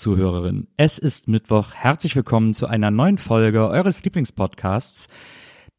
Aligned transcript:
WIMAF-Zuhörerin. 0.00 0.66
Es 0.76 0.98
ist 0.98 1.28
Mittwoch. 1.28 1.74
Herzlich 1.74 2.16
willkommen 2.16 2.54
zu 2.54 2.66
einer 2.66 2.90
neuen 2.90 3.18
Folge 3.18 3.68
eures 3.68 4.02
Lieblingspodcasts, 4.02 5.08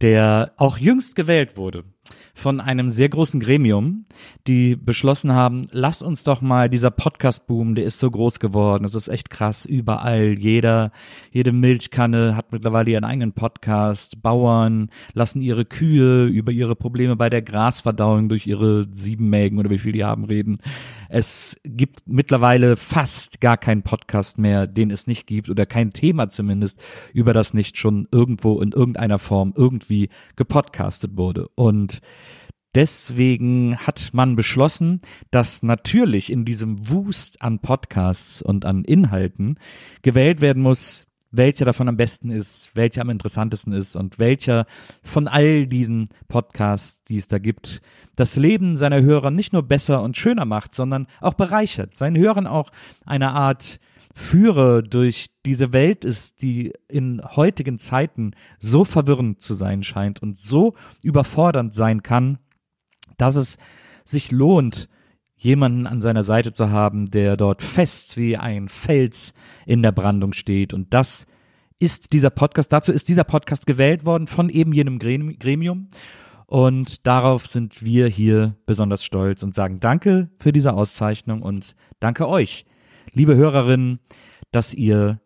der 0.01 0.51
auch 0.57 0.77
jüngst 0.77 1.15
gewählt 1.15 1.57
wurde 1.57 1.85
von 2.33 2.59
einem 2.59 2.89
sehr 2.89 3.09
großen 3.09 3.39
Gremium, 3.39 4.05
die 4.47 4.75
beschlossen 4.75 5.33
haben, 5.33 5.65
lass 5.71 6.01
uns 6.01 6.23
doch 6.23 6.41
mal 6.41 6.69
dieser 6.69 6.91
Podcast-Boom, 6.91 7.75
der 7.75 7.85
ist 7.85 7.99
so 7.99 8.09
groß 8.09 8.39
geworden, 8.39 8.83
das 8.83 8.95
ist 8.95 9.09
echt 9.09 9.29
krass, 9.29 9.65
überall, 9.65 10.37
jeder, 10.39 10.91
jede 11.31 11.51
Milchkanne 11.51 12.35
hat 12.35 12.51
mittlerweile 12.51 12.91
ihren 12.91 13.03
eigenen 13.03 13.33
Podcast, 13.33 14.21
Bauern 14.21 14.89
lassen 15.13 15.41
ihre 15.41 15.65
Kühe 15.65 16.25
über 16.25 16.51
ihre 16.51 16.75
Probleme 16.75 17.15
bei 17.15 17.29
der 17.29 17.41
Grasverdauung 17.41 18.29
durch 18.29 18.47
ihre 18.47 18.87
sieben 18.91 19.29
Mägen 19.29 19.59
oder 19.59 19.69
wie 19.69 19.79
viel 19.79 19.93
die 19.93 20.03
haben 20.03 20.25
reden. 20.25 20.57
Es 21.13 21.57
gibt 21.65 22.03
mittlerweile 22.05 22.77
fast 22.77 23.41
gar 23.41 23.57
keinen 23.57 23.83
Podcast 23.83 24.39
mehr, 24.39 24.65
den 24.65 24.91
es 24.91 25.07
nicht 25.07 25.27
gibt 25.27 25.49
oder 25.49 25.65
kein 25.65 25.91
Thema 25.91 26.29
zumindest, 26.29 26.81
über 27.13 27.33
das 27.33 27.53
nicht 27.53 27.77
schon 27.77 28.07
irgendwo 28.11 28.61
in 28.61 28.71
irgendeiner 28.71 29.19
Form 29.19 29.53
irgendwie 29.55 30.09
gepodcastet 30.37 31.17
wurde. 31.17 31.49
Und 31.55 32.01
Deswegen 32.73 33.75
hat 33.75 34.11
man 34.13 34.37
beschlossen, 34.37 35.01
dass 35.29 35.61
natürlich 35.61 36.31
in 36.31 36.45
diesem 36.45 36.89
Wust 36.89 37.41
an 37.41 37.59
Podcasts 37.59 38.41
und 38.41 38.63
an 38.63 38.85
Inhalten 38.85 39.59
gewählt 40.03 40.39
werden 40.39 40.63
muss, 40.63 41.05
welcher 41.31 41.65
davon 41.65 41.87
am 41.87 41.97
besten 41.97 42.29
ist, 42.29 42.71
welcher 42.75 43.01
am 43.01 43.09
interessantesten 43.09 43.73
ist 43.73 43.95
und 43.95 44.19
welcher 44.19 44.65
von 45.03 45.27
all 45.27 45.65
diesen 45.65 46.09
Podcasts, 46.27 47.03
die 47.05 47.15
es 47.17 47.27
da 47.27 47.39
gibt, 47.39 47.81
das 48.15 48.35
Leben 48.35 48.77
seiner 48.77 49.01
Hörer 49.01 49.31
nicht 49.31 49.53
nur 49.53 49.63
besser 49.63 50.03
und 50.03 50.17
schöner 50.17 50.45
macht, 50.45 50.75
sondern 50.75 51.07
auch 51.21 51.33
bereichert, 51.33 51.95
seinen 51.95 52.17
Hörern 52.17 52.47
auch 52.47 52.69
eine 53.05 53.31
Art 53.31 53.79
Führer 54.13 54.81
durch 54.81 55.27
diese 55.45 55.71
Welt 55.71 56.03
ist, 56.03 56.41
die 56.41 56.73
in 56.89 57.21
heutigen 57.23 57.79
Zeiten 57.79 58.31
so 58.59 58.83
verwirrend 58.83 59.41
zu 59.41 59.53
sein 59.53 59.83
scheint 59.83 60.21
und 60.21 60.37
so 60.37 60.75
überfordernd 61.01 61.73
sein 61.73 62.03
kann, 62.03 62.37
dass 63.17 63.37
es 63.37 63.57
sich 64.03 64.31
lohnt, 64.31 64.89
jemanden 65.41 65.87
an 65.87 66.01
seiner 66.01 66.21
Seite 66.21 66.51
zu 66.51 66.69
haben, 66.69 67.07
der 67.07 67.35
dort 67.35 67.63
fest 67.63 68.15
wie 68.15 68.37
ein 68.37 68.69
Fels 68.69 69.33
in 69.65 69.81
der 69.81 69.91
Brandung 69.91 70.33
steht. 70.33 70.71
Und 70.71 70.93
das 70.93 71.25
ist 71.79 72.13
dieser 72.13 72.29
Podcast, 72.29 72.71
dazu 72.71 72.91
ist 72.91 73.09
dieser 73.09 73.23
Podcast 73.23 73.65
gewählt 73.65 74.05
worden 74.05 74.27
von 74.27 74.49
eben 74.49 74.71
jenem 74.71 74.99
Gremium. 74.99 75.89
Und 76.45 77.07
darauf 77.07 77.47
sind 77.47 77.83
wir 77.83 78.07
hier 78.07 78.55
besonders 78.67 79.03
stolz 79.03 79.41
und 79.41 79.55
sagen 79.55 79.79
Danke 79.79 80.29
für 80.37 80.51
diese 80.51 80.73
Auszeichnung 80.73 81.41
und 81.41 81.75
danke 81.99 82.27
euch, 82.27 82.65
liebe 83.11 83.35
Hörerinnen, 83.35 83.99
dass 84.51 84.75
ihr 84.75 85.21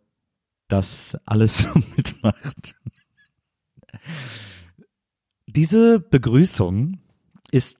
das 0.70 1.18
alles 1.26 1.58
so 1.64 1.70
mitmacht. 1.98 2.76
Diese 5.46 6.00
Begrüßung 6.00 7.00
ist 7.52 7.80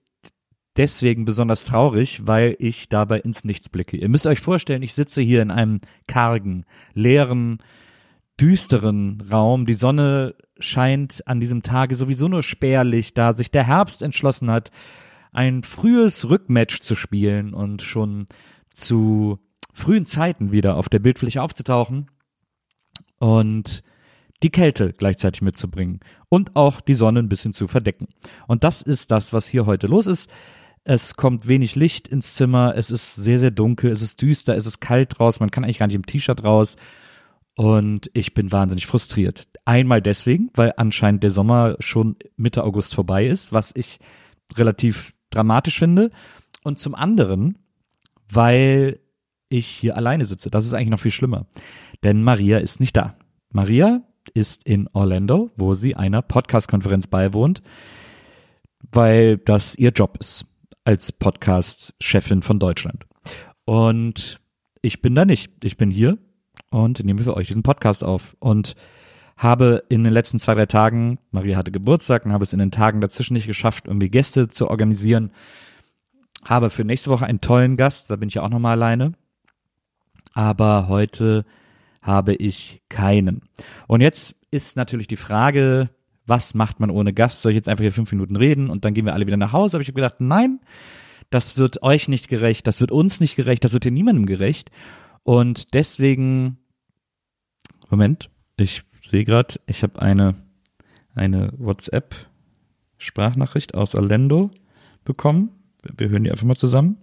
deswegen 0.78 1.26
besonders 1.26 1.64
traurig, 1.64 2.22
weil 2.26 2.56
ich 2.60 2.90
dabei 2.90 3.20
ins 3.20 3.44
Nichts 3.44 3.70
blicke. 3.70 3.98
Ihr 3.98 4.10
müsst 4.10 4.28
euch 4.28 4.40
vorstellen, 4.40 4.84
ich 4.84 4.94
sitze 4.94 5.22
hier 5.22 5.42
in 5.42 5.52
einem 5.52 5.82
kargen, 6.08 6.66
leeren, 6.94 7.60
düsteren 8.40 9.24
Raum. 9.32 9.66
Die 9.66 9.74
Sonne 9.74 10.36
scheint 10.60 11.28
an 11.28 11.40
diesem 11.40 11.64
Tage 11.64 11.96
sowieso 11.96 12.28
nur 12.28 12.44
spärlich, 12.44 13.14
da 13.14 13.34
sich 13.34 13.52
der 13.52 13.66
Herbst 13.66 14.02
entschlossen 14.02 14.52
hat, 14.52 14.72
ein 15.32 15.64
frühes 15.64 16.30
Rückmatch 16.30 16.82
zu 16.82 16.96
spielen 16.96 17.54
und 17.54 17.82
schon 17.82 18.26
zu 18.72 19.40
frühen 19.74 20.06
Zeiten 20.06 20.52
wieder 20.52 20.78
auf 20.78 20.88
der 20.88 21.00
Bildfläche 21.00 21.42
aufzutauchen 21.42 22.10
und 23.20 23.84
die 24.44 24.50
Kälte 24.50 24.94
gleichzeitig 24.94 25.42
mitzubringen 25.42 26.00
und 26.30 26.56
auch 26.56 26.82
die 26.82 26.94
Sonne 26.94 27.20
ein 27.20 27.30
bisschen 27.30 27.54
zu 27.54 27.68
verdecken. 27.68 28.08
Und 28.48 28.64
das 28.64 28.82
ist 28.82 29.12
das, 29.12 29.34
was 29.34 29.48
hier 29.48 29.66
heute 29.66 29.88
los 29.88 30.08
ist. 30.08 30.30
Es 30.88 31.16
kommt 31.16 31.48
wenig 31.48 31.76
Licht 31.76 32.08
ins 32.08 32.36
Zimmer, 32.36 32.76
es 32.78 32.92
ist 32.92 33.16
sehr, 33.16 33.40
sehr 33.40 33.50
dunkel, 33.50 33.92
es 33.92 34.04
ist 34.04 34.22
düster, 34.22 34.56
es 34.56 34.68
ist 34.68 34.80
kalt 34.80 35.20
raus, 35.20 35.40
man 35.40 35.50
kann 35.50 35.64
eigentlich 35.64 35.80
gar 35.80 35.88
nicht 35.88 35.96
im 35.96 36.06
T-Shirt 36.06 36.44
raus. 36.44 36.78
Und 37.56 38.12
ich 38.14 38.36
bin 38.36 38.52
wahnsinnig 38.52 38.86
frustriert. 38.86 39.48
Einmal 39.66 40.04
deswegen, 40.04 40.52
weil 40.54 40.74
anscheinend 40.78 41.24
der 41.24 41.32
Sommer 41.32 41.76
schon 41.80 42.18
Mitte 42.38 42.64
August 42.64 42.94
vorbei 42.94 43.26
ist, 43.26 43.52
was 43.52 43.72
ich 43.76 44.00
relativ 44.56 45.16
dramatisch 45.32 45.80
finde. 45.80 46.12
Und 46.64 46.78
zum 46.78 46.94
anderen, 46.94 47.58
weil 48.30 49.00
ich 49.50 49.66
hier 49.66 49.98
alleine 49.98 50.26
sitze. 50.26 50.52
Das 50.52 50.66
ist 50.66 50.74
eigentlich 50.74 50.90
noch 50.90 51.00
viel 51.00 51.12
schlimmer. 51.12 51.48
Denn 52.04 52.22
Maria 52.24 52.60
ist 52.60 52.80
nicht 52.80 52.96
da. 52.96 53.16
Maria 53.52 54.04
ist 54.36 54.68
in 54.68 54.88
Orlando, 54.94 55.50
wo 55.56 55.74
sie 55.74 55.96
einer 55.96 56.22
Podcast-Konferenz 56.22 57.08
beiwohnt, 57.08 57.64
weil 58.92 59.38
das 59.38 59.76
ihr 59.76 59.90
Job 59.90 60.18
ist 60.20 60.46
als 60.86 61.12
Podcast-Chefin 61.12 62.44
von 62.44 62.60
Deutschland. 62.60 63.06
Und 63.66 64.40
ich 64.82 65.02
bin 65.02 65.16
da 65.16 65.26
nicht. 65.26 65.52
Ich 65.64 65.78
bin 65.78 65.92
hier 65.92 66.18
und 66.70 67.04
nehme 67.04 67.22
für 67.22 67.36
euch 67.36 67.48
diesen 67.48 67.64
Podcast 67.64 68.04
auf 68.04 68.38
und 68.40 68.76
habe 69.36 69.84
in 69.90 70.04
den 70.04 70.14
letzten 70.14 70.40
zwei, 70.40 70.54
drei 70.54 70.68
Tagen, 70.68 71.20
Maria 71.32 71.58
hatte 71.58 71.72
Geburtstag 71.72 72.26
und 72.26 72.32
habe 72.32 72.44
es 72.44 72.54
in 72.54 72.60
den 72.60 72.72
Tagen 72.72 73.02
dazwischen 73.02 73.34
nicht 73.34 73.48
geschafft, 73.48 73.88
irgendwie 73.88 74.10
Gäste 74.10 74.48
zu 74.48 74.70
organisieren. 74.70 75.32
Habe 76.46 76.70
für 76.70 76.86
nächste 76.86 77.10
Woche 77.10 77.26
einen 77.26 77.42
tollen 77.42 77.76
Gast, 77.76 78.12
da 78.12 78.16
bin 78.16 78.30
ich 78.30 78.36
ja 78.36 78.44
auch 78.44 78.50
nochmal 78.50 78.74
alleine. 78.74 79.14
Aber 80.36 80.88
heute 80.88 81.46
habe 82.02 82.36
ich 82.36 82.84
keinen. 82.88 83.42
Und 83.88 84.02
jetzt 84.02 84.36
ist 84.52 84.78
natürlich 84.78 85.08
die 85.08 85.18
Frage, 85.18 85.90
was 86.26 86.54
macht 86.54 86.80
man 86.80 86.90
ohne 86.90 87.14
Gast? 87.14 87.42
Soll 87.42 87.52
ich 87.52 87.58
jetzt 87.58 87.70
einfach 87.70 87.84
hier 87.84 87.92
fünf 87.92 88.12
Minuten 88.12 88.36
reden 88.36 88.70
und 88.70 88.86
dann 88.86 88.94
gehen 88.94 89.06
wir 89.06 89.14
alle 89.14 89.28
wieder 89.28 89.38
nach 89.38 89.54
Hause? 89.54 89.78
Aber 89.78 89.82
ich 89.82 89.88
habe 89.88 89.96
gedacht, 89.96 90.18
nein, 90.20 90.60
das 91.30 91.58
wird 91.58 91.84
euch 91.84 92.08
nicht 92.08 92.28
gerecht, 92.28 92.68
das 92.68 92.82
wird 92.82 92.92
uns 92.92 93.20
nicht 93.20 93.36
gerecht, 93.36 93.64
das 93.64 93.74
wird 93.74 93.84
hier 93.84 93.92
niemandem 93.92 94.26
gerecht. 94.26 94.72
Und 95.24 95.74
deswegen, 95.74 96.58
Moment, 97.90 98.30
ich 98.58 98.84
sehe 99.02 99.24
gerade, 99.24 99.56
ich 99.66 99.84
habe 99.84 100.02
eine, 100.02 100.36
eine 101.14 101.54
WhatsApp-Sprachnachricht 101.58 103.76
aus 103.76 103.96
Orlando 103.96 104.52
bekommen. 105.04 105.50
Wir 105.98 106.10
hören 106.10 106.24
die 106.24 106.32
einfach 106.32 106.46
mal 106.46 106.56
zusammen. 106.56 106.98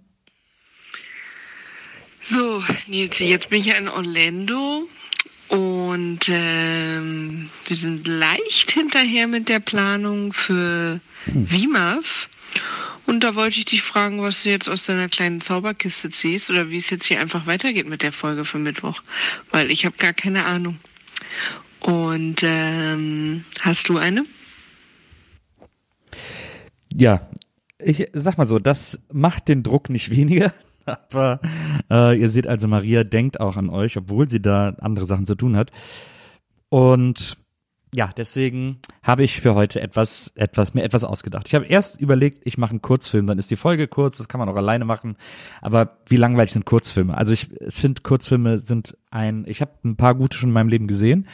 So, 2.23 2.63
Nils, 2.87 3.19
jetzt 3.19 3.51
bin 3.51 3.61
ich 3.61 3.67
ja 3.67 3.75
in 3.75 3.89
Orlando 3.89 4.87
und 5.53 6.31
ähm, 6.31 7.51
wir 7.67 7.77
sind 7.77 8.07
leicht 8.07 8.71
hinterher 8.71 9.27
mit 9.27 9.51
der 9.51 9.61
Planung 9.61 10.33
für 10.33 10.99
hm. 11.27 11.51
WIMAF. 11.51 12.31
Und 13.05 13.23
da 13.23 13.35
wollte 13.35 13.59
ich 13.59 13.67
dich 13.67 13.83
fragen, 13.83 14.23
was 14.23 14.43
du 14.43 14.49
jetzt 14.49 14.71
aus 14.71 14.85
deiner 14.85 15.11
kleinen 15.11 15.43
Zauberkiste 15.43 16.09
ziehst 16.09 16.49
oder 16.49 16.71
wie 16.71 16.79
es 16.79 16.89
jetzt 16.89 17.05
hier 17.05 17.21
einfach 17.21 17.47
weitergeht 17.47 17.87
mit 17.87 18.03
der 18.03 18.13
Folge 18.13 18.47
für 18.47 18.59
Mittwoch. 18.59 19.03
Weil 19.51 19.71
ich 19.71 19.85
habe 19.85 19.95
gar 19.99 20.15
keine 20.15 20.47
Ahnung. 20.47 20.79
Und 21.81 22.37
ähm, 22.43 23.45
hast 23.61 23.91
du 23.91 23.99
eine? 23.99 24.25
Ja, 26.95 27.29
ich 27.79 28.09
sag 28.15 28.39
mal 28.39 28.47
so, 28.47 28.59
das 28.59 29.01
macht 29.13 29.49
den 29.49 29.63
Druck 29.63 29.91
nicht 29.91 30.09
weniger. 30.09 30.55
Aber 30.87 31.41
äh, 31.91 32.19
ihr 32.19 32.31
seht 32.31 32.47
also, 32.47 32.69
Maria 32.69 33.05
denkt 33.05 33.41
auch 33.41 33.57
an 33.57 33.71
euch, 33.71 33.97
obwohl 33.97 34.29
sie 34.29 34.41
da 34.41 34.75
andere 34.81 35.07
Sachen 35.07 35.27
zu 35.27 35.35
tun 35.35 35.57
hat. 35.57 35.71
Und 36.69 37.37
ja, 37.95 38.11
deswegen 38.17 38.79
habe 39.03 39.23
ich 39.23 39.41
für 39.41 39.55
heute 39.55 39.83
etwas, 39.83 40.33
etwas, 40.35 40.73
mir 40.73 40.83
etwas 40.83 41.05
ausgedacht. 41.05 41.47
Ich 41.49 41.55
habe 41.55 41.67
erst 41.67 42.01
überlegt, 42.01 42.41
ich 42.45 42.57
mache 42.57 42.71
einen 42.71 42.81
Kurzfilm, 42.81 43.27
dann 43.27 43.39
ist 43.39 43.51
die 43.51 43.57
Folge 43.57 43.87
kurz, 43.87 44.17
das 44.17 44.29
kann 44.29 44.39
man 44.39 44.49
auch 44.49 44.57
alleine 44.57 44.87
machen. 44.87 45.17
Aber 45.61 45.99
wie 46.09 46.17
langweilig 46.17 46.53
sind 46.53 46.65
Kurzfilme? 46.65 47.15
Also 47.17 47.35
ich 47.35 47.51
finde, 47.69 48.01
Kurzfilme 48.01 48.57
sind 48.57 48.97
ein, 49.11 49.45
ich 49.47 49.61
habe 49.61 49.73
ein 49.85 49.97
paar 49.97 50.15
gute 50.15 50.39
schon 50.39 50.49
in 50.49 50.55
meinem 50.55 50.69
Leben 50.69 50.87
gesehen, 50.87 51.27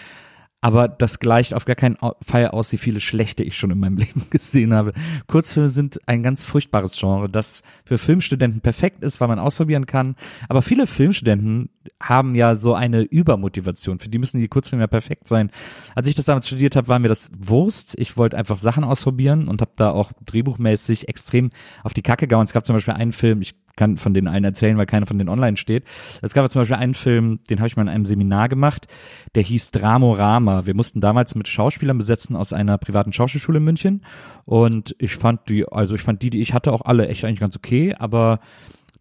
aber 0.61 0.89
das 0.89 1.21
gleicht 1.21 1.55
auf 1.55 1.65
gar 1.65 1.77
keinen 1.77 1.97
Fall 2.21 2.49
aus, 2.49 2.73
wie 2.73 2.79
viele 2.79 2.99
schlechte 3.01 3.45
ich 3.45 3.57
schon 3.57 3.71
in 3.71 3.79
meinem 3.79 3.97
Leben 3.99 4.27
gesehen 4.31 4.75
habe. 4.75 4.93
Kurzfilme 5.27 5.69
sind 5.69 6.01
ein 6.07 6.23
ganz 6.23 6.45
furchtbares 6.45 6.99
Genre, 6.99 7.29
das 7.29 7.63
für 7.85 7.99
Filmstudenten 7.99 8.61
perfekt 8.61 9.05
ist, 9.05 9.21
weil 9.21 9.29
man 9.29 9.39
ausprobieren 9.39 9.87
kann. 9.87 10.17
Aber 10.49 10.63
viele 10.63 10.87
Filmstudenten 10.87 11.71
haben 12.03 12.35
ja 12.35 12.57
so 12.57 12.75
eine 12.75 13.03
Übermotivation. 13.03 14.01
Für 14.01 14.09
die 14.09 14.19
müssen 14.19 14.41
die 14.41 14.49
Kurzfilme 14.49 14.83
ja 14.83 14.89
perfekt 14.89 15.29
sein. 15.29 15.51
Als 15.95 16.09
ich 16.09 16.15
das 16.15 16.27
damals 16.27 16.49
studiert 16.49 16.75
habe, 16.75 16.89
war 16.89 16.99
mir 16.99 17.09
das 17.09 17.31
Wurst. 17.39 17.95
Ich 17.99 18.17
wollte 18.17 18.37
einfach 18.37 18.59
Sachen 18.59 18.85
ausprobieren 18.85 19.49
und 19.49 19.61
habe 19.61 19.73
da 19.77 19.91
auch 19.91 20.13
drehbuchmäßig 20.25 21.09
extrem 21.09 21.51
auf 21.85 21.95
die 21.95 22.03
Kacke 22.03 22.27
gehauen. 22.27 22.45
Es 22.45 22.53
gab 22.53 22.67
zum 22.67 22.75
Beispiel 22.75 22.95
einen 22.95 23.13
Film, 23.13 23.41
ich 23.41 23.55
kann 23.79 23.97
von 23.97 24.13
den 24.13 24.29
allen 24.29 24.45
erzählen, 24.45 24.77
weil 24.77 24.85
keiner 24.85 25.07
von 25.07 25.17
denen 25.17 25.31
online 25.31 25.57
steht. 25.57 25.85
Es 26.21 26.35
gab 26.35 26.51
zum 26.53 26.61
Beispiel 26.61 26.77
einen 26.77 26.95
Film, 26.95 27.41
den 27.49 27.59
habe 27.61 27.69
ich 27.69 27.77
mal 27.77 27.83
in 27.83 27.89
einem 27.89 28.05
Seminar 28.05 28.51
gemacht, 28.51 28.89
der 29.35 29.43
hieß 29.43 29.71
Dramorama. 29.71 30.67
Wir 30.67 30.75
mussten 30.75 31.01
damals 31.01 31.35
mit 31.35 31.49
Schauspielern 31.49 31.97
besetzen 31.97 32.37
aus 32.37 32.53
einer 32.53 32.77
privaten 32.77 33.13
Schauspielschule 33.13 33.59
in 33.59 33.65
München 33.65 34.03
und 34.45 34.95
ich 34.99 35.17
fand 35.17 35.49
die, 35.49 35.67
also 35.67 35.95
ich 35.95 36.03
fand 36.03 36.23
die, 36.23 36.31
die 36.31 36.41
ich 36.41 36.53
hatte, 36.53 36.73
auch 36.73 36.83
alle 36.83 37.09
echt 37.09 37.25
eigentlich 37.25 37.41
ganz 37.41 37.57
okay, 37.57 37.95
aber 37.99 38.41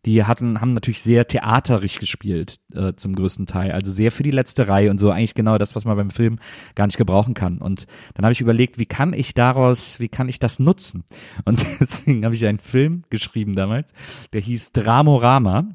die 0.06 0.24
hatten, 0.24 0.62
haben 0.62 0.74
natürlich 0.74 1.02
sehr 1.02 1.28
theaterig 1.28 2.00
gespielt, 2.00 2.60
äh, 2.74 2.94
zum 2.94 3.14
größten 3.14 3.46
Teil. 3.46 3.72
Also 3.72 3.92
sehr 3.92 4.12
für 4.12 4.24
die 4.24 4.32
letzte 4.32 4.68
Reihe 4.68 4.90
und 4.90 4.98
so 4.98 5.12
eigentlich 5.12 5.36
genau 5.36 5.58
das, 5.58 5.76
was 5.76 5.86
man 5.86 5.98
beim 5.98 6.12
Film 6.12 6.40
gar 6.76 6.86
nicht 6.86 6.98
gebrauchen 6.98 7.34
kann. 7.34 7.58
Und 7.58 7.88
dann 8.14 8.24
habe 8.26 8.34
ich 8.34 8.42
überlegt, 8.42 8.80
wie 8.80 8.86
kann 8.86 9.14
ich 9.14 9.34
daraus, 9.34 10.00
wie 10.00 10.10
kann 10.10 10.30
ich 10.30 10.40
das 10.40 10.60
nutzen? 10.60 11.04
Und 11.46 11.66
deswegen 11.80 12.24
habe 12.24 12.36
ich 12.36 12.46
einen 12.46 12.60
Film 12.60 13.04
geschrieben 13.10 13.56
damals, 13.56 13.94
der 14.34 14.42
hieß 14.42 14.72
Dramorama. 14.72 15.70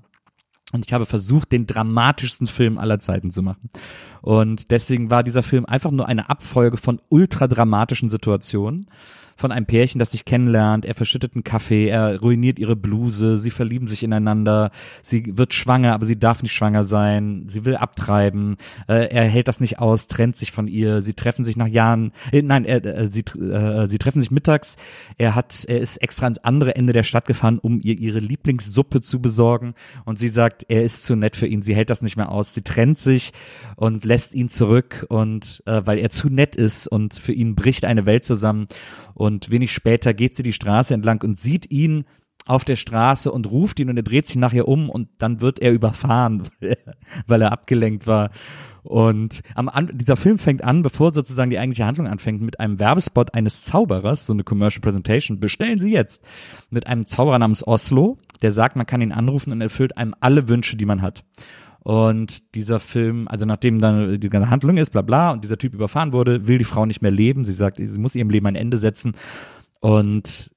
Und 0.72 0.86
ich 0.86 0.94
habe 0.94 1.04
versucht, 1.04 1.52
den 1.52 1.66
dramatischsten 1.66 2.46
Film 2.46 2.78
aller 2.78 2.98
Zeiten 2.98 3.30
zu 3.30 3.42
machen. 3.42 3.68
Und 4.22 4.70
deswegen 4.70 5.10
war 5.10 5.22
dieser 5.22 5.42
Film 5.42 5.66
einfach 5.66 5.90
nur 5.90 6.08
eine 6.08 6.30
Abfolge 6.30 6.78
von 6.78 6.98
ultra 7.10 7.46
dramatischen 7.46 8.08
Situationen 8.08 8.86
von 9.42 9.52
einem 9.52 9.66
Pärchen, 9.66 9.98
das 9.98 10.12
sich 10.12 10.24
kennenlernt. 10.24 10.86
Er 10.86 10.94
verschüttet 10.94 11.34
einen 11.34 11.42
Kaffee, 11.44 11.88
er 11.88 12.20
ruiniert 12.20 12.60
ihre 12.60 12.76
Bluse, 12.76 13.38
sie 13.38 13.50
verlieben 13.50 13.88
sich 13.88 14.04
ineinander, 14.04 14.70
sie 15.02 15.36
wird 15.36 15.52
schwanger, 15.52 15.94
aber 15.94 16.06
sie 16.06 16.18
darf 16.18 16.42
nicht 16.42 16.54
schwanger 16.54 16.84
sein, 16.84 17.44
sie 17.48 17.64
will 17.64 17.76
abtreiben, 17.76 18.56
äh, 18.88 19.08
er 19.08 19.24
hält 19.24 19.48
das 19.48 19.60
nicht 19.60 19.80
aus, 19.80 20.06
trennt 20.06 20.36
sich 20.36 20.52
von 20.52 20.68
ihr, 20.68 21.02
sie 21.02 21.14
treffen 21.14 21.44
sich 21.44 21.56
nach 21.56 21.66
Jahren, 21.66 22.12
äh, 22.30 22.40
nein, 22.40 22.64
äh, 22.64 23.08
sie, 23.08 23.24
äh, 23.40 23.88
sie 23.88 23.98
treffen 23.98 24.20
sich 24.20 24.30
mittags, 24.30 24.76
er 25.18 25.34
hat, 25.34 25.64
er 25.66 25.80
ist 25.80 25.96
extra 25.96 26.26
ans 26.26 26.38
andere 26.38 26.76
Ende 26.76 26.92
der 26.92 27.02
Stadt 27.02 27.26
gefahren, 27.26 27.58
um 27.58 27.80
ihr 27.82 27.98
ihre 27.98 28.20
Lieblingssuppe 28.20 29.00
zu 29.00 29.20
besorgen. 29.20 29.74
Und 30.04 30.18
sie 30.18 30.28
sagt, 30.28 30.66
er 30.68 30.84
ist 30.84 31.04
zu 31.04 31.16
nett 31.16 31.34
für 31.34 31.46
ihn, 31.46 31.62
sie 31.62 31.74
hält 31.74 31.90
das 31.90 32.02
nicht 32.02 32.16
mehr 32.16 32.30
aus, 32.30 32.54
sie 32.54 32.62
trennt 32.62 33.00
sich 33.00 33.32
und 33.74 34.04
lässt 34.04 34.34
ihn 34.34 34.48
zurück 34.48 35.04
und 35.08 35.62
äh, 35.66 35.82
weil 35.84 35.98
er 35.98 36.10
zu 36.10 36.28
nett 36.28 36.54
ist 36.54 36.86
und 36.86 37.14
für 37.14 37.32
ihn 37.32 37.56
bricht 37.56 37.84
eine 37.84 38.06
Welt 38.06 38.24
zusammen 38.24 38.68
und 39.14 39.50
wenig 39.50 39.72
später 39.72 40.14
geht 40.14 40.34
sie 40.34 40.42
die 40.42 40.52
Straße 40.52 40.94
entlang 40.94 41.22
und 41.22 41.38
sieht 41.38 41.70
ihn 41.70 42.04
auf 42.46 42.64
der 42.64 42.76
Straße 42.76 43.30
und 43.30 43.50
ruft 43.50 43.78
ihn 43.78 43.88
und 43.88 43.96
er 43.96 44.02
dreht 44.02 44.26
sich 44.26 44.36
nachher 44.36 44.66
um 44.66 44.90
und 44.90 45.08
dann 45.18 45.40
wird 45.40 45.60
er 45.60 45.72
überfahren, 45.72 46.42
weil 47.26 47.42
er 47.42 47.52
abgelenkt 47.52 48.06
war. 48.06 48.30
Und 48.82 49.42
am 49.54 49.68
an 49.68 49.90
dieser 49.92 50.16
Film 50.16 50.38
fängt 50.38 50.64
an, 50.64 50.82
bevor 50.82 51.12
sozusagen 51.12 51.50
die 51.50 51.58
eigentliche 51.58 51.86
Handlung 51.86 52.08
anfängt, 52.08 52.42
mit 52.42 52.58
einem 52.58 52.80
Werbespot 52.80 53.32
eines 53.32 53.64
Zauberers, 53.64 54.26
so 54.26 54.32
eine 54.32 54.42
Commercial 54.42 54.80
Presentation. 54.80 55.38
Bestellen 55.38 55.78
Sie 55.78 55.92
jetzt 55.92 56.24
mit 56.70 56.88
einem 56.88 57.06
Zauberer 57.06 57.38
namens 57.38 57.64
Oslo, 57.64 58.18
der 58.42 58.50
sagt, 58.50 58.74
man 58.74 58.86
kann 58.86 59.00
ihn 59.00 59.12
anrufen 59.12 59.52
und 59.52 59.60
erfüllt 59.60 59.96
einem 59.96 60.14
alle 60.18 60.48
Wünsche, 60.48 60.76
die 60.76 60.86
man 60.86 61.00
hat. 61.00 61.24
Und 61.82 62.54
dieser 62.54 62.78
Film, 62.78 63.26
also 63.26 63.44
nachdem 63.44 63.80
dann 63.80 64.20
die 64.20 64.28
ganze 64.28 64.50
Handlung 64.50 64.76
ist, 64.76 64.90
bla 64.90 65.02
bla, 65.02 65.32
und 65.32 65.42
dieser 65.42 65.58
Typ 65.58 65.74
überfahren 65.74 66.12
wurde, 66.12 66.46
will 66.46 66.58
die 66.58 66.64
Frau 66.64 66.86
nicht 66.86 67.02
mehr 67.02 67.10
leben. 67.10 67.44
Sie 67.44 67.52
sagt, 67.52 67.78
sie 67.78 67.98
muss 67.98 68.14
ihrem 68.14 68.30
Leben 68.30 68.46
ein 68.46 68.54
Ende 68.54 68.78
setzen. 68.78 69.16
Und 69.80 70.52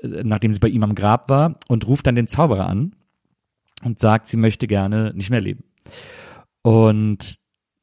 äh, 0.00 0.22
nachdem 0.24 0.52
sie 0.52 0.60
bei 0.60 0.68
ihm 0.68 0.82
am 0.82 0.94
Grab 0.94 1.28
war 1.28 1.58
und 1.68 1.86
ruft 1.86 2.06
dann 2.06 2.14
den 2.14 2.28
Zauberer 2.28 2.66
an 2.66 2.94
und 3.82 3.98
sagt, 3.98 4.26
sie 4.26 4.38
möchte 4.38 4.66
gerne 4.66 5.12
nicht 5.14 5.30
mehr 5.30 5.40
leben. 5.40 5.64
Und 6.62 7.38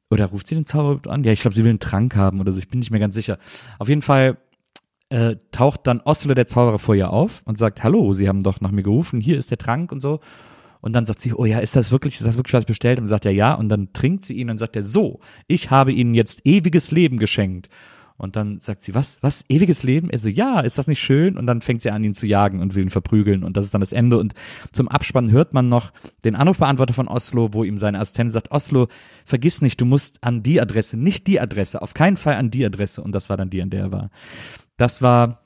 oder 0.09 0.25
ruft 0.25 0.47
sie 0.47 0.55
den 0.55 0.65
Zauberer 0.65 1.13
an? 1.13 1.23
Ja, 1.23 1.31
ich 1.31 1.41
glaube, 1.41 1.55
sie 1.55 1.63
will 1.63 1.69
einen 1.69 1.79
Trank 1.79 2.15
haben 2.15 2.39
oder 2.39 2.51
so. 2.51 2.59
Ich 2.59 2.67
bin 2.67 2.79
nicht 2.79 2.91
mehr 2.91 2.99
ganz 2.99 3.15
sicher. 3.15 3.37
Auf 3.79 3.87
jeden 3.87 4.01
Fall 4.01 4.37
äh, 5.09 5.35
taucht 5.51 5.87
dann 5.87 6.01
Oslo, 6.01 6.33
der 6.33 6.47
Zauberer, 6.47 6.79
vor 6.79 6.95
ihr 6.95 7.11
auf 7.11 7.43
und 7.45 7.57
sagt, 7.57 7.83
hallo, 7.83 8.11
Sie 8.13 8.27
haben 8.27 8.43
doch 8.43 8.59
nach 8.59 8.71
mir 8.71 8.83
gerufen, 8.83 9.21
hier 9.21 9.37
ist 9.37 9.51
der 9.51 9.57
Trank 9.57 9.91
und 9.91 10.01
so. 10.01 10.19
Und 10.81 10.93
dann 10.93 11.05
sagt 11.05 11.19
sie, 11.19 11.33
oh 11.33 11.45
ja, 11.45 11.59
ist 11.59 11.75
das 11.75 11.91
wirklich, 11.91 12.15
ist 12.15 12.25
das 12.25 12.37
wirklich 12.37 12.53
was 12.53 12.65
bestellt? 12.65 12.99
Und 12.99 13.07
sagt 13.07 13.25
er 13.25 13.31
ja. 13.31 13.53
Und 13.53 13.69
dann 13.69 13.93
trinkt 13.93 14.25
sie 14.25 14.33
ihn 14.33 14.49
und 14.49 14.57
sagt 14.57 14.75
er, 14.75 14.83
so, 14.83 15.19
ich 15.47 15.69
habe 15.69 15.93
ihnen 15.93 16.13
jetzt 16.13 16.45
ewiges 16.45 16.91
Leben 16.91 17.17
geschenkt. 17.17 17.69
Und 18.21 18.35
dann 18.35 18.59
sagt 18.59 18.81
sie, 18.81 18.93
was, 18.93 19.17
was, 19.23 19.45
ewiges 19.49 19.81
Leben? 19.81 20.11
Er 20.11 20.19
so, 20.19 20.29
ja, 20.29 20.59
ist 20.59 20.77
das 20.77 20.85
nicht 20.85 20.99
schön? 20.99 21.37
Und 21.37 21.47
dann 21.47 21.61
fängt 21.61 21.81
sie 21.81 21.89
an, 21.89 22.03
ihn 22.03 22.13
zu 22.13 22.27
jagen 22.27 22.59
und 22.59 22.75
will 22.75 22.83
ihn 22.83 22.91
verprügeln. 22.91 23.43
Und 23.43 23.57
das 23.57 23.65
ist 23.65 23.73
dann 23.73 23.81
das 23.81 23.93
Ende. 23.93 24.19
Und 24.19 24.35
zum 24.71 24.87
Abspann 24.87 25.31
hört 25.31 25.53
man 25.53 25.69
noch 25.69 25.91
den 26.23 26.35
Anrufbeantworter 26.35 26.93
von 26.93 27.07
Oslo, 27.07 27.53
wo 27.53 27.63
ihm 27.63 27.79
seine 27.79 27.99
Assistentin 27.99 28.31
sagt, 28.31 28.51
Oslo, 28.51 28.89
vergiss 29.25 29.61
nicht, 29.61 29.81
du 29.81 29.85
musst 29.85 30.23
an 30.23 30.43
die 30.43 30.61
Adresse, 30.61 30.99
nicht 30.99 31.25
die 31.25 31.39
Adresse, 31.39 31.81
auf 31.81 31.95
keinen 31.95 32.15
Fall 32.15 32.35
an 32.35 32.51
die 32.51 32.63
Adresse. 32.63 33.01
Und 33.01 33.13
das 33.13 33.29
war 33.29 33.37
dann 33.37 33.49
die, 33.49 33.61
an 33.61 33.71
der 33.71 33.81
er 33.81 33.91
war. 33.91 34.11
Das 34.77 35.01
war 35.01 35.40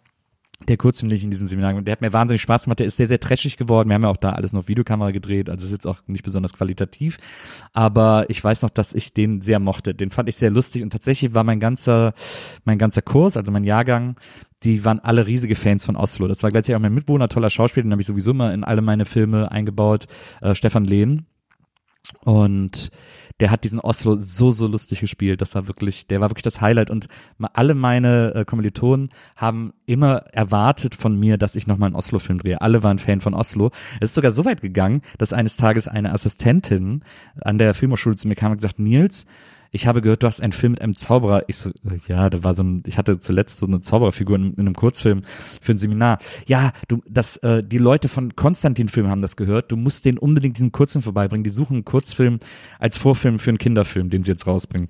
der 0.67 0.77
Kurzfilm, 0.77 1.09
den 1.09 1.19
in 1.19 1.31
diesem 1.31 1.47
Seminar 1.47 1.81
der 1.81 1.91
hat 1.91 2.01
mir 2.01 2.13
wahnsinnig 2.13 2.41
Spaß 2.41 2.63
gemacht. 2.63 2.79
Der 2.79 2.87
ist 2.87 2.97
sehr, 2.97 3.07
sehr 3.07 3.19
trashig 3.19 3.57
geworden. 3.57 3.89
Wir 3.89 3.95
haben 3.95 4.03
ja 4.03 4.09
auch 4.09 4.17
da 4.17 4.31
alles 4.31 4.53
noch 4.53 4.67
Videokamera 4.67 5.11
gedreht, 5.11 5.49
also 5.49 5.65
ist 5.65 5.71
jetzt 5.71 5.85
auch 5.85 5.99
nicht 6.07 6.23
besonders 6.23 6.53
qualitativ. 6.53 7.17
Aber 7.73 8.25
ich 8.29 8.43
weiß 8.43 8.61
noch, 8.61 8.69
dass 8.69 8.93
ich 8.93 9.13
den 9.13 9.41
sehr 9.41 9.59
mochte. 9.59 9.93
Den 9.93 10.11
fand 10.11 10.29
ich 10.29 10.37
sehr 10.37 10.51
lustig 10.51 10.81
und 10.81 10.91
tatsächlich 10.91 11.33
war 11.33 11.43
mein 11.43 11.59
ganzer, 11.59 12.13
mein 12.63 12.77
ganzer 12.77 13.01
Kurs, 13.01 13.37
also 13.37 13.51
mein 13.51 13.63
Jahrgang, 13.63 14.15
die 14.63 14.85
waren 14.85 14.99
alle 14.99 15.27
riesige 15.27 15.55
Fans 15.55 15.85
von 15.85 15.95
Oslo. 15.95 16.27
Das 16.27 16.41
war 16.41 16.49
gleichzeitig 16.49 16.77
auch 16.77 16.81
mein 16.81 16.93
Mitwohner, 16.93 17.29
toller 17.29 17.49
Schauspieler, 17.49 17.83
den 17.83 17.91
habe 17.91 18.01
ich 18.01 18.07
sowieso 18.07 18.31
immer 18.31 18.53
in 18.53 18.63
alle 18.63 18.81
meine 18.81 19.05
Filme 19.05 19.51
eingebaut, 19.51 20.07
äh, 20.41 20.55
Stefan 20.55 20.85
Lehn. 20.85 21.25
Und 22.21 22.91
der 23.39 23.51
hat 23.51 23.63
diesen 23.65 23.79
Oslo 23.79 24.15
so, 24.17 24.51
so 24.51 24.67
lustig 24.67 25.01
gespielt. 25.01 25.41
Das 25.41 25.55
war 25.55 25.67
wirklich, 25.67 26.07
der 26.07 26.21
war 26.21 26.29
wirklich 26.29 26.43
das 26.43 26.61
Highlight. 26.61 26.89
Und 26.89 27.07
alle 27.53 27.75
meine 27.75 28.33
äh, 28.33 28.45
Kommilitonen 28.45 29.09
haben 29.35 29.73
immer 29.85 30.17
erwartet 30.31 30.95
von 30.95 31.19
mir, 31.19 31.37
dass 31.37 31.55
ich 31.55 31.67
nochmal 31.67 31.87
einen 31.87 31.95
Oslo-Film 31.95 32.39
drehe. 32.39 32.61
Alle 32.61 32.83
waren 32.83 32.99
Fan 32.99 33.19
von 33.19 33.33
Oslo. 33.33 33.71
Es 33.99 34.11
ist 34.11 34.15
sogar 34.15 34.31
so 34.31 34.45
weit 34.45 34.61
gegangen, 34.61 35.01
dass 35.17 35.33
eines 35.33 35.57
Tages 35.57 35.87
eine 35.87 36.13
Assistentin 36.13 37.03
an 37.41 37.57
der 37.57 37.73
Filmhochschule 37.73 38.15
zu 38.15 38.27
mir 38.27 38.35
kam 38.35 38.51
und 38.51 38.57
gesagt, 38.57 38.79
Nils, 38.79 39.25
ich 39.75 39.87
habe 39.87 40.01
gehört, 40.01 40.23
du 40.23 40.27
hast 40.27 40.41
einen 40.41 40.53
Film 40.53 40.71
mit 40.71 40.81
einem 40.81 40.95
Zauberer. 40.95 41.43
Ich 41.47 41.57
so, 41.57 41.69
äh, 41.69 41.99
ja, 42.07 42.29
da 42.29 42.45
war 42.45 42.55
so 42.55 42.63
ein, 42.63 42.81
ich 42.85 42.97
hatte 42.97 43.19
zuletzt 43.19 43.59
so 43.59 43.65
eine 43.65 43.81
Zaubererfigur 43.81 44.37
in, 44.37 44.53
in 44.53 44.61
einem 44.61 44.73
Kurzfilm 44.73 45.21
für 45.61 45.73
ein 45.73 45.77
Seminar. 45.77 46.17
Ja, 46.47 46.71
du, 46.87 47.01
das, 47.09 47.35
äh, 47.37 47.61
die 47.61 47.77
Leute 47.77 48.07
von 48.07 48.35
Konstantin-Film 48.37 49.07
haben 49.07 49.21
das 49.21 49.35
gehört. 49.35 49.73
Du 49.73 49.75
musst 49.75 50.05
denen 50.05 50.17
unbedingt 50.17 50.57
diesen 50.57 50.71
Kurzfilm 50.71 51.03
vorbeibringen. 51.03 51.43
Die 51.43 51.49
suchen 51.49 51.75
einen 51.75 51.85
Kurzfilm 51.85 52.39
als 52.79 52.97
Vorfilm 52.97 53.37
für 53.37 53.51
einen 53.51 53.57
Kinderfilm, 53.57 54.09
den 54.09 54.23
sie 54.23 54.31
jetzt 54.31 54.47
rausbringen. 54.47 54.89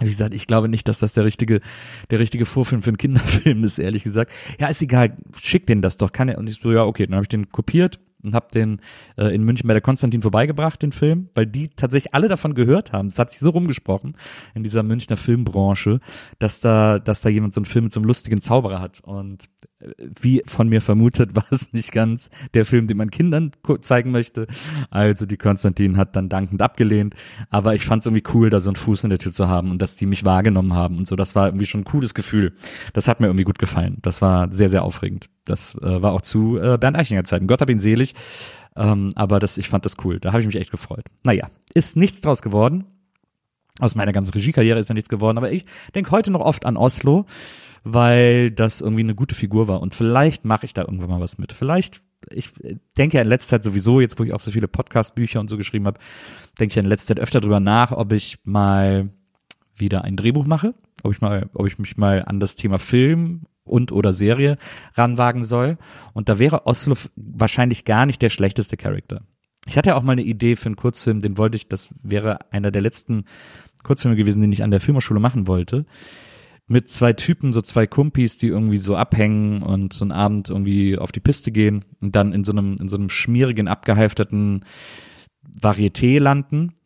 Wie 0.00 0.10
gesagt, 0.10 0.34
ich 0.34 0.46
glaube 0.46 0.68
nicht, 0.68 0.88
dass 0.88 0.98
das 0.98 1.14
der 1.14 1.24
richtige, 1.24 1.62
der 2.10 2.18
richtige 2.18 2.44
Vorfilm 2.44 2.82
für 2.82 2.90
einen 2.90 2.98
Kinderfilm 2.98 3.64
ist, 3.64 3.78
ehrlich 3.78 4.04
gesagt. 4.04 4.30
Ja, 4.60 4.68
ist 4.68 4.82
egal, 4.82 5.16
schick 5.40 5.66
den 5.66 5.80
das 5.80 5.96
doch, 5.96 6.12
kann 6.12 6.28
er. 6.28 6.36
Und 6.36 6.50
ich 6.50 6.60
so, 6.60 6.70
ja, 6.70 6.84
okay, 6.84 7.06
dann 7.06 7.14
habe 7.14 7.24
ich 7.24 7.30
den 7.30 7.48
kopiert, 7.48 7.98
und 8.22 8.34
habe 8.34 8.48
den 8.52 8.80
äh, 9.16 9.34
in 9.34 9.44
München 9.44 9.66
bei 9.66 9.74
der 9.74 9.80
Konstantin 9.80 10.22
vorbeigebracht, 10.22 10.82
den 10.82 10.92
Film, 10.92 11.28
weil 11.34 11.46
die 11.46 11.68
tatsächlich 11.68 12.14
alle 12.14 12.28
davon 12.28 12.54
gehört 12.54 12.92
haben. 12.92 13.08
Es 13.08 13.18
hat 13.18 13.30
sich 13.30 13.40
so 13.40 13.50
rumgesprochen 13.50 14.16
in 14.54 14.62
dieser 14.62 14.82
Münchner 14.82 15.16
Filmbranche, 15.16 16.00
dass 16.38 16.60
da, 16.60 16.98
dass 16.98 17.20
da 17.20 17.28
jemand 17.28 17.54
so 17.54 17.60
einen 17.60 17.66
Film 17.66 17.84
mit 17.84 17.92
so 17.92 18.00
einem 18.00 18.06
lustigen 18.06 18.40
Zauberer 18.40 18.80
hat. 18.80 19.00
Und 19.00 19.48
wie 19.98 20.42
von 20.46 20.68
mir 20.68 20.80
vermutet, 20.80 21.30
war 21.36 21.46
es 21.50 21.72
nicht 21.72 21.92
ganz 21.92 22.30
der 22.54 22.64
Film, 22.64 22.86
den 22.86 22.96
man 22.96 23.10
Kindern 23.10 23.52
zeigen 23.82 24.10
möchte. 24.10 24.46
Also 24.90 25.26
die 25.26 25.36
Konstantin 25.36 25.96
hat 25.96 26.16
dann 26.16 26.28
dankend 26.28 26.62
abgelehnt. 26.62 27.14
Aber 27.50 27.74
ich 27.74 27.84
fand 27.84 28.00
es 28.00 28.06
irgendwie 28.06 28.24
cool, 28.34 28.50
da 28.50 28.60
so 28.60 28.70
einen 28.70 28.76
Fuß 28.76 29.04
in 29.04 29.10
der 29.10 29.18
Tür 29.18 29.32
zu 29.32 29.48
haben 29.48 29.70
und 29.70 29.82
dass 29.82 29.96
die 29.96 30.06
mich 30.06 30.24
wahrgenommen 30.24 30.74
haben 30.74 30.96
und 30.96 31.06
so. 31.06 31.16
Das 31.16 31.34
war 31.34 31.46
irgendwie 31.46 31.66
schon 31.66 31.82
ein 31.82 31.84
cooles 31.84 32.14
Gefühl. 32.14 32.52
Das 32.92 33.08
hat 33.08 33.20
mir 33.20 33.26
irgendwie 33.26 33.44
gut 33.44 33.58
gefallen. 33.58 33.98
Das 34.02 34.22
war 34.22 34.50
sehr, 34.50 34.68
sehr 34.68 34.82
aufregend. 34.82 35.28
Das 35.44 35.74
äh, 35.76 36.02
war 36.02 36.12
auch 36.12 36.22
zu 36.22 36.58
äh, 36.58 36.78
Bernd 36.78 36.96
Eichinger 36.96 37.24
Zeiten. 37.24 37.46
Gott 37.46 37.60
hab 37.60 37.70
ihn 37.70 37.78
selig. 37.78 38.14
Ähm, 38.76 39.12
aber 39.14 39.38
das, 39.38 39.58
ich 39.58 39.68
fand 39.68 39.84
das 39.84 39.96
cool. 40.04 40.20
Da 40.20 40.32
habe 40.32 40.40
ich 40.40 40.46
mich 40.46 40.56
echt 40.56 40.70
gefreut. 40.70 41.04
Naja, 41.24 41.48
ist 41.72 41.96
nichts 41.96 42.20
draus 42.20 42.42
geworden. 42.42 42.84
Aus 43.78 43.94
meiner 43.94 44.12
ganzen 44.12 44.32
Regiekarriere 44.32 44.78
ist 44.78 44.88
ja 44.88 44.94
nichts 44.94 45.08
geworden. 45.08 45.38
Aber 45.38 45.52
ich 45.52 45.66
denke 45.94 46.10
heute 46.10 46.30
noch 46.30 46.40
oft 46.40 46.64
an 46.64 46.76
Oslo, 46.76 47.26
weil 47.88 48.50
das 48.50 48.80
irgendwie 48.80 49.02
eine 49.02 49.14
gute 49.14 49.36
Figur 49.36 49.68
war. 49.68 49.80
Und 49.80 49.94
vielleicht 49.94 50.44
mache 50.44 50.66
ich 50.66 50.74
da 50.74 50.82
irgendwann 50.82 51.10
mal 51.10 51.20
was 51.20 51.38
mit. 51.38 51.52
Vielleicht 51.52 52.02
ich 52.30 52.52
denke 52.98 53.16
ja 53.16 53.22
in 53.22 53.28
letzter 53.28 53.56
Zeit 53.56 53.62
sowieso, 53.62 54.00
jetzt 54.00 54.18
wo 54.18 54.24
ich 54.24 54.32
auch 54.32 54.40
so 54.40 54.50
viele 54.50 54.66
Podcast-Bücher 54.66 55.38
und 55.38 55.48
so 55.48 55.56
geschrieben 55.56 55.86
habe, 55.86 56.00
denke 56.58 56.72
ich 56.72 56.76
in 56.76 56.86
letzter 56.86 57.14
Zeit 57.14 57.22
öfter 57.22 57.40
drüber 57.40 57.60
nach, 57.60 57.92
ob 57.92 58.12
ich 58.12 58.38
mal 58.44 59.10
wieder 59.76 60.02
ein 60.02 60.16
Drehbuch 60.16 60.46
mache, 60.46 60.74
ob 61.04 61.12
ich 61.12 61.20
mal, 61.20 61.48
ob 61.54 61.66
ich 61.66 61.78
mich 61.78 61.96
mal 61.96 62.24
an 62.26 62.40
das 62.40 62.56
Thema 62.56 62.78
Film 62.78 63.42
und 63.64 63.92
oder 63.92 64.12
Serie 64.12 64.58
ranwagen 64.94 65.44
soll. 65.44 65.78
Und 66.14 66.28
da 66.28 66.40
wäre 66.40 66.66
Oslo 66.66 66.96
wahrscheinlich 67.14 67.84
gar 67.84 68.06
nicht 68.06 68.22
der 68.22 68.30
schlechteste 68.30 68.76
Charakter. 68.76 69.22
Ich 69.66 69.76
hatte 69.76 69.90
ja 69.90 69.96
auch 69.96 70.02
mal 70.02 70.12
eine 70.12 70.22
Idee 70.22 70.56
für 70.56 70.66
einen 70.66 70.76
Kurzfilm, 70.76 71.20
den 71.20 71.38
wollte 71.38 71.56
ich, 71.56 71.68
das 71.68 71.90
wäre 72.02 72.50
einer 72.50 72.70
der 72.70 72.82
letzten 72.82 73.24
Kurzfilme 73.84 74.16
gewesen, 74.16 74.40
den 74.40 74.52
ich 74.52 74.62
an 74.62 74.70
der 74.70 74.80
Filmhochschule 74.80 75.20
machen 75.20 75.46
wollte. 75.46 75.86
Mit 76.68 76.90
zwei 76.90 77.12
Typen, 77.12 77.52
so 77.52 77.62
zwei 77.62 77.86
Kumpis, 77.86 78.38
die 78.38 78.48
irgendwie 78.48 78.78
so 78.78 78.96
abhängen 78.96 79.62
und 79.62 79.92
so 79.92 80.04
einen 80.04 80.12
Abend 80.12 80.48
irgendwie 80.48 80.98
auf 80.98 81.12
die 81.12 81.20
Piste 81.20 81.52
gehen 81.52 81.84
und 82.00 82.16
dann 82.16 82.32
in 82.32 82.42
so 82.42 82.52
einem, 82.52 82.76
in 82.80 82.88
so 82.88 82.96
einem 82.96 83.08
schmierigen, 83.08 83.68
abgehalfterten 83.68 84.64
Varieté 85.60 86.18
landen 86.18 86.76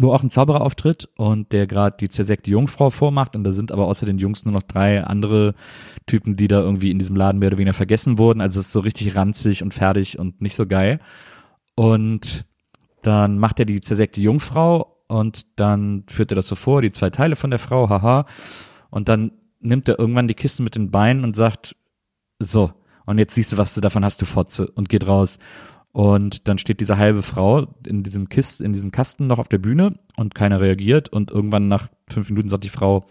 wo 0.00 0.12
auch 0.12 0.22
ein 0.22 0.30
Zauberer 0.30 0.60
auftritt 0.60 1.08
und 1.16 1.52
der 1.52 1.66
gerade 1.66 1.96
die 1.98 2.08
zersägte 2.08 2.50
Jungfrau 2.50 2.90
vormacht 2.90 3.34
und 3.34 3.44
da 3.44 3.52
sind 3.52 3.72
aber 3.72 3.86
außer 3.86 4.06
den 4.06 4.18
Jungs 4.18 4.44
nur 4.44 4.54
noch 4.54 4.62
drei 4.62 5.02
andere 5.02 5.54
Typen, 6.06 6.36
die 6.36 6.48
da 6.48 6.60
irgendwie 6.60 6.90
in 6.90 6.98
diesem 6.98 7.16
Laden 7.16 7.38
mehr 7.38 7.48
oder 7.48 7.58
weniger 7.58 7.74
vergessen 7.74 8.18
wurden. 8.18 8.40
Also 8.40 8.60
es 8.60 8.66
ist 8.66 8.72
so 8.72 8.80
richtig 8.80 9.16
ranzig 9.16 9.62
und 9.62 9.74
fertig 9.74 10.18
und 10.18 10.40
nicht 10.40 10.54
so 10.54 10.66
geil. 10.66 11.00
Und 11.74 12.44
dann 13.02 13.38
macht 13.38 13.58
er 13.60 13.66
die 13.66 13.80
zersägte 13.80 14.20
Jungfrau 14.20 14.96
und 15.08 15.46
dann 15.58 16.04
führt 16.08 16.32
er 16.32 16.36
das 16.36 16.48
so 16.48 16.54
vor, 16.54 16.82
die 16.82 16.92
zwei 16.92 17.10
Teile 17.10 17.36
von 17.36 17.50
der 17.50 17.58
Frau, 17.58 17.88
haha. 17.88 18.26
Und 18.90 19.08
dann 19.08 19.32
nimmt 19.60 19.88
er 19.88 19.98
irgendwann 19.98 20.28
die 20.28 20.34
Kiste 20.34 20.62
mit 20.62 20.76
den 20.76 20.90
Beinen 20.90 21.24
und 21.24 21.36
sagt, 21.36 21.76
so, 22.38 22.72
und 23.06 23.18
jetzt 23.18 23.34
siehst 23.34 23.52
du, 23.52 23.58
was 23.58 23.74
du 23.74 23.80
davon 23.80 24.04
hast, 24.04 24.20
du 24.20 24.26
Fotze, 24.26 24.68
und 24.68 24.88
geht 24.88 25.06
raus. 25.06 25.38
Und 25.92 26.46
dann 26.46 26.58
steht 26.58 26.80
diese 26.80 26.98
halbe 26.98 27.22
Frau 27.22 27.74
in 27.86 28.02
diesem 28.02 28.28
Kist, 28.28 28.60
in 28.60 28.72
diesem 28.72 28.92
Kasten 28.92 29.26
noch 29.26 29.38
auf 29.38 29.48
der 29.48 29.58
Bühne 29.58 29.98
und 30.16 30.34
keiner 30.34 30.60
reagiert. 30.60 31.08
Und 31.08 31.30
irgendwann 31.30 31.68
nach 31.68 31.88
fünf 32.08 32.28
Minuten 32.28 32.48
sagt 32.48 32.64
die 32.64 32.68
Frau, 32.68 33.06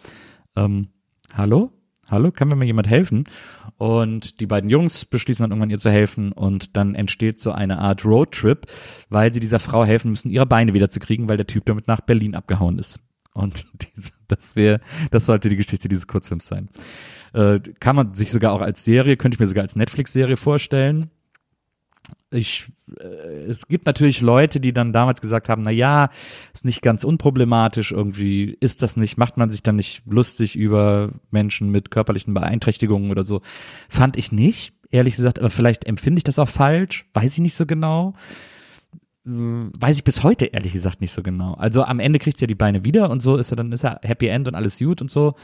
ähm, 0.56 0.88
hallo? 1.34 1.72
Hallo, 2.10 2.32
kann 2.32 2.48
mir 2.48 2.56
mal 2.56 2.64
jemand 2.64 2.88
helfen? 2.88 3.26
Und 3.78 4.40
die 4.40 4.46
beiden 4.46 4.70
Jungs 4.70 5.04
beschließen 5.04 5.44
dann 5.44 5.52
irgendwann 5.52 5.72
ihr 5.72 5.80
zu 5.80 5.92
helfen 5.92 6.32
und 6.32 6.78
dann 6.78 6.96
entsteht 6.96 7.42
so 7.42 7.52
eine 7.52 7.80
Art 7.80 8.06
Roadtrip, 8.06 8.68
weil 9.10 9.34
sie 9.34 9.42
dieser 9.42 9.60
Frau 9.60 9.84
helfen 9.84 10.12
müssen, 10.12 10.30
ihre 10.30 10.46
Beine 10.46 10.74
wieder 10.74 10.90
zu 10.90 11.02
kriegen, 11.02 11.28
weil 11.28 11.36
der 11.36 11.48
Typ 11.48 11.66
damit 11.66 11.88
nach 11.88 12.00
Berlin 12.00 12.34
abgehauen 12.34 12.80
ist. 12.80 13.02
Und 13.38 13.66
diese, 13.96 14.12
das 14.28 14.56
wäre, 14.56 14.82
das 15.12 15.26
sollte 15.26 15.50
die 15.50 15.56
Geschichte 15.56 15.88
dieses 15.88 16.08
Kurzfilms 16.08 16.48
sein. 16.48 16.70
Äh, 17.34 17.60
kann 17.80 17.96
man 17.96 18.14
sich 18.14 18.32
sogar 18.32 18.54
auch 18.54 18.62
als 18.62 18.84
Serie, 18.84 19.18
könnte 19.18 19.36
ich 19.36 19.40
mir 19.40 19.48
sogar 19.48 19.64
als 19.64 19.76
Netflix-Serie 19.76 20.38
vorstellen 20.38 21.10
ich, 22.32 22.72
äh, 23.00 23.46
es 23.48 23.68
gibt 23.68 23.86
natürlich 23.86 24.22
Leute, 24.22 24.60
die 24.60 24.74
dann 24.74 24.94
damals 24.94 25.22
gesagt 25.22 25.50
haben, 25.50 25.62
na 25.64 25.72
ja, 25.72 26.10
ist 26.54 26.66
nicht 26.66 26.82
ganz 26.82 27.04
unproblematisch, 27.04 27.92
irgendwie 27.92 28.58
ist 28.60 28.82
das 28.84 28.98
nicht, 28.98 29.18
macht 29.18 29.38
man 29.38 29.50
sich 29.50 29.64
dann 29.64 29.76
nicht 29.76 30.04
lustig 30.06 30.56
über 30.56 31.12
Menschen 31.32 31.72
mit 31.72 31.92
körperlichen 31.92 32.34
Beeinträchtigungen 32.34 33.12
oder 33.12 33.24
so. 33.24 33.42
Fand 33.90 34.18
ich 34.18 34.32
nicht, 34.32 34.74
ehrlich 34.90 35.16
gesagt, 35.16 35.40
aber 35.40 35.50
vielleicht 35.50 35.86
empfinde 35.86 36.20
ich 36.20 36.24
das 36.24 36.40
auch 36.40 36.50
falsch, 36.50 37.06
weiß 37.14 37.34
ich 37.34 37.40
nicht 37.40 37.56
so 37.56 37.66
genau. 37.66 38.14
Weiß 39.28 39.98
ich 39.98 40.04
bis 40.04 40.24
heute 40.24 40.46
ehrlich 40.46 40.74
gesagt 40.74 41.02
nicht 41.02 41.12
so 41.12 41.22
genau. 41.22 41.54
Also 41.56 41.84
am 41.84 42.00
Ende 42.00 42.20
kriegt 42.20 42.38
sie 42.38 42.44
ja 42.44 42.48
die 42.48 42.56
Beine 42.56 42.86
wieder 42.86 43.10
und 43.10 43.22
so 43.22 43.38
ist 43.38 43.52
er 43.52 43.58
dann 43.58 43.72
ist 43.72 43.84
er 43.84 44.00
Happy 44.04 44.28
End 44.28 44.48
und 44.48 44.56
alles 44.56 44.80
gut 44.80 45.02
und 45.02 45.12
so 45.12 45.36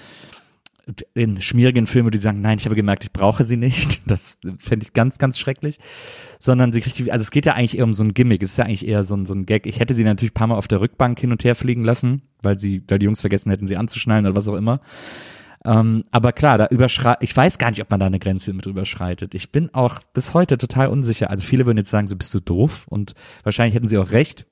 in 1.13 1.41
schmierigen 1.41 1.87
Filmen, 1.87 2.11
die 2.11 2.17
sagen, 2.17 2.41
nein, 2.41 2.57
ich 2.57 2.65
habe 2.65 2.75
gemerkt, 2.75 3.05
ich 3.05 3.13
brauche 3.13 3.45
sie 3.45 3.55
nicht. 3.55 4.01
Das 4.07 4.37
fände 4.57 4.85
ich 4.85 4.91
ganz, 4.91 5.17
ganz 5.17 5.39
schrecklich 5.39 5.79
sondern 6.43 6.73
sie 6.73 6.81
kriegt 6.81 6.99
die, 6.99 7.09
also 7.09 7.23
es 7.23 7.31
geht 7.31 7.45
ja 7.45 7.53
eigentlich 7.53 7.77
eher 7.77 7.85
um 7.85 7.93
so 7.93 8.03
ein 8.03 8.13
Gimmick, 8.13 8.43
es 8.43 8.51
ist 8.51 8.57
ja 8.57 8.65
eigentlich 8.65 8.85
eher 8.85 9.05
so 9.05 9.15
ein, 9.15 9.25
so 9.25 9.33
ein 9.33 9.45
Gag. 9.45 9.65
Ich 9.65 9.79
hätte 9.79 9.93
sie 9.93 10.03
natürlich 10.03 10.31
ein 10.31 10.33
paar 10.33 10.47
Mal 10.47 10.57
auf 10.57 10.67
der 10.67 10.81
Rückbank 10.81 11.17
hin 11.17 11.31
und 11.31 11.41
her 11.45 11.55
fliegen 11.55 11.85
lassen, 11.85 12.21
weil 12.41 12.59
sie, 12.59 12.83
weil 12.89 12.99
die 12.99 13.05
Jungs 13.05 13.21
vergessen 13.21 13.49
hätten, 13.49 13.65
sie 13.65 13.77
anzuschnallen 13.77 14.25
oder 14.25 14.35
was 14.35 14.49
auch 14.49 14.55
immer. 14.55 14.81
Ähm, 15.65 16.03
aber 16.11 16.33
klar, 16.33 16.57
da 16.57 16.67
überschreit, 16.67 17.17
ich 17.21 17.35
weiß 17.35 17.57
gar 17.57 17.69
nicht, 17.69 17.81
ob 17.81 17.89
man 17.89 17.99
da 17.99 18.05
eine 18.05 18.19
Grenze 18.19 18.53
mit 18.53 18.65
überschreitet. 18.65 19.33
Ich 19.33 19.51
bin 19.51 19.73
auch 19.73 19.99
bis 20.13 20.33
heute 20.33 20.57
total 20.57 20.87
unsicher. 20.87 21.29
Also 21.29 21.43
viele 21.43 21.65
würden 21.65 21.77
jetzt 21.77 21.89
sagen, 21.89 22.07
so 22.07 22.15
bist 22.15 22.33
du 22.33 22.39
doof 22.39 22.85
und 22.87 23.13
wahrscheinlich 23.43 23.75
hätten 23.75 23.87
sie 23.87 23.97
auch 23.97 24.11
recht. 24.11 24.45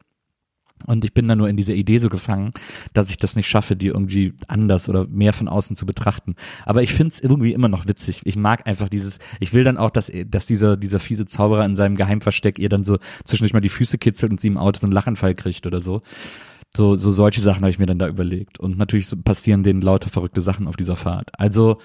Und 0.88 1.06
ich 1.06 1.14
bin 1.14 1.28
dann 1.28 1.38
nur 1.38 1.50
in 1.50 1.58
dieser 1.58 1.74
Idee 1.74 1.98
so 2.00 2.10
gefangen, 2.10 2.54
dass 2.94 3.10
ich 3.10 3.18
das 3.18 3.36
nicht 3.36 3.48
schaffe, 3.48 3.76
die 3.76 3.88
irgendwie 3.88 4.34
anders 4.48 4.90
oder 4.90 5.06
mehr 5.08 5.34
von 5.34 5.48
außen 5.48 5.76
zu 5.76 5.86
betrachten. 5.86 6.36
Aber 6.66 6.82
ich 6.82 6.94
finde 6.94 7.10
es 7.10 7.20
irgendwie 7.20 7.54
immer 7.54 7.68
noch 7.68 7.88
witzig. 7.88 8.22
Ich 8.26 8.36
mag 8.36 8.68
einfach 8.68 8.90
dieses, 8.90 9.20
ich 9.40 9.54
will 9.54 9.64
dann 9.64 9.78
auch, 9.78 9.92
dass, 9.92 10.12
dass 10.26 10.46
dieser, 10.46 10.78
dieser 10.78 11.00
fiese 11.00 11.26
Zauberer 11.26 11.66
in 11.66 11.76
seinem 11.76 11.96
Geheimversteck 11.96 12.58
ihr 12.60 12.70
dann 12.70 12.84
so 12.84 12.98
zwischendurch 13.26 13.54
mal 13.54 13.62
die 13.62 13.70
Füße 13.70 13.98
kitzelt 13.98 14.32
und 14.32 14.42
sie 14.42 14.48
im 14.48 14.58
Auto 14.58 14.80
so 14.80 14.88
einen 14.88 14.94
Lachanfall 14.94 15.36
kriegt 15.36 15.68
oder 15.68 15.82
so. 15.82 16.02
So, 16.76 16.96
so 16.96 17.12
solche 17.12 17.42
Sachen 17.42 17.62
habe 17.62 17.70
ich 17.70 17.80
mir 17.80 17.86
dann 17.86 18.00
da 18.00 18.08
überlegt. 18.08 18.60
Und 18.60 18.78
natürlich 18.78 19.08
passieren 19.24 19.64
denen 19.64 19.82
lauter 19.82 20.10
verrückte 20.10 20.42
Sachen 20.42 20.68
auf 20.68 20.78
dieser 20.78 20.96
Fahrt. 20.96 21.32
Also, 21.38 21.80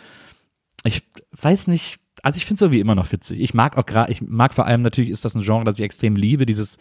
ich 0.85 1.03
weiß 1.33 1.67
nicht, 1.67 1.99
also 2.23 2.39
ich 2.39 2.47
finde 2.47 2.61
so 2.61 2.71
wie 2.71 2.81
immer 2.81 2.95
noch 2.95 3.13
witzig. 3.13 3.41
Ich 3.41 3.55
mag 3.55 3.77
auch 3.77 3.87
gerade, 3.87 4.11
ich 4.11 4.23
mag 4.23 4.55
vor 4.55 4.67
allem 4.67 4.83
natürlich 4.83 5.11
ist 5.11 5.25
das 5.25 5.35
ein 5.35 5.43
Genre, 5.43 5.65
das 5.65 5.79
ich 5.79 5.85
extrem 5.85 6.17
liebe, 6.17 6.47
dieses 6.47 6.79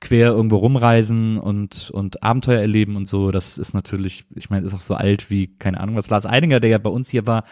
quer 0.00 0.28
irgendwo 0.28 0.56
rumreisen 0.56 1.38
und 1.38 1.90
und 1.90 2.22
Abenteuer 2.22 2.60
erleben 2.60 2.96
und 2.96 3.06
so. 3.06 3.30
Das 3.30 3.58
ist 3.58 3.74
natürlich, 3.74 4.24
ich 4.34 4.50
meine, 4.50 4.66
ist 4.66 4.74
auch 4.74 4.80
so 4.80 4.94
alt 4.94 5.30
wie 5.30 5.48
keine 5.56 5.80
Ahnung 5.80 5.96
was. 5.96 6.10
Lars 6.10 6.26
Eidinger, 6.26 6.60
der 6.60 6.70
ja 6.70 6.78
bei 6.78 6.90
uns 6.90 7.10
hier 7.10 7.26
war 7.26 7.44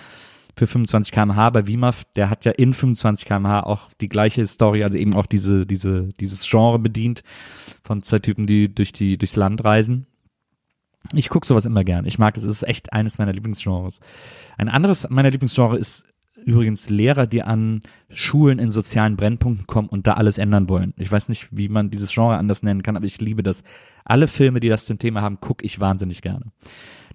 für 0.57 0.67
25 0.67 1.13
km/h 1.13 1.51
bei 1.51 1.67
WIMAF, 1.67 2.05
der 2.17 2.31
hat 2.31 2.47
ja 2.47 2.53
in 2.53 2.73
25 2.73 3.27
km/h 3.27 3.61
auch 3.61 3.91
die 4.01 4.09
gleiche 4.09 4.47
Story, 4.47 4.83
also 4.83 4.97
eben 4.97 5.15
auch 5.15 5.27
diese 5.27 5.67
diese 5.67 6.09
dieses 6.19 6.49
Genre 6.49 6.79
bedient 6.79 7.23
von 7.83 8.03
zwei 8.03 8.19
Typen, 8.19 8.47
die 8.47 8.75
durch 8.75 8.93
die 8.93 9.19
durchs 9.19 9.37
Land 9.37 9.65
reisen. 9.65 10.07
Ich 11.13 11.29
gucke 11.29 11.47
sowas 11.47 11.67
immer 11.67 11.85
gern. 11.85 12.07
Ich 12.07 12.19
mag 12.19 12.35
das, 12.35 12.45
es 12.45 12.63
ist 12.63 12.69
echt 12.69 12.93
eines 12.93 13.19
meiner 13.19 13.33
Lieblingsgenres. 13.33 14.01
Ein 14.57 14.69
anderes 14.69 15.09
meiner 15.11 15.31
Lieblingsgenre 15.31 15.77
ist 15.77 16.07
übrigens 16.45 16.89
Lehrer, 16.89 17.27
die 17.27 17.43
an 17.43 17.83
Schulen 18.09 18.59
in 18.59 18.71
sozialen 18.71 19.17
Brennpunkten 19.17 19.67
kommen 19.67 19.89
und 19.89 20.07
da 20.07 20.15
alles 20.15 20.39
ändern 20.39 20.69
wollen. 20.69 20.95
Ich 20.97 21.11
weiß 21.11 21.29
nicht, 21.29 21.49
wie 21.51 21.69
man 21.69 21.91
dieses 21.91 22.13
Genre 22.13 22.37
anders 22.37 22.63
nennen 22.63 22.83
kann, 22.83 22.97
aber 22.97 23.07
ich 23.07 23.21
liebe 23.21 23.43
das. 23.43 23.63
Alle 24.05 24.27
Filme, 24.27 24.61
die 24.61 24.69
das 24.69 24.87
zum 24.87 24.99
Thema 24.99 25.23
haben, 25.23 25.41
gucke 25.41 25.65
ich 25.65 25.81
wahnsinnig 25.81 26.23
gerne. 26.23 26.47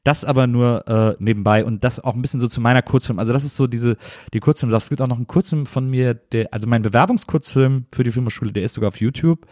Das 0.03 0.25
aber 0.25 0.47
nur 0.47 0.87
äh, 0.87 1.15
nebenbei 1.19 1.63
und 1.63 1.83
das 1.83 1.99
auch 1.99 2.15
ein 2.15 2.21
bisschen 2.23 2.39
so 2.39 2.47
zu 2.47 2.59
meiner 2.59 2.81
Kurzfilm. 2.81 3.19
Also 3.19 3.33
das 3.33 3.43
ist 3.43 3.55
so 3.55 3.67
diese, 3.67 3.97
die 4.33 4.39
Kurzfilm. 4.39 4.73
Es 4.73 4.89
gibt 4.89 5.01
auch 5.01 5.07
noch 5.07 5.17
einen 5.17 5.27
Kurzfilm 5.27 5.67
von 5.67 5.89
mir, 5.89 6.15
der, 6.15 6.51
also 6.51 6.67
mein 6.67 6.81
Bewerbungskurzfilm 6.81 7.85
für 7.91 8.03
die 8.03 8.11
Filmhochschule, 8.11 8.51
der 8.51 8.63
ist 8.63 8.73
sogar 8.73 8.87
auf 8.87 8.99
YouTube. 8.99 9.45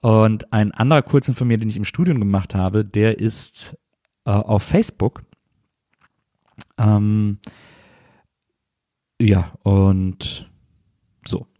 Und 0.00 0.52
ein 0.52 0.70
anderer 0.72 1.02
Kurzfilm 1.02 1.34
von 1.34 1.48
mir, 1.48 1.58
den 1.58 1.68
ich 1.68 1.76
im 1.76 1.84
Studium 1.84 2.20
gemacht 2.20 2.54
habe, 2.54 2.84
der 2.84 3.18
ist 3.18 3.76
äh, 4.24 4.30
auf 4.30 4.62
Facebook. 4.62 5.24
Ähm, 6.78 7.38
ja, 9.20 9.52
und 9.62 10.48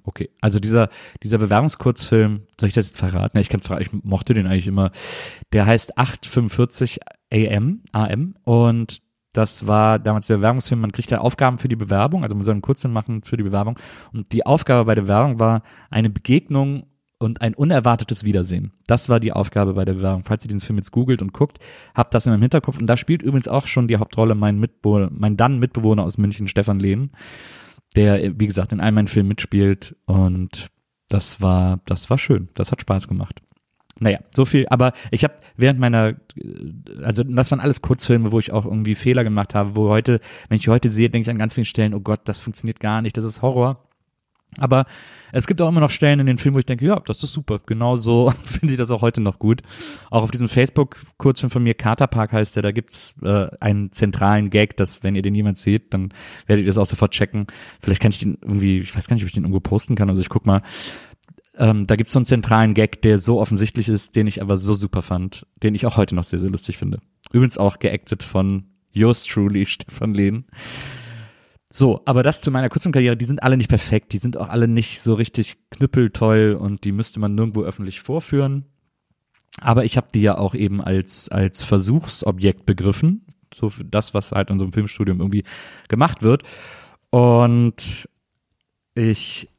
okay. 0.07 0.31
Also 0.41 0.59
dieser, 0.59 0.89
dieser 1.23 1.39
Bewerbungskurzfilm, 1.39 2.43
soll 2.59 2.69
ich 2.69 2.75
das 2.75 2.87
jetzt 2.87 2.99
verraten? 2.99 3.39
Ich 3.39 3.49
kann 3.49 3.61
ich 3.81 3.93
mochte 3.93 4.35
den 4.35 4.47
eigentlich 4.47 4.67
immer. 4.67 4.91
Der 5.53 5.67
heißt 5.67 5.99
845 5.99 7.01
AM, 7.33 7.83
AM 7.93 8.35
und 8.45 9.03
das 9.33 9.67
war 9.67 9.99
damals 9.99 10.29
der 10.29 10.37
Bewerbungsfilm, 10.37 10.81
man 10.81 10.93
kriegt 10.93 11.13
da 11.13 11.19
Aufgaben 11.19 11.59
für 11.59 11.69
die 11.69 11.77
Bewerbung, 11.77 12.23
also 12.23 12.35
man 12.35 12.45
soll 12.45 12.53
einen 12.53 12.63
Kurzfilm 12.63 12.95
machen 12.95 13.23
für 13.23 13.37
die 13.37 13.43
Bewerbung. 13.43 13.79
Und 14.13 14.33
die 14.33 14.47
Aufgabe 14.47 14.87
bei 14.87 14.95
der 14.95 15.03
Bewerbung 15.03 15.39
war 15.39 15.63
eine 15.91 16.09
Begegnung 16.09 16.87
und 17.19 17.41
ein 17.41 17.55
unerwartetes 17.55 18.25
Wiedersehen. 18.25 18.73
Das 18.87 19.09
war 19.09 19.21
die 19.21 19.33
Aufgabe 19.33 19.75
bei 19.75 19.85
der 19.85 19.95
Bewerbung. 19.95 20.25
Falls 20.25 20.45
ihr 20.45 20.49
diesen 20.49 20.61
Film 20.61 20.79
jetzt 20.79 20.93
googelt 20.93 21.23
und 21.23 21.33
guckt, 21.33 21.59
habt 21.95 22.15
das 22.15 22.27
in 22.27 22.33
meinem 22.33 22.43
Hinterkopf. 22.43 22.79
Und 22.79 22.87
da 22.87 22.97
spielt 22.97 23.23
übrigens 23.23 23.49
auch 23.49 23.67
schon 23.67 23.89
die 23.89 23.97
Hauptrolle 23.97 24.35
mein 24.35 24.59
Mitbewohner, 24.59 25.11
mein 25.13 25.37
dann 25.37 25.59
Mitbewohner 25.59 26.05
aus 26.05 26.19
München, 26.19 26.49
Stefan 26.49 26.79
Lehn, 26.79 27.11
der, 27.95 28.39
wie 28.39 28.47
gesagt, 28.47 28.73
in 28.73 28.81
all 28.81 28.93
meinen 28.93 29.09
Filmen 29.09 29.29
mitspielt. 29.29 29.97
Und 30.07 30.71
das 31.09 31.41
war, 31.41 31.81
das 31.87 32.11
war 32.11 32.19
schön. 32.19 32.49
Das 32.55 32.73
hat 32.73 32.81
Spaß 32.81 33.09
gemacht. 33.09 33.41
Naja, 33.99 34.19
so 34.35 34.45
viel, 34.45 34.67
aber 34.69 34.93
ich 35.11 35.25
habe 35.25 35.35
während 35.57 35.81
meiner, 35.81 36.17
also 37.03 37.23
das 37.23 37.51
waren 37.51 37.61
alles 37.61 37.81
Kurzfilme, 37.81 38.31
wo 38.31 38.39
ich 38.39 38.53
auch 38.53 38.67
irgendwie 38.67 38.95
Fehler 38.95 39.25
gemacht 39.25 39.55
habe, 39.55 39.75
wo 39.75 39.89
heute, 39.89 40.21
wenn 40.49 40.59
ich 40.59 40.69
heute 40.69 40.91
sehe, 40.91 41.09
denke 41.09 41.23
ich 41.23 41.31
an 41.31 41.39
ganz 41.39 41.55
vielen 41.55 41.65
Stellen, 41.65 41.95
oh 41.95 42.01
Gott, 42.01 42.21
das 42.25 42.39
funktioniert 42.39 42.79
gar 42.79 43.01
nicht, 43.01 43.17
das 43.17 43.25
ist 43.25 43.41
Horror. 43.41 43.86
Aber 44.59 44.87
es 45.33 45.47
gibt 45.47 45.61
auch 45.61 45.69
immer 45.69 45.81
noch 45.81 45.91
Stellen 45.91 46.21
in 46.21 46.27
den 46.27 46.39
Filmen, 46.39 46.55
wo 46.55 46.59
ich 46.59 46.67
denke, 46.67 46.87
ja, 46.87 47.01
das 47.01 47.23
ist 47.23 47.33
super. 47.33 47.61
Genau 47.67 47.97
so 47.97 48.33
finde 48.45 48.73
ich 48.73 48.79
das 48.79 48.91
auch 48.91 49.03
heute 49.03 49.21
noch 49.21 49.39
gut. 49.39 49.63
Auch 50.11 50.23
auf 50.23 50.31
diesem 50.31 50.49
Facebook-Kurzfilm 50.49 51.51
von 51.51 51.63
mir, 51.63 51.75
Katerpark 51.75 52.33
heißt 52.33 52.57
der, 52.57 52.63
da 52.63 52.73
gibt's 52.73 53.15
äh, 53.23 53.49
einen 53.61 53.93
zentralen 53.93 54.51
Gag, 54.51 54.77
dass 54.77 55.03
wenn 55.03 55.15
ihr 55.15 55.23
den 55.23 55.35
jemand 55.35 55.59
seht, 55.59 55.93
dann 55.93 56.13
werdet 56.47 56.65
ihr 56.65 56.69
das 56.69 56.79
auch 56.79 56.87
sofort 56.87 57.13
checken. 57.13 57.47
Vielleicht 57.81 58.01
kann 58.01 58.13
ich 58.13 58.19
den 58.19 58.39
irgendwie, 58.41 58.79
ich 58.79 58.95
weiß 58.95 59.09
gar 59.09 59.15
nicht, 59.15 59.25
ob 59.25 59.29
ich 59.29 59.35
den 59.35 59.45
irgendwo 59.45 59.61
posten 59.61 59.95
kann, 59.95 60.09
also 60.09 60.21
ich 60.21 60.29
guck 60.29 60.47
mal. 60.47 60.63
Ähm, 61.59 61.87
da 61.87 61.97
gibt's 61.97 62.13
so 62.13 62.19
einen 62.19 62.27
zentralen 62.27 62.75
Gag, 62.75 63.01
der 63.03 63.19
so 63.19 63.41
offensichtlich 63.41 63.89
ist, 63.89 64.15
den 64.15 64.27
ich 64.27 64.43
aber 64.43 64.59
so 64.59 64.75
super 64.75 65.03
fand, 65.03 65.47
den 65.63 65.75
ich 65.75 65.87
auch 65.87 65.97
heute 65.97 66.15
noch 66.15 66.25
sehr, 66.25 66.39
sehr 66.39 66.51
lustig 66.51 66.77
finde. 66.77 67.01
Übrigens 67.33 67.57
auch 67.57 67.79
geactet 67.79 68.23
von 68.23 68.65
yours 68.93 69.25
truly, 69.25 69.67
Stefan 69.67 70.15
Lehn. 70.15 70.45
So, 71.77 72.01
aber 72.07 72.23
das 72.23 72.41
zu 72.41 72.51
meiner 72.51 72.71
kurzen 72.71 72.91
Karriere, 72.91 73.19
die 73.19 73.27
sind 73.27 73.43
alle 73.43 73.59
nicht 73.59 73.69
perfekt, 73.69 74.15
die 74.15 74.17
sind 74.17 74.39
auch 74.39 74.49
alle 74.49 74.67
nicht 74.67 75.03
so 75.03 75.13
richtig 75.13 75.59
knüppeltoll 75.69 76.57
und 76.59 76.85
die 76.85 76.93
müsste 76.93 77.21
man 77.21 77.35
nirgendwo 77.35 77.65
öffentlich 77.65 78.01
vorführen. 78.01 78.65
Aber 79.61 79.85
ich 79.85 79.99
habe 79.99 80.07
die 80.15 80.23
ja 80.23 80.39
auch 80.39 80.55
eben 80.55 80.81
als, 80.81 81.29
als 81.29 81.65
Versuchsobjekt 81.65 82.65
begriffen, 82.65 83.27
so 83.53 83.69
für 83.69 83.85
das, 83.85 84.15
was 84.15 84.33
halt 84.33 84.49
in 84.49 84.59
so 84.59 84.65
einem 84.65 84.73
Filmstudium 84.73 85.21
irgendwie 85.21 85.45
gemacht 85.89 86.23
wird. 86.23 86.45
Und 87.11 88.09
ich 88.95 89.51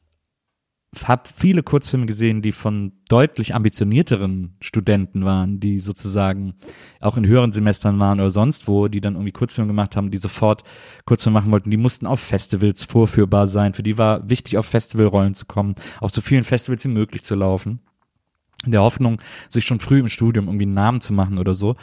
habe 1.03 1.24
viele 1.36 1.63
Kurzfilme 1.63 2.06
gesehen, 2.06 2.41
die 2.41 2.51
von 2.51 2.94
deutlich 3.10 3.53
ambitionierteren 3.53 4.56
Studenten 4.62 5.25
waren, 5.25 5.60
die 5.60 5.79
sozusagen 5.79 6.56
auch 7.01 7.17
in 7.17 7.27
höheren 7.27 7.51
Semestern 7.51 8.00
waren 8.00 8.20
oder 8.20 8.29
sonst 8.29 8.67
wo, 8.67 8.88
die 8.88 9.01
dann 9.01 9.15
irgendwie 9.15 9.34
Kurzfilme 9.34 9.67
gemacht 9.67 9.96
haben, 9.96 10.12
die 10.12 10.17
sofort 10.17 10.63
Kurzfilme 11.06 11.39
machen 11.39 11.51
wollten. 11.51 11.72
Die 11.72 11.77
mussten 11.77 12.08
auf 12.08 12.22
Festivals 12.22 12.86
vorführbar 12.86 13.48
sein. 13.48 13.74
Für 13.74 13.84
die 13.84 13.98
war 13.98 14.29
wichtig, 14.29 14.58
auf 14.58 14.65
Festivalrollen 14.65 15.36
zu 15.36 15.46
kommen, 15.46 15.75
auf 16.00 16.12
so 16.12 16.22
vielen 16.22 16.46
Festivals 16.46 16.86
wie 16.86 16.89
möglich 16.89 17.24
zu 17.24 17.36
laufen. 17.36 17.79
In 18.65 18.72
der 18.72 18.82
Hoffnung, 18.82 19.22
sich 19.50 19.65
schon 19.65 19.79
früh 19.79 20.00
im 20.00 20.10
Studium 20.10 20.48
irgendwie 20.48 20.65
einen 20.65 20.74
Namen 20.74 21.01
zu 21.01 21.13
machen 21.13 21.38
oder 21.38 21.53
so. 21.53 21.75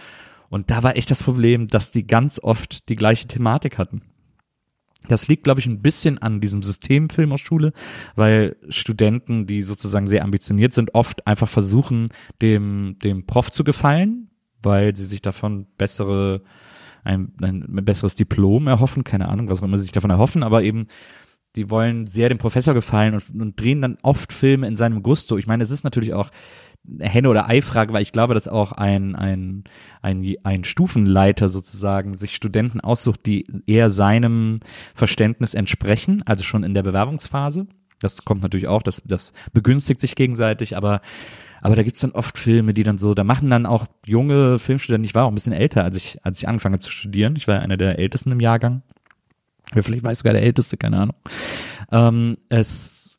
Und 0.49 0.71
da 0.71 0.83
war 0.83 0.97
echt 0.97 1.11
das 1.11 1.23
Problem, 1.23 1.69
dass 1.69 1.91
die 1.91 2.07
ganz 2.07 2.41
oft 2.43 2.89
die 2.89 2.97
gleiche 2.97 3.29
Thematik 3.29 3.79
hatten. 3.79 4.03
Das 5.09 5.29
liegt, 5.29 5.45
glaube 5.45 5.61
ich, 5.61 5.67
ein 5.67 5.83
bisschen 5.83 6.19
an 6.19 6.41
diesem 6.41 6.63
System 6.63 7.11
Filmhochschule, 7.11 7.73
weil 8.17 8.57
Studenten, 8.69 9.47
die 9.47 9.63
sozusagen 9.63 10.07
sehr 10.07 10.25
ambitioniert 10.25 10.73
sind, 10.73 10.95
oft 10.95 11.27
einfach 11.27 11.49
versuchen, 11.49 12.09
dem, 12.41 12.97
dem 13.03 13.27
Prof 13.27 13.51
zu 13.51 13.65
gefallen, 13.65 14.31
weil 14.63 14.97
sie 14.97 15.05
sich 15.05 15.21
davon 15.21 15.67
bessere, 15.77 16.43
ein, 17.05 17.33
ein 17.43 17.85
besseres 17.85 18.15
Diplom 18.15 18.67
erhoffen, 18.67 19.05
keine 19.05 19.29
Ahnung, 19.29 19.51
was 19.51 19.61
auch 19.61 19.65
immer 19.65 19.77
sie 19.77 19.85
sich 19.85 19.93
davon 19.93 20.11
erhoffen, 20.11 20.43
aber 20.43 20.63
eben 20.63 20.87
die 21.57 21.71
wollen 21.71 22.07
sehr 22.07 22.29
dem 22.29 22.39
Professor 22.39 22.75
gefallen 22.75 23.15
und, 23.15 23.41
und 23.41 23.61
drehen 23.61 23.81
dann 23.81 23.99
oft 24.03 24.33
Filme 24.33 24.67
in 24.67 24.77
seinem 24.77 25.03
Gusto. 25.03 25.39
Ich 25.39 25.47
meine, 25.47 25.63
es 25.63 25.71
ist 25.71 25.85
natürlich 25.85 26.13
auch 26.13 26.31
Henne- 27.01 27.29
oder 27.29 27.49
Ei-Frage, 27.49 27.93
weil 27.93 28.03
ich 28.03 28.13
glaube, 28.13 28.35
dass 28.35 28.49
auch 28.49 28.73
ein, 28.73 29.17
ein, 29.17 29.65
ein, 30.03 30.37
ein 30.43 30.65
Stufenleiter 30.65 31.49
sozusagen 31.49 32.15
sich 32.15 32.35
Studenten 32.35 32.81
aussucht, 32.81 33.27
die 33.27 33.47
eher 33.67 33.91
seinem 33.91 34.59
Verständnis 34.95 35.55
entsprechen, 35.55 36.23
also 36.27 36.45
schon 36.45 36.63
in 36.63 36.75
der 36.75 36.83
Bewerbungsphase. 36.83 37.67
Das 38.01 38.25
kommt 38.25 38.43
natürlich 38.43 38.69
auch, 38.69 38.83
das, 38.83 39.03
das 39.07 39.33
begünstigt 39.53 40.01
sich 40.01 40.15
gegenseitig, 40.15 40.77
aber, 40.77 41.01
aber 41.63 41.75
da 41.75 41.83
gibt's 41.83 42.01
dann 42.01 42.13
oft 42.13 42.37
Filme, 42.37 42.75
die 42.75 42.83
dann 42.83 42.99
so, 42.99 43.15
da 43.15 43.25
machen 43.25 43.49
dann 43.49 43.65
auch 43.65 43.87
junge 44.05 44.59
Filmstudenten, 44.59 45.07
ich 45.07 45.15
war 45.15 45.25
auch 45.25 45.31
ein 45.31 45.35
bisschen 45.35 45.55
älter, 45.55 45.85
als 45.85 45.97
ich, 45.97 46.19
als 46.23 46.39
ich 46.39 46.49
angefangen 46.49 46.75
habe 46.75 46.85
zu 46.85 46.91
studieren. 46.91 47.35
Ich 47.37 47.49
war 47.49 47.61
einer 47.61 47.79
der 47.79 47.99
ältesten 47.99 48.31
im 48.31 48.41
Jahrgang. 48.41 48.83
Vielleicht 49.73 50.05
weiß 50.05 50.19
sogar 50.19 50.35
der 50.35 50.43
Älteste, 50.43 50.77
keine 50.77 51.01
Ahnung. 51.01 51.17
Ähm, 51.91 52.37
es 52.51 53.14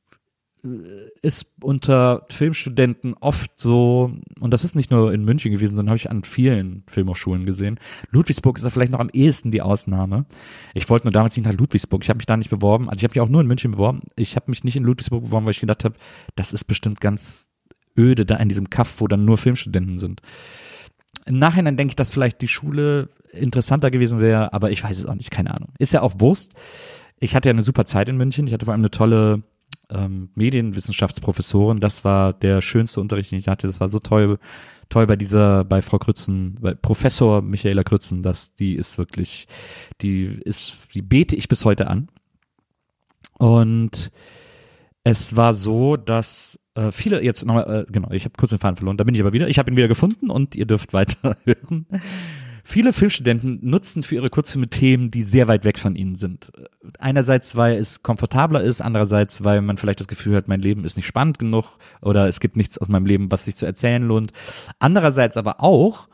ist 1.21 1.53
unter 1.61 2.25
Filmstudenten 2.29 3.13
oft 3.19 3.51
so, 3.59 4.11
und 4.39 4.53
das 4.53 4.63
ist 4.63 4.75
nicht 4.75 4.91
nur 4.91 5.13
in 5.13 5.23
München 5.23 5.51
gewesen, 5.51 5.75
sondern 5.75 5.91
habe 5.91 5.97
ich 5.97 6.09
an 6.09 6.23
vielen 6.23 6.83
Filmhochschulen 6.87 7.45
gesehen. 7.45 7.79
Ludwigsburg 8.11 8.57
ist 8.57 8.63
da 8.63 8.69
vielleicht 8.69 8.91
noch 8.91 8.99
am 8.99 9.09
ehesten 9.09 9.51
die 9.51 9.61
Ausnahme. 9.61 10.25
Ich 10.73 10.89
wollte 10.89 11.07
nur 11.07 11.11
damals 11.11 11.37
nicht 11.37 11.45
nach 11.45 11.57
Ludwigsburg. 11.57 12.03
Ich 12.03 12.09
habe 12.09 12.17
mich 12.17 12.25
da 12.25 12.37
nicht 12.37 12.49
beworben. 12.49 12.89
Also 12.89 12.99
ich 12.99 13.03
habe 13.03 13.19
mich 13.19 13.21
auch 13.21 13.29
nur 13.29 13.41
in 13.41 13.47
München 13.47 13.71
beworben. 13.71 14.01
Ich 14.15 14.35
habe 14.35 14.49
mich 14.49 14.63
nicht 14.63 14.75
in 14.75 14.83
Ludwigsburg 14.83 15.23
beworben, 15.23 15.45
weil 15.45 15.51
ich 15.51 15.59
gedacht 15.59 15.85
habe, 15.85 15.95
das 16.35 16.53
ist 16.53 16.65
bestimmt 16.65 17.01
ganz 17.01 17.47
öde 17.97 18.25
da 18.25 18.37
in 18.37 18.49
diesem 18.49 18.69
Kaff, 18.69 18.95
wo 18.99 19.07
dann 19.07 19.25
nur 19.25 19.37
Filmstudenten 19.37 19.97
sind. 19.97 20.21
Im 21.25 21.39
Nachhinein 21.39 21.77
denke 21.77 21.91
ich, 21.91 21.95
dass 21.95 22.11
vielleicht 22.11 22.41
die 22.41 22.47
Schule 22.47 23.09
interessanter 23.31 23.91
gewesen 23.91 24.19
wäre, 24.19 24.53
aber 24.53 24.71
ich 24.71 24.83
weiß 24.83 24.97
es 24.97 25.05
auch 25.05 25.15
nicht, 25.15 25.31
keine 25.31 25.53
Ahnung. 25.53 25.69
Ist 25.79 25.93
ja 25.93 26.01
auch 26.01 26.19
Wurst. 26.19 26.53
Ich 27.19 27.35
hatte 27.35 27.49
ja 27.49 27.53
eine 27.53 27.61
super 27.61 27.85
Zeit 27.85 28.09
in 28.09 28.17
München. 28.17 28.47
Ich 28.47 28.53
hatte 28.53 28.65
vor 28.65 28.73
allem 28.73 28.81
eine 28.81 28.91
tolle 28.91 29.43
ähm, 29.89 30.29
Medienwissenschaftsprofessorin. 30.35 31.79
Das 31.79 32.03
war 32.03 32.33
der 32.33 32.61
schönste 32.61 33.01
Unterricht, 33.01 33.31
den 33.31 33.39
ich 33.39 33.47
hatte. 33.47 33.67
Das 33.67 33.79
war 33.79 33.89
so 33.89 33.99
toll, 33.99 34.39
toll 34.89 35.07
bei 35.07 35.15
dieser, 35.15 35.63
bei 35.63 35.81
Frau 35.81 35.97
Krützen, 35.97 36.55
bei 36.61 36.73
Professor 36.73 37.41
Michaela 37.41 37.83
Krützen, 37.83 38.21
dass 38.21 38.55
die 38.55 38.75
ist 38.75 38.97
wirklich, 38.97 39.47
die 40.01 40.25
ist, 40.43 40.77
die 40.93 41.01
bete 41.01 41.35
ich 41.35 41.47
bis 41.47 41.65
heute 41.65 41.87
an. 41.87 42.09
Und 43.37 44.11
es 45.03 45.35
war 45.35 45.53
so, 45.53 45.97
dass 45.97 46.59
äh, 46.75 46.91
viele 46.91 47.21
jetzt 47.23 47.45
nochmal, 47.45 47.85
äh, 47.87 47.91
genau, 47.91 48.11
ich 48.11 48.25
habe 48.25 48.33
kurz 48.37 48.49
den 48.49 48.59
Faden 48.59 48.75
verloren, 48.75 48.97
da 48.97 49.03
bin 49.03 49.15
ich 49.15 49.21
aber 49.21 49.33
wieder. 49.33 49.47
Ich 49.47 49.59
habe 49.59 49.71
ihn 49.71 49.77
wieder 49.77 49.87
gefunden 49.87 50.29
und 50.29 50.55
ihr 50.55 50.65
dürft 50.65 50.93
weiter 50.93 51.37
hören. 51.45 51.87
Viele 52.67 52.93
Filmstudenten 52.93 53.59
nutzen 53.61 54.01
für 54.01 54.15
ihre 54.15 54.31
Kurzfilme 54.31 54.67
Themen, 54.67 55.11
die 55.11 55.21
sehr 55.21 55.47
weit 55.47 55.65
weg 55.65 55.77
von 55.77 55.95
ihnen 55.95 56.15
sind. 56.15 56.51
Einerseits, 56.97 57.55
weil 57.55 57.77
es 57.77 58.01
komfortabler 58.01 58.63
ist, 58.63 58.81
andererseits, 58.81 59.43
weil 59.43 59.61
man 59.61 59.77
vielleicht 59.77 59.99
das 59.99 60.07
Gefühl 60.07 60.35
hat, 60.35 60.47
mein 60.47 60.61
Leben 60.61 60.83
ist 60.83 60.97
nicht 60.97 61.05
spannend 61.05 61.37
genug 61.37 61.77
oder 62.01 62.27
es 62.27 62.39
gibt 62.39 62.57
nichts 62.57 62.79
aus 62.79 62.89
meinem 62.89 63.05
Leben, 63.05 63.29
was 63.29 63.45
sich 63.45 63.55
zu 63.55 63.67
erzählen 63.67 64.01
lohnt. 64.01 64.33
Andererseits 64.79 65.37
aber 65.37 65.61
auch, 65.61 66.07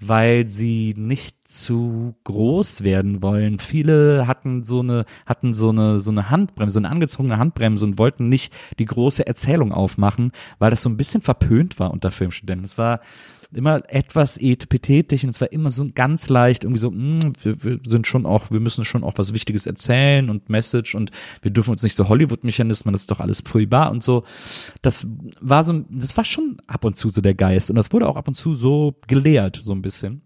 weil 0.00 0.48
sie 0.48 0.92
nicht 0.98 1.46
zu 1.46 2.14
groß 2.24 2.82
werden 2.82 3.22
wollen. 3.22 3.60
Viele 3.60 4.26
hatten 4.26 4.64
so 4.64 4.80
eine, 4.80 5.04
hatten 5.24 5.54
so 5.54 5.68
eine, 5.68 6.00
so 6.00 6.10
eine 6.10 6.30
Handbremse, 6.30 6.72
so 6.74 6.80
eine 6.80 6.90
angezogene 6.90 7.38
Handbremse 7.38 7.84
und 7.84 7.98
wollten 7.98 8.28
nicht 8.28 8.52
die 8.80 8.86
große 8.86 9.24
Erzählung 9.24 9.72
aufmachen, 9.72 10.32
weil 10.58 10.70
das 10.70 10.82
so 10.82 10.90
ein 10.90 10.96
bisschen 10.96 11.22
verpönt 11.22 11.78
war 11.78 11.92
unter 11.92 12.10
Filmstudenten. 12.10 12.64
Es 12.64 12.76
war, 12.76 12.98
immer 13.54 13.82
etwas 13.88 14.38
etipetetisch 14.38 15.24
und 15.24 15.30
es 15.30 15.40
war 15.40 15.52
immer 15.52 15.70
so 15.70 15.86
ganz 15.94 16.28
leicht 16.28 16.64
irgendwie 16.64 16.80
so, 16.80 16.90
mh, 16.90 17.20
hm, 17.22 17.32
wir, 17.42 17.64
wir 17.64 17.80
sind 17.86 18.06
schon 18.06 18.26
auch, 18.26 18.50
wir 18.50 18.60
müssen 18.60 18.84
schon 18.84 19.04
auch 19.04 19.14
was 19.16 19.34
Wichtiges 19.34 19.66
erzählen 19.66 20.30
und 20.30 20.48
Message 20.48 20.94
und 20.94 21.10
wir 21.42 21.50
dürfen 21.50 21.70
uns 21.70 21.82
nicht 21.82 21.94
so 21.94 22.08
Hollywood-Mechanismen, 22.08 22.92
das 22.92 23.02
ist 23.02 23.10
doch 23.10 23.20
alles 23.20 23.42
furchtbar 23.44 23.90
und 23.90 24.02
so. 24.02 24.24
Das 24.82 25.06
war 25.40 25.64
so, 25.64 25.84
das 25.90 26.16
war 26.16 26.24
schon 26.24 26.58
ab 26.66 26.84
und 26.84 26.96
zu 26.96 27.08
so 27.08 27.20
der 27.20 27.34
Geist 27.34 27.70
und 27.70 27.76
das 27.76 27.92
wurde 27.92 28.08
auch 28.08 28.16
ab 28.16 28.28
und 28.28 28.34
zu 28.34 28.54
so 28.54 28.94
gelehrt, 29.06 29.60
so 29.62 29.72
ein 29.72 29.82
bisschen. 29.82 30.22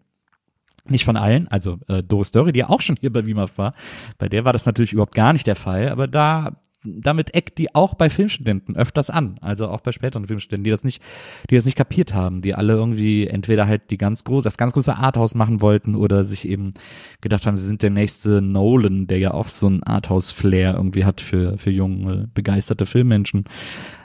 Nicht 0.88 1.04
von 1.04 1.16
allen, 1.16 1.48
also 1.48 1.78
äh, 1.88 2.02
Doris 2.02 2.30
Dörri, 2.30 2.52
die 2.52 2.60
ja 2.60 2.68
auch 2.68 2.80
schon 2.80 2.96
hier 3.00 3.12
bei 3.12 3.26
WIMAF 3.26 3.58
war, 3.58 3.74
bei 4.18 4.28
der 4.28 4.44
war 4.44 4.52
das 4.52 4.66
natürlich 4.66 4.92
überhaupt 4.92 5.16
gar 5.16 5.32
nicht 5.32 5.46
der 5.46 5.56
Fall, 5.56 5.88
aber 5.88 6.06
da 6.06 6.60
damit 6.86 7.34
eckt 7.34 7.58
die 7.58 7.74
auch 7.74 7.94
bei 7.94 8.10
Filmstudenten 8.10 8.76
öfters 8.76 9.10
an, 9.10 9.38
also 9.40 9.68
auch 9.68 9.80
bei 9.80 9.92
späteren 9.92 10.26
Filmstudenten, 10.26 10.64
die 10.64 10.70
das 10.70 10.84
nicht, 10.84 11.02
die 11.50 11.56
das 11.56 11.64
nicht 11.64 11.76
kapiert 11.76 12.14
haben, 12.14 12.42
die 12.42 12.54
alle 12.54 12.74
irgendwie 12.74 13.26
entweder 13.26 13.66
halt 13.66 13.90
die 13.90 13.98
ganz 13.98 14.24
große, 14.24 14.44
das 14.44 14.58
ganz 14.58 14.72
große 14.72 14.96
Arthouse 14.96 15.34
machen 15.34 15.60
wollten 15.60 15.94
oder 15.94 16.24
sich 16.24 16.48
eben 16.48 16.74
gedacht 17.20 17.46
haben, 17.46 17.56
sie 17.56 17.66
sind 17.66 17.82
der 17.82 17.90
nächste 17.90 18.42
Nolan, 18.42 19.06
der 19.06 19.18
ja 19.18 19.32
auch 19.32 19.48
so 19.48 19.68
ein 19.68 19.82
Arthouse-Flair 19.82 20.74
irgendwie 20.74 21.04
hat 21.04 21.20
für, 21.20 21.58
für 21.58 21.70
junge, 21.70 22.28
begeisterte 22.34 22.86
Filmmenschen, 22.86 23.44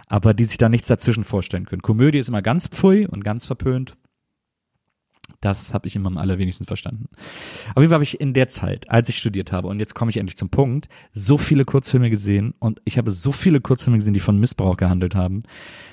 aber 0.08 0.34
die 0.34 0.46
sich 0.46 0.58
da 0.58 0.70
nichts 0.70 0.88
dazwischen 0.88 1.24
vorstellen 1.24 1.66
können. 1.66 1.82
Komödie 1.82 2.20
ist 2.20 2.30
immer 2.30 2.42
ganz 2.42 2.68
pfui 2.68 3.06
und 3.06 3.24
ganz 3.24 3.46
verpönt 3.46 3.96
das 5.42 5.74
habe 5.74 5.88
ich 5.88 5.96
immer 5.96 6.08
am 6.08 6.18
allerwenigsten 6.18 6.66
verstanden. 6.66 7.10
Auf 7.76 7.82
jeden 7.82 7.90
Fall 7.90 7.96
habe 7.96 8.04
ich 8.04 8.22
in 8.22 8.34
der 8.34 8.48
Zeit, 8.48 8.90
als 8.90 9.10
ich 9.10 9.18
studiert 9.18 9.52
habe, 9.52 9.68
und 9.68 9.80
jetzt 9.80 9.96
komme 9.96 10.10
ich 10.12 10.18
endlich 10.18 10.38
zum 10.38 10.50
Punkt, 10.50 10.88
so 11.14 11.38
viele 11.38 11.66
Kurzfilme 11.66 12.10
gesehen 12.10 12.54
und 12.60 12.80
ich 12.86 12.98
habe 12.98 13.12
so 13.12 13.32
viele 13.32 13.60
Kurzfilme 13.60 13.98
gesehen, 13.98 14.14
die 14.14 14.20
von 14.20 14.40
Missbrauch 14.40 14.78
gehandelt 14.78 15.16
haben. 15.16 15.42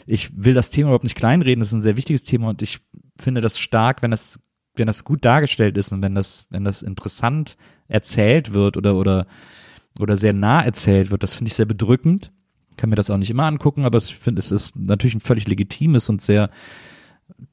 Ich 0.07 0.31
will 0.37 0.55
das 0.55 0.71
Thema 0.71 0.89
überhaupt 0.89 1.05
nicht 1.05 1.17
kleinreden, 1.17 1.61
das 1.61 1.69
ist 1.69 1.75
ein 1.75 1.83
sehr 1.83 1.97
wichtiges 1.97 2.23
Thema 2.23 2.51
und 2.51 2.63
ich 2.63 2.81
finde 3.17 3.41
das 3.41 3.59
stark, 3.59 4.03
wenn 4.03 4.11
das, 4.11 4.39
wenn 4.77 4.87
das 4.87 5.05
gut 5.05 5.25
dargestellt 5.25 5.77
ist 5.79 5.93
und 5.93 6.03
wenn 6.03 6.15
das, 6.15 6.47
wenn 6.51 6.65
das 6.65 6.83
interessant 6.83 7.57
erzählt 7.89 8.53
wird 8.53 8.77
oder, 8.77 8.97
oder, 8.97 9.27
oder 9.99 10.19
sehr 10.19 10.35
nah 10.35 10.63
erzählt 10.63 11.11
wird, 11.11 11.23
das 11.23 11.35
finde 11.35 11.49
ich 11.49 11.55
sehr 11.55 11.67
bedrückend. 11.67 12.33
Ich 12.71 12.77
kann 12.77 12.91
mir 12.91 12.97
das 12.97 13.11
auch 13.11 13.17
nicht 13.17 13.31
immer 13.31 13.47
angucken, 13.47 13.87
aber 13.87 13.99
ich 13.99 14.15
finde, 14.15 14.41
es 14.41 14.53
ist 14.53 14.77
natürlich 14.77 15.17
ein 15.17 15.21
völlig 15.21 15.49
legitimes 15.49 16.11
und 16.11 16.21
sehr, 16.21 16.51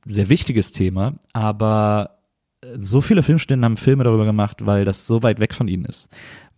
sehr 0.05 0.29
wichtiges 0.29 0.71
Thema, 0.71 1.15
aber 1.33 2.19
äh, 2.61 2.77
so 2.77 3.01
viele 3.01 3.23
Filmstudenten 3.23 3.65
haben 3.65 3.77
Filme 3.77 4.03
darüber 4.03 4.25
gemacht, 4.25 4.65
weil 4.65 4.85
das 4.85 5.07
so 5.07 5.23
weit 5.23 5.39
weg 5.39 5.53
von 5.53 5.67
ihnen 5.67 5.85
ist, 5.85 6.09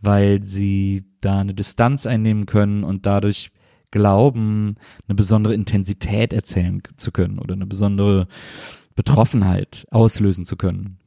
weil 0.02 0.44
sie 0.44 1.06
da 1.22 1.40
eine 1.40 1.54
Distanz 1.54 2.06
einnehmen 2.06 2.46
können 2.46 2.84
und 2.84 3.06
dadurch 3.06 3.52
glauben, 3.92 4.76
eine 5.08 5.16
besondere 5.16 5.54
Intensität 5.54 6.34
erzählen 6.34 6.82
zu 6.96 7.12
können 7.12 7.40
oder 7.40 7.54
eine 7.54 7.66
besondere 7.66 8.28
Betroffenheit 8.96 9.86
auslösen 9.92 10.46
zu 10.46 10.58
können. 10.58 10.98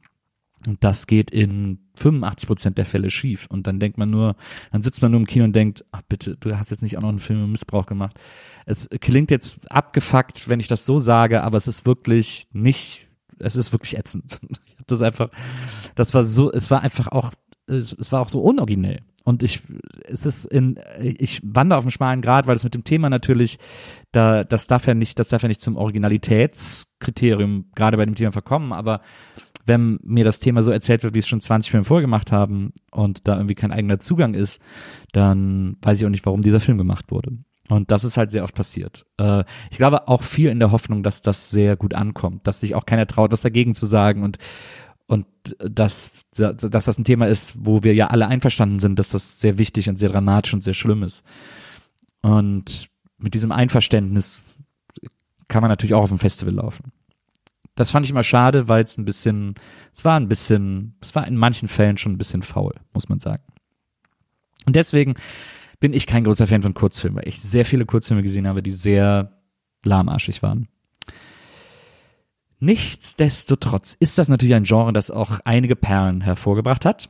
Und 0.67 0.83
das 0.83 1.07
geht 1.07 1.31
in 1.31 1.79
85 1.95 2.47
Prozent 2.47 2.77
der 2.77 2.85
Fälle 2.85 3.09
schief. 3.09 3.47
Und 3.49 3.67
dann 3.67 3.79
denkt 3.79 3.97
man 3.97 4.09
nur, 4.09 4.35
dann 4.71 4.81
sitzt 4.81 5.01
man 5.01 5.11
nur 5.11 5.19
im 5.19 5.27
Kino 5.27 5.45
und 5.45 5.55
denkt, 5.55 5.85
ach 5.91 6.01
bitte, 6.07 6.37
du 6.37 6.57
hast 6.57 6.71
jetzt 6.71 6.83
nicht 6.83 6.97
auch 6.97 7.01
noch 7.01 7.09
einen 7.09 7.19
Film 7.19 7.39
über 7.39 7.47
Missbrauch 7.47 7.85
gemacht. 7.85 8.19
Es 8.65 8.87
klingt 8.99 9.31
jetzt 9.31 9.59
abgefuckt, 9.71 10.49
wenn 10.49 10.59
ich 10.59 10.67
das 10.67 10.85
so 10.85 10.99
sage, 10.99 11.43
aber 11.43 11.57
es 11.57 11.67
ist 11.67 11.85
wirklich 11.85 12.47
nicht, 12.53 13.07
es 13.39 13.55
ist 13.55 13.71
wirklich 13.71 13.97
ätzend. 13.97 14.39
Ich 14.81 14.83
habe 14.83 14.95
das 14.95 15.01
einfach, 15.03 15.29
das 15.93 16.15
war 16.15 16.23
so, 16.23 16.51
es 16.51 16.71
war 16.71 16.81
einfach 16.81 17.07
auch, 17.09 17.31
es, 17.67 17.93
es 17.93 18.11
war 18.11 18.21
auch 18.21 18.29
so 18.29 18.41
unoriginell. 18.41 19.01
Und 19.23 19.43
ich, 19.43 19.61
es 20.05 20.25
ist 20.25 20.45
in, 20.45 20.79
ich 20.99 21.41
wandere 21.43 21.77
auf 21.77 21.83
einem 21.83 21.91
schmalen 21.91 22.21
Grad, 22.21 22.47
weil 22.47 22.55
es 22.55 22.63
mit 22.63 22.73
dem 22.73 22.83
Thema 22.83 23.09
natürlich, 23.09 23.59
da, 24.11 24.43
das 24.43 24.65
darf 24.65 24.87
ja 24.87 24.95
nicht, 24.95 25.19
das 25.19 25.27
darf 25.27 25.43
ja 25.43 25.47
nicht 25.47 25.61
zum 25.61 25.75
Originalitätskriterium 25.77 27.65
gerade 27.75 27.97
bei 27.97 28.05
dem 28.05 28.15
Thema 28.15 28.31
verkommen, 28.31 28.73
aber 28.73 29.01
wenn 29.65 29.99
mir 30.03 30.23
das 30.23 30.39
Thema 30.39 30.63
so 30.63 30.71
erzählt 30.71 31.03
wird, 31.03 31.13
wie 31.13 31.19
es 31.19 31.27
schon 31.27 31.39
20 31.39 31.69
Filme 31.69 31.83
vorgemacht 31.83 32.31
haben 32.31 32.73
und 32.91 33.27
da 33.27 33.35
irgendwie 33.35 33.53
kein 33.53 33.71
eigener 33.71 33.99
Zugang 33.99 34.33
ist, 34.33 34.59
dann 35.11 35.77
weiß 35.83 35.99
ich 35.99 36.05
auch 36.05 36.09
nicht, 36.09 36.25
warum 36.25 36.41
dieser 36.41 36.59
Film 36.59 36.79
gemacht 36.79 37.11
wurde. 37.11 37.37
Und 37.69 37.91
das 37.91 38.03
ist 38.03 38.17
halt 38.17 38.31
sehr 38.31 38.43
oft 38.43 38.55
passiert. 38.55 39.05
Äh, 39.17 39.45
ich 39.69 39.77
glaube 39.77 40.07
auch 40.07 40.23
viel 40.23 40.49
in 40.49 40.59
der 40.59 40.71
Hoffnung, 40.71 41.03
dass 41.03 41.21
das 41.21 41.51
sehr 41.51 41.77
gut 41.77 41.93
ankommt, 41.93 42.47
dass 42.47 42.59
sich 42.59 42.75
auch 42.75 42.85
keiner 42.85 43.05
traut, 43.05 43.31
was 43.31 43.41
dagegen 43.41 43.75
zu 43.75 43.85
sagen 43.85 44.23
und 44.23 44.39
und 45.11 45.25
dass, 45.57 46.13
dass 46.37 46.85
das 46.85 46.97
ein 46.97 47.03
Thema 47.03 47.27
ist, 47.27 47.53
wo 47.57 47.83
wir 47.83 47.93
ja 47.93 48.07
alle 48.07 48.27
einverstanden 48.27 48.79
sind, 48.79 48.97
dass 48.97 49.09
das 49.09 49.41
sehr 49.41 49.57
wichtig 49.57 49.89
und 49.89 49.97
sehr 49.97 50.07
dramatisch 50.07 50.53
und 50.53 50.61
sehr 50.61 50.73
schlimm 50.73 51.03
ist. 51.03 51.25
Und 52.21 52.89
mit 53.17 53.33
diesem 53.33 53.51
Einverständnis 53.51 54.41
kann 55.49 55.61
man 55.61 55.69
natürlich 55.69 55.95
auch 55.95 56.03
auf 56.03 56.11
ein 56.11 56.17
Festival 56.17 56.53
laufen. 56.53 56.93
Das 57.75 57.91
fand 57.91 58.05
ich 58.05 58.11
immer 58.11 58.23
schade, 58.23 58.69
weil 58.69 58.85
es 58.85 58.97
ein 58.97 59.03
bisschen, 59.03 59.55
es 59.93 60.05
war 60.05 60.17
ein 60.17 60.29
bisschen, 60.29 60.95
es 61.01 61.13
war 61.13 61.27
in 61.27 61.35
manchen 61.35 61.67
Fällen 61.67 61.97
schon 61.97 62.13
ein 62.13 62.17
bisschen 62.17 62.41
faul, 62.41 62.73
muss 62.93 63.09
man 63.09 63.19
sagen. 63.19 63.43
Und 64.65 64.77
deswegen 64.77 65.15
bin 65.81 65.91
ich 65.91 66.07
kein 66.07 66.23
großer 66.23 66.47
Fan 66.47 66.61
von 66.61 66.73
Kurzfilmen, 66.73 67.17
weil 67.17 67.27
ich 67.27 67.41
sehr 67.41 67.65
viele 67.65 67.85
Kurzfilme 67.85 68.23
gesehen 68.23 68.47
habe, 68.47 68.63
die 68.63 68.71
sehr 68.71 69.41
lahmarschig 69.83 70.41
waren. 70.41 70.69
Nichtsdestotrotz 72.61 73.97
ist 73.99 74.19
das 74.19 74.29
natürlich 74.29 74.53
ein 74.53 74.65
Genre, 74.65 74.93
das 74.93 75.09
auch 75.09 75.39
einige 75.45 75.75
Perlen 75.75 76.21
hervorgebracht 76.21 76.85
hat 76.85 77.09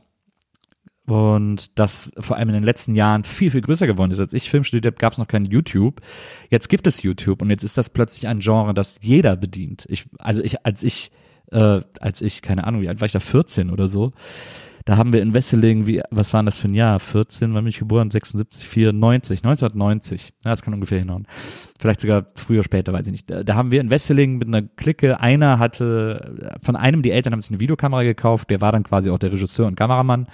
und 1.06 1.78
das 1.78 2.10
vor 2.18 2.38
allem 2.38 2.48
in 2.48 2.54
den 2.54 2.62
letzten 2.62 2.94
Jahren 2.94 3.22
viel, 3.22 3.50
viel 3.50 3.60
größer 3.60 3.86
geworden 3.86 4.12
ist. 4.12 4.18
Als 4.18 4.32
ich 4.32 4.48
Film 4.48 4.64
studiert 4.64 4.86
habe, 4.86 4.96
gab 4.96 5.12
es 5.12 5.18
noch 5.18 5.28
kein 5.28 5.44
YouTube. 5.44 6.00
Jetzt 6.48 6.70
gibt 6.70 6.86
es 6.86 7.02
YouTube 7.02 7.42
und 7.42 7.50
jetzt 7.50 7.64
ist 7.64 7.76
das 7.76 7.90
plötzlich 7.90 8.28
ein 8.28 8.40
Genre, 8.40 8.72
das 8.72 8.98
jeder 9.02 9.36
bedient. 9.36 9.84
Ich, 9.90 10.06
also 10.18 10.42
ich, 10.42 10.64
als 10.64 10.82
ich, 10.82 11.12
äh, 11.50 11.82
als 12.00 12.22
ich, 12.22 12.40
keine 12.40 12.64
Ahnung, 12.64 12.80
wie 12.80 12.88
alt 12.88 13.02
war 13.02 13.06
ich 13.06 13.12
da, 13.12 13.20
14 13.20 13.70
oder 13.70 13.88
so, 13.88 14.12
Da 14.84 14.96
haben 14.96 15.12
wir 15.12 15.22
in 15.22 15.34
Wesseling, 15.34 15.86
wie, 15.86 16.02
was 16.10 16.32
war 16.32 16.42
das 16.42 16.58
für 16.58 16.68
ein 16.68 16.74
Jahr? 16.74 16.98
14, 16.98 17.54
wann 17.54 17.64
bin 17.64 17.68
ich 17.68 17.78
geboren? 17.78 18.10
76, 18.10 18.66
94, 18.66 19.40
1990. 19.44 20.32
Ja, 20.44 20.50
das 20.50 20.62
kann 20.62 20.74
ungefähr 20.74 20.98
hinhauen. 20.98 21.26
Vielleicht 21.78 22.00
sogar 22.00 22.26
früher, 22.34 22.64
später, 22.64 22.92
weiß 22.92 23.06
ich 23.06 23.12
nicht. 23.12 23.30
Da, 23.30 23.44
da 23.44 23.54
haben 23.54 23.70
wir 23.70 23.80
in 23.80 23.90
Wesseling 23.90 24.38
mit 24.38 24.48
einer 24.48 24.62
Clique, 24.62 25.20
einer 25.20 25.58
hatte, 25.58 26.58
von 26.62 26.76
einem, 26.76 27.02
die 27.02 27.10
Eltern 27.10 27.32
haben 27.32 27.42
sich 27.42 27.50
eine 27.50 27.60
Videokamera 27.60 28.02
gekauft, 28.02 28.50
der 28.50 28.60
war 28.60 28.72
dann 28.72 28.82
quasi 28.82 29.10
auch 29.10 29.18
der 29.18 29.32
Regisseur 29.32 29.66
und 29.66 29.76
Kameramann. 29.76 30.26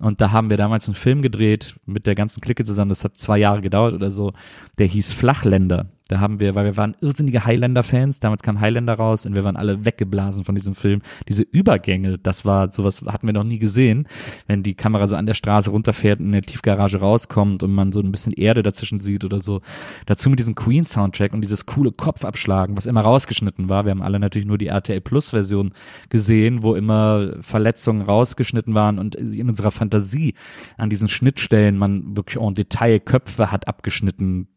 Und 0.00 0.20
da 0.20 0.30
haben 0.30 0.50
wir 0.50 0.56
damals 0.56 0.86
einen 0.86 0.94
Film 0.94 1.22
gedreht 1.22 1.76
mit 1.86 2.06
der 2.06 2.14
ganzen 2.14 2.40
Clique 2.40 2.64
zusammen. 2.64 2.90
Das 2.90 3.04
hat 3.04 3.16
zwei 3.16 3.38
Jahre 3.38 3.62
gedauert 3.62 3.94
oder 3.94 4.10
so. 4.10 4.32
Der 4.78 4.86
hieß 4.86 5.12
Flachländer. 5.12 5.86
Da 6.08 6.20
haben 6.20 6.40
wir, 6.40 6.54
weil 6.54 6.64
wir 6.64 6.76
waren 6.78 6.96
irrsinnige 7.00 7.44
Highlander-Fans, 7.44 8.18
damals 8.20 8.42
kam 8.42 8.60
Highlander 8.60 8.94
raus 8.94 9.26
und 9.26 9.36
wir 9.36 9.44
waren 9.44 9.56
alle 9.56 9.84
weggeblasen 9.84 10.44
von 10.44 10.54
diesem 10.54 10.74
Film. 10.74 11.02
Diese 11.28 11.42
Übergänge, 11.42 12.18
das 12.18 12.46
war 12.46 12.72
sowas, 12.72 13.02
hatten 13.06 13.26
wir 13.26 13.34
noch 13.34 13.44
nie 13.44 13.58
gesehen, 13.58 14.08
wenn 14.46 14.62
die 14.62 14.74
Kamera 14.74 15.06
so 15.06 15.16
an 15.16 15.26
der 15.26 15.34
Straße 15.34 15.70
runterfährt 15.70 16.18
und 16.18 16.26
in 16.26 16.32
der 16.32 16.42
Tiefgarage 16.42 17.00
rauskommt 17.00 17.62
und 17.62 17.74
man 17.74 17.92
so 17.92 18.00
ein 18.00 18.10
bisschen 18.10 18.32
Erde 18.32 18.62
dazwischen 18.62 19.00
sieht 19.00 19.22
oder 19.22 19.40
so. 19.40 19.60
Dazu 20.06 20.30
mit 20.30 20.38
diesem 20.38 20.54
Queen-Soundtrack 20.54 21.34
und 21.34 21.42
dieses 21.42 21.66
coole 21.66 21.92
Kopfabschlagen, 21.92 22.76
was 22.76 22.86
immer 22.86 23.02
rausgeschnitten 23.02 23.68
war. 23.68 23.84
Wir 23.84 23.90
haben 23.90 24.02
alle 24.02 24.18
natürlich 24.18 24.48
nur 24.48 24.58
die 24.58 24.68
RTL 24.68 25.02
Plus-Version 25.02 25.72
gesehen, 26.08 26.62
wo 26.62 26.74
immer 26.74 27.34
Verletzungen 27.42 28.00
rausgeschnitten 28.00 28.74
waren 28.74 28.98
und 28.98 29.14
in 29.14 29.48
unserer 29.48 29.70
Fantasie 29.70 30.34
an 30.78 30.88
diesen 30.88 31.08
Schnittstellen 31.08 31.76
man 31.76 32.16
wirklich 32.16 32.42
en 32.42 32.54
Detail 32.54 32.98
Köpfe 33.00 33.52
hat 33.52 33.68
abgeschnitten 33.68 34.48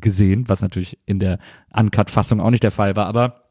gesehen, 0.00 0.48
was 0.48 0.62
natürlich 0.62 0.98
in 1.06 1.18
der 1.18 1.38
Uncut-Fassung 1.74 2.40
auch 2.40 2.50
nicht 2.50 2.62
der 2.62 2.70
Fall 2.70 2.96
war, 2.96 3.06
aber 3.06 3.44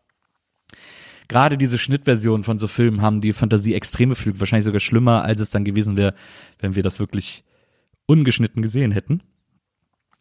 gerade 1.28 1.58
diese 1.58 1.78
Schnittversionen 1.78 2.44
von 2.44 2.60
so 2.60 2.68
Filmen 2.68 3.02
haben 3.02 3.22
die 3.22 3.34
Fantasie 3.34 3.74
extrem 3.74 4.10
beflügelt, 4.10 4.40
wahrscheinlich 4.40 4.66
sogar 4.66 4.80
schlimmer, 4.80 5.24
als 5.24 5.42
es 5.42 5.50
dann 5.50 5.66
gewesen 5.66 5.98
wäre, 5.98 6.14
wenn 6.60 6.76
wir 6.76 6.84
das 6.84 7.00
wirklich 7.00 7.44
ungeschnitten 8.06 8.62
gesehen 8.62 8.92
hätten. 8.92 9.22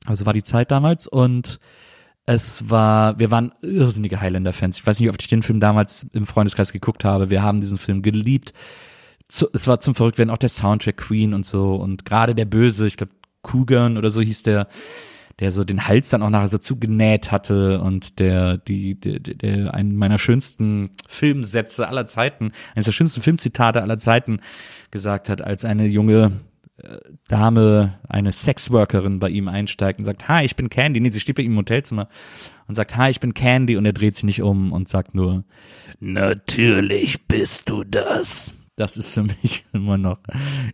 Also 0.06 0.26
war 0.26 0.32
die 0.32 0.42
Zeit 0.42 0.70
damals 0.70 1.06
und 1.06 1.60
es 2.24 2.68
war, 2.70 3.18
wir 3.18 3.30
waren 3.30 3.52
irrsinnige 3.62 4.20
Highlander-Fans. 4.20 4.78
Ich 4.78 4.86
weiß 4.86 5.00
nicht, 5.00 5.08
ob 5.08 5.16
ich 5.20 5.28
den 5.28 5.42
Film 5.42 5.60
damals 5.60 6.06
im 6.12 6.26
Freundeskreis 6.26 6.72
geguckt 6.72 7.04
habe. 7.04 7.30
Wir 7.30 7.42
haben 7.42 7.60
diesen 7.60 7.78
Film 7.78 8.02
geliebt. 8.02 8.52
es 9.28 9.66
war 9.66 9.80
zum 9.80 9.94
Verrücktwerden 9.94 10.32
auch 10.32 10.38
der 10.38 10.48
Soundtrack 10.48 10.96
Queen 10.96 11.34
und 11.34 11.44
so 11.44 11.74
und 11.74 12.04
gerade 12.04 12.34
der 12.34 12.44
Böse, 12.44 12.86
ich 12.86 12.96
glaube 12.96 13.12
Kugan 13.42 13.96
oder 13.96 14.10
so 14.10 14.20
hieß 14.20 14.44
der, 14.44 14.68
der 15.42 15.50
so 15.50 15.64
den 15.64 15.88
Hals 15.88 16.09
dann 16.09 16.22
auch 16.22 16.31
nachher 16.31 16.46
so 16.46 16.59
zugenäht 16.59 17.33
hatte 17.33 17.81
und 17.81 18.20
der, 18.20 18.59
die, 18.59 18.94
der, 18.94 19.18
der, 19.18 19.74
einen 19.74 19.96
meiner 19.96 20.20
schönsten 20.20 20.90
Filmsätze 21.09 21.88
aller 21.88 22.07
Zeiten, 22.07 22.52
eines 22.76 22.85
der 22.85 22.92
schönsten 22.92 23.22
Filmzitate 23.22 23.83
aller 23.83 23.98
Zeiten 23.98 24.38
gesagt 24.92 25.28
hat, 25.28 25.42
als 25.42 25.64
eine 25.64 25.87
junge 25.87 26.31
äh, 26.76 26.98
Dame, 27.26 27.98
eine 28.09 28.31
Sexworkerin 28.31 29.18
bei 29.18 29.31
ihm 29.31 29.48
einsteigt 29.48 29.98
und 29.98 30.05
sagt, 30.05 30.28
hi, 30.28 30.44
ich 30.44 30.55
bin 30.55 30.70
Candy. 30.70 31.00
Nee, 31.00 31.11
sie 31.11 31.18
steht 31.18 31.35
bei 31.35 31.42
ihm 31.42 31.50
im 31.50 31.59
Hotelzimmer 31.59 32.09
und 32.68 32.76
sagt, 32.76 32.96
hi, 32.96 33.11
ich 33.11 33.18
bin 33.18 33.35
Candy 33.35 33.76
und 33.76 33.85
er 33.85 33.92
dreht 33.92 34.14
sich 34.14 34.22
nicht 34.22 34.42
um 34.42 34.70
und 34.70 34.88
sagt 34.88 35.12
nur, 35.12 35.42
natürlich 35.98 37.26
bist 37.26 37.68
du 37.68 37.83
das. 37.83 38.55
Das 38.76 38.96
ist 38.96 39.12
für 39.12 39.24
mich 39.24 39.64
immer 39.72 39.98
noch, 39.98 40.20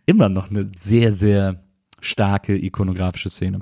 immer 0.05 0.29
noch 0.29 0.51
eine 0.51 0.69
sehr, 0.77 1.11
sehr 1.11 1.55
starke 2.01 2.55
ikonografische 2.55 3.31
Szene. 3.31 3.57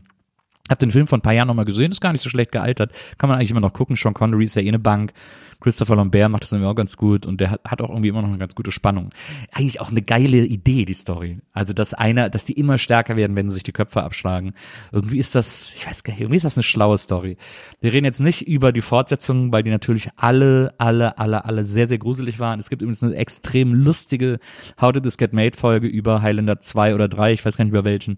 Hab 0.70 0.80
den 0.80 0.92
Film 0.92 1.08
vor 1.08 1.18
ein 1.18 1.22
paar 1.22 1.34
Jahren 1.34 1.48
nochmal 1.48 1.66
gesehen, 1.66 1.92
ist 1.92 2.02
gar 2.02 2.12
nicht 2.12 2.22
so 2.22 2.30
schlecht 2.30 2.52
gealtert. 2.52 2.92
Kann 3.18 3.30
man 3.30 3.38
eigentlich 3.38 3.52
immer 3.52 3.60
noch 3.62 3.74
gucken. 3.74 3.96
Sean 3.96 4.14
Connery 4.14 4.46
ist 4.46 4.56
ja 4.56 4.62
eh 4.62 4.68
eine 4.68 4.80
Bank. 4.80 5.14
Christopher 5.60 5.96
Lambert 5.96 6.30
macht 6.30 6.44
das 6.44 6.52
irgendwie 6.52 6.70
auch 6.70 6.76
ganz 6.76 6.98
gut 6.98 7.26
und 7.26 7.42
der 7.42 7.52
hat, 7.52 7.62
hat 7.66 7.82
auch 7.82 7.90
irgendwie 7.90 8.10
immer 8.10 8.22
noch 8.22 8.30
eine 8.30 8.38
ganz 8.38 8.54
gute 8.54 8.72
Spannung. 8.72 9.10
Eigentlich 9.54 9.82
auch 9.82 9.90
eine 9.90 10.02
geile 10.02 10.46
Idee, 10.46 10.86
die 10.86 10.94
Story. 10.94 11.40
Also, 11.52 11.74
dass 11.74 11.94
einer, 11.94 12.30
dass 12.30 12.46
die 12.46 12.54
immer 12.54 12.78
stärker 12.78 13.16
werden, 13.16 13.36
wenn 13.36 13.48
sie 13.48 13.56
sich 13.56 13.64
die 13.64 13.72
Köpfe 13.72 14.04
abschlagen. 14.04 14.54
Irgendwie 14.92 15.18
ist 15.18 15.34
das, 15.34 15.74
ich 15.76 15.88
weiß 15.88 16.04
gar 16.04 16.14
nicht, 16.14 16.22
irgendwie 16.22 16.38
ist 16.38 16.46
das 16.46 16.58
eine 16.58 16.64
schlaue 16.64 16.98
Story. 16.98 17.38
Wir 17.82 17.92
reden 17.92 18.06
jetzt 18.06 18.20
nicht 18.20 18.48
über 18.48 18.72
die 18.72 18.82
Fortsetzungen, 18.82 19.52
weil 19.52 19.64
die 19.64 19.72
natürlich 19.72 20.10
alle, 20.16 20.74
alle, 20.78 21.18
alle, 21.18 21.46
alle 21.46 21.64
sehr, 21.64 21.88
sehr 21.88 21.98
gruselig 21.98 22.40
waren. 22.40 22.60
Es 22.60 22.70
gibt 22.70 22.82
übrigens 22.82 23.02
eine 23.02 23.16
extrem 23.16 23.72
lustige 23.72 24.40
How 24.80 24.92
Did 24.92 25.04
This 25.04 25.18
Get 25.18 25.34
Made 25.34 25.58
Folge 25.58 25.88
über 25.88 26.22
Highlander 26.22 26.60
2 26.60 26.94
oder 26.94 27.08
3, 27.08 27.34
ich 27.34 27.46
weiß 27.46 27.58
gar 27.58 27.66
nicht 27.66 27.72
über 27.72 27.86
welchen 27.86 28.18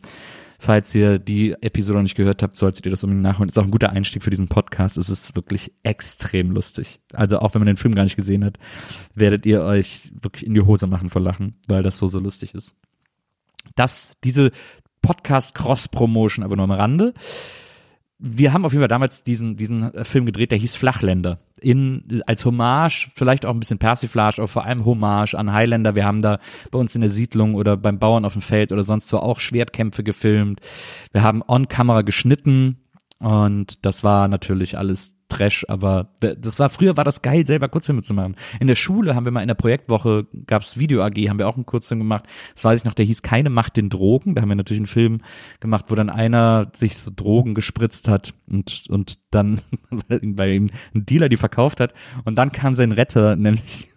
Falls 0.62 0.94
ihr 0.94 1.20
die 1.20 1.56
Episode 1.62 1.98
noch 1.98 2.04
nicht 2.04 2.18
gehört 2.18 2.44
habt, 2.44 2.58
solltet 2.58 2.86
ihr 2.86 2.92
das 2.92 3.04
unbedingt 3.06 3.24
nachholen. 3.24 3.48
Ist 3.48 3.58
auch 3.58 3.64
ein 3.64 3.72
guter 3.72 3.92
Einstieg 3.92 4.24
für 4.24 4.30
diesen 4.30 4.50
Podcast. 4.50 4.98
Es 4.98 5.10
ist 5.10 5.38
wirklich 5.38 5.72
extrem 5.84 6.52
lustig. 6.52 7.00
Also 7.14 7.40
auch 7.40 7.54
wenn 7.54 7.62
man 7.62 7.68
den 7.68 7.78
Film 7.78 7.96
gar 7.96 8.04
nicht 8.04 8.18
gesehen 8.18 8.44
hat, 8.44 8.60
werdet 9.16 9.46
ihr 9.46 9.62
euch 9.62 10.12
wirklich 10.22 10.46
in 10.46 10.54
die 10.54 10.62
Hose 10.62 10.86
machen 10.86 11.10
vor 11.10 11.22
Lachen, 11.22 11.56
weil 11.70 11.82
das 11.82 11.98
so, 11.98 12.08
so 12.08 12.20
lustig 12.20 12.54
ist. 12.54 12.76
Das, 13.76 14.18
diese 14.26 14.52
Podcast 15.02 15.56
Cross 15.56 15.88
Promotion 15.88 16.44
aber 16.44 16.58
nur 16.58 16.66
am 16.66 16.72
Rande 16.72 17.14
wir 18.20 18.52
haben 18.52 18.66
auf 18.66 18.74
jeden 18.74 18.82
Fall 18.82 18.90
damals 18.90 19.24
diesen, 19.24 19.56
diesen 19.56 19.94
äh, 19.94 20.04
Film 20.04 20.26
gedreht, 20.26 20.52
der 20.52 20.58
hieß 20.58 20.76
Flachländer. 20.76 21.40
In, 21.62 22.22
als 22.28 22.46
Hommage, 22.46 23.10
vielleicht 23.16 23.46
auch 23.46 23.54
ein 23.54 23.60
bisschen 23.60 23.80
Persiflage, 23.80 24.40
aber 24.40 24.48
vor 24.48 24.66
allem 24.66 24.86
Hommage 24.86 25.36
an 25.36 25.54
Highlander. 25.54 25.96
Wir 25.96 26.06
haben 26.06 26.22
da 26.22 26.40
bei 26.70 26.80
uns 26.80 26.96
in 26.96 27.02
der 27.02 27.10
Siedlung 27.10 27.56
oder 27.56 27.78
beim 27.78 28.00
Bauern 28.00 28.26
auf 28.26 28.34
dem 28.34 28.42
Feld 28.42 28.72
oder 28.72 28.84
sonst 28.84 29.12
wo 29.14 29.18
auch 29.18 29.40
Schwertkämpfe 29.40 30.04
gefilmt. 30.04 30.60
Wir 31.12 31.24
haben 31.24 31.42
on-Kamera 31.48 32.02
geschnitten 32.02 32.78
und 33.20 33.86
das 33.86 34.04
war 34.04 34.28
natürlich 34.28 34.78
alles 34.78 35.19
Trash, 35.30 35.66
aber 35.70 36.10
das 36.20 36.60
war 36.60 36.70
früher 36.70 36.98
war 36.98 37.04
das 37.04 37.22
geil, 37.22 37.46
selber 37.46 37.70
Kurzfilme 37.70 38.02
zu 38.02 38.14
machen. 38.14 38.36
In 38.60 38.68
der 38.68 38.76
Schule 38.76 39.16
haben 39.16 39.26
wir 39.26 39.32
mal 39.32 39.42
in 39.42 39.48
der 39.48 39.56
Projektwoche 39.56 40.28
gab's 40.48 40.78
Video 40.78 41.02
AG, 41.04 41.16
haben 41.30 41.40
wir 41.40 41.48
auch 41.48 41.56
einen 41.56 41.66
Kurzfilm 41.66 42.00
gemacht. 42.00 42.26
Das 42.56 42.64
weiß 42.64 42.82
ich 42.82 42.86
noch, 42.86 42.94
der 42.94 43.06
hieß 43.06 43.22
Keine 43.22 43.50
Macht 43.50 43.78
den 43.78 43.90
Drogen. 43.90 44.36
Da 44.36 44.42
haben 44.42 44.50
wir 44.50 44.56
natürlich 44.56 44.82
einen 44.82 44.88
Film 44.88 45.22
gemacht, 45.60 45.86
wo 45.90 45.96
dann 45.96 46.10
einer 46.10 46.72
sich 46.74 46.98
so 46.98 47.12
Drogen 47.16 47.54
gespritzt 47.54 48.08
hat 48.08 48.34
und 48.52 48.86
und 48.90 49.20
dann 49.32 49.62
weil 50.10 50.54
ihm 50.54 50.70
ein 50.94 51.06
Dealer 51.06 51.30
die 51.30 51.38
verkauft 51.38 51.80
hat 51.80 51.94
und 52.26 52.36
dann 52.36 52.52
kam 52.52 52.74
sein 52.74 52.92
Retter, 52.92 53.36
nämlich 53.36 53.88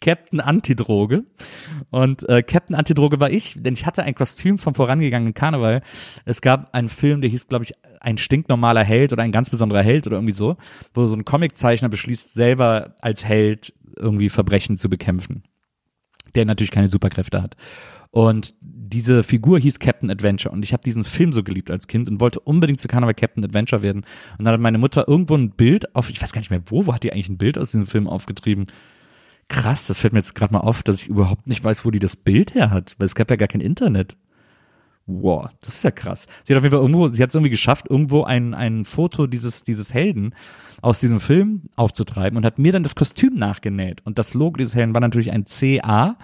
Captain 0.00 0.40
Antidroge. 0.40 1.24
Und 1.90 2.28
äh, 2.28 2.42
Captain 2.42 2.74
Antidroge 2.74 3.20
war 3.20 3.30
ich, 3.30 3.56
denn 3.60 3.74
ich 3.74 3.86
hatte 3.86 4.02
ein 4.02 4.14
Kostüm 4.14 4.58
vom 4.58 4.74
vorangegangenen 4.74 5.34
Karneval. 5.34 5.82
Es 6.24 6.40
gab 6.40 6.74
einen 6.74 6.88
Film, 6.88 7.20
der 7.20 7.30
hieß, 7.30 7.48
glaube 7.48 7.64
ich, 7.64 7.74
ein 8.00 8.18
stinknormaler 8.18 8.84
Held 8.84 9.12
oder 9.12 9.22
ein 9.22 9.32
ganz 9.32 9.50
besonderer 9.50 9.82
Held 9.82 10.06
oder 10.06 10.16
irgendwie 10.16 10.34
so, 10.34 10.56
wo 10.92 11.06
so 11.06 11.14
ein 11.14 11.24
Comiczeichner 11.24 11.88
beschließt, 11.88 12.34
selber 12.34 12.94
als 13.00 13.24
Held 13.24 13.72
irgendwie 13.96 14.28
Verbrechen 14.28 14.78
zu 14.78 14.90
bekämpfen. 14.90 15.44
Der 16.34 16.44
natürlich 16.44 16.70
keine 16.70 16.88
Superkräfte 16.88 17.42
hat. 17.42 17.56
Und 18.10 18.54
diese 18.60 19.24
Figur 19.24 19.58
hieß 19.58 19.80
Captain 19.80 20.08
Adventure 20.08 20.54
und 20.54 20.64
ich 20.64 20.72
habe 20.72 20.84
diesen 20.84 21.02
Film 21.02 21.32
so 21.32 21.42
geliebt 21.42 21.68
als 21.68 21.88
Kind 21.88 22.08
und 22.08 22.20
wollte 22.20 22.38
unbedingt 22.38 22.78
zu 22.78 22.86
Karneval 22.86 23.14
Captain 23.14 23.44
Adventure 23.44 23.82
werden. 23.82 24.04
Und 24.38 24.44
dann 24.44 24.54
hat 24.54 24.60
meine 24.60 24.78
Mutter 24.78 25.08
irgendwo 25.08 25.34
ein 25.34 25.50
Bild 25.50 25.96
auf, 25.96 26.10
ich 26.10 26.22
weiß 26.22 26.32
gar 26.32 26.40
nicht 26.40 26.50
mehr 26.50 26.62
wo, 26.66 26.86
wo 26.86 26.94
hat 26.94 27.02
die 27.02 27.12
eigentlich 27.12 27.28
ein 27.28 27.38
Bild 27.38 27.58
aus 27.58 27.72
diesem 27.72 27.88
Film 27.88 28.06
aufgetrieben? 28.06 28.66
Krass, 29.48 29.86
das 29.86 29.98
fällt 29.98 30.12
mir 30.12 30.20
jetzt 30.20 30.34
gerade 30.34 30.52
mal 30.52 30.60
auf, 30.60 30.82
dass 30.82 31.02
ich 31.02 31.08
überhaupt 31.08 31.46
nicht 31.46 31.62
weiß, 31.62 31.84
wo 31.84 31.90
die 31.90 31.98
das 31.98 32.16
Bild 32.16 32.54
her 32.54 32.70
hat, 32.70 32.94
weil 32.98 33.06
es 33.06 33.14
gab 33.14 33.30
ja 33.30 33.36
gar 33.36 33.48
kein 33.48 33.60
Internet. 33.60 34.16
Wow, 35.06 35.48
das 35.60 35.76
ist 35.76 35.84
ja 35.84 35.90
krass. 35.90 36.26
Sie 36.44 36.54
hat 36.54 36.58
auf 36.58 36.64
jeden 36.64 36.72
Fall 36.72 36.80
irgendwo, 36.80 37.08
sie 37.08 37.22
hat 37.22 37.28
es 37.28 37.34
irgendwie 37.34 37.50
geschafft, 37.50 37.86
irgendwo 37.90 38.24
ein, 38.24 38.54
ein 38.54 38.86
Foto 38.86 39.26
dieses, 39.26 39.62
dieses 39.62 39.92
Helden 39.92 40.34
aus 40.80 41.00
diesem 41.00 41.20
Film 41.20 41.62
aufzutreiben 41.76 42.38
und 42.38 42.44
hat 42.44 42.58
mir 42.58 42.72
dann 42.72 42.82
das 42.82 42.94
Kostüm 42.94 43.34
nachgenäht. 43.34 44.00
Und 44.04 44.18
das 44.18 44.32
Logo 44.32 44.56
dieses 44.56 44.74
Helden 44.74 44.94
war 44.94 45.02
natürlich 45.02 45.30
ein 45.30 45.44
CA 45.44 46.16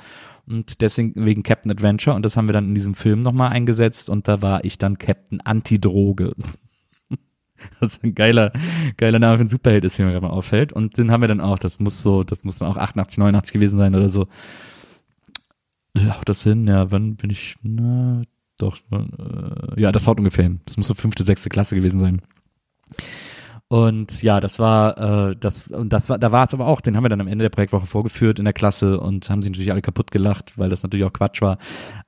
und 0.47 0.81
deswegen 0.81 1.13
wegen 1.15 1.43
Captain 1.43 1.71
Adventure 1.71 2.17
und 2.17 2.25
das 2.25 2.39
haben 2.39 2.49
wir 2.49 2.55
dann 2.55 2.69
in 2.69 2.75
diesem 2.75 2.95
Film 2.95 3.21
nochmal 3.21 3.51
eingesetzt 3.51 4.09
und 4.09 4.29
da 4.29 4.41
war 4.41 4.65
ich 4.65 4.79
dann 4.79 4.97
Captain 4.97 5.43
Antidroge. 5.43 6.35
Das 7.81 7.94
ist 7.94 8.05
ein 8.05 8.14
geiler, 8.14 8.53
geiler 8.96 9.18
Name 9.18 9.37
für 9.37 9.40
einen 9.40 9.49
Superheld 9.49 9.85
ist, 9.85 9.99
wie 9.99 10.03
mir 10.03 10.12
gerade 10.12 10.27
mal 10.27 10.33
auffällt. 10.33 10.73
Und 10.73 10.99
den 10.99 11.11
haben 11.11 11.23
wir 11.23 11.29
dann 11.29 11.40
auch, 11.40 11.59
das 11.59 11.81
muss 11.81 12.03
so, 12.03 12.23
das 12.23 12.44
muss 12.44 12.59
dann 12.59 12.68
auch 12.68 12.77
88, 12.77 13.18
89 13.18 13.53
gewesen 13.53 13.77
sein 13.77 13.94
oder 13.94 14.11
so. 14.11 14.27
Ja, 15.96 16.20
das 16.25 16.42
hin, 16.42 16.66
ja, 16.66 16.90
wann 16.90 17.16
bin 17.16 17.31
ich, 17.31 17.57
na, 17.62 18.23
doch, 18.59 18.79
äh, 18.92 19.81
ja, 19.81 19.92
das 19.92 20.07
haut 20.07 20.18
ungefähr 20.18 20.44
hin. 20.44 20.61
Das 20.66 20.77
muss 20.77 20.88
so 20.88 20.94
fünfte, 20.94 21.25
sechste 21.25 21.49
Klasse 21.49 21.75
gewesen 21.75 21.99
sein. 21.99 22.23
Und 23.73 24.25
ja, 24.25 24.41
das 24.41 24.59
war, 24.59 25.31
äh, 25.31 25.37
das, 25.37 25.69
und 25.69 25.93
das 25.93 26.11
war, 26.11 26.19
da 26.19 26.33
war 26.33 26.45
es 26.45 26.53
aber 26.53 26.67
auch, 26.67 26.81
den 26.81 26.97
haben 26.97 27.05
wir 27.05 27.09
dann 27.09 27.21
am 27.21 27.29
Ende 27.29 27.45
der 27.45 27.51
Projektwoche 27.51 27.87
vorgeführt 27.87 28.41
in 28.41 28.45
der 28.45 28.53
Klasse 28.53 28.99
und 28.99 29.31
haben 29.31 29.43
sie 29.43 29.49
natürlich 29.49 29.71
alle 29.71 29.81
kaputt 29.81 30.11
gelacht, 30.11 30.59
weil 30.59 30.69
das 30.69 30.83
natürlich 30.83 31.07
auch 31.07 31.13
Quatsch 31.13 31.41
war. 31.41 31.57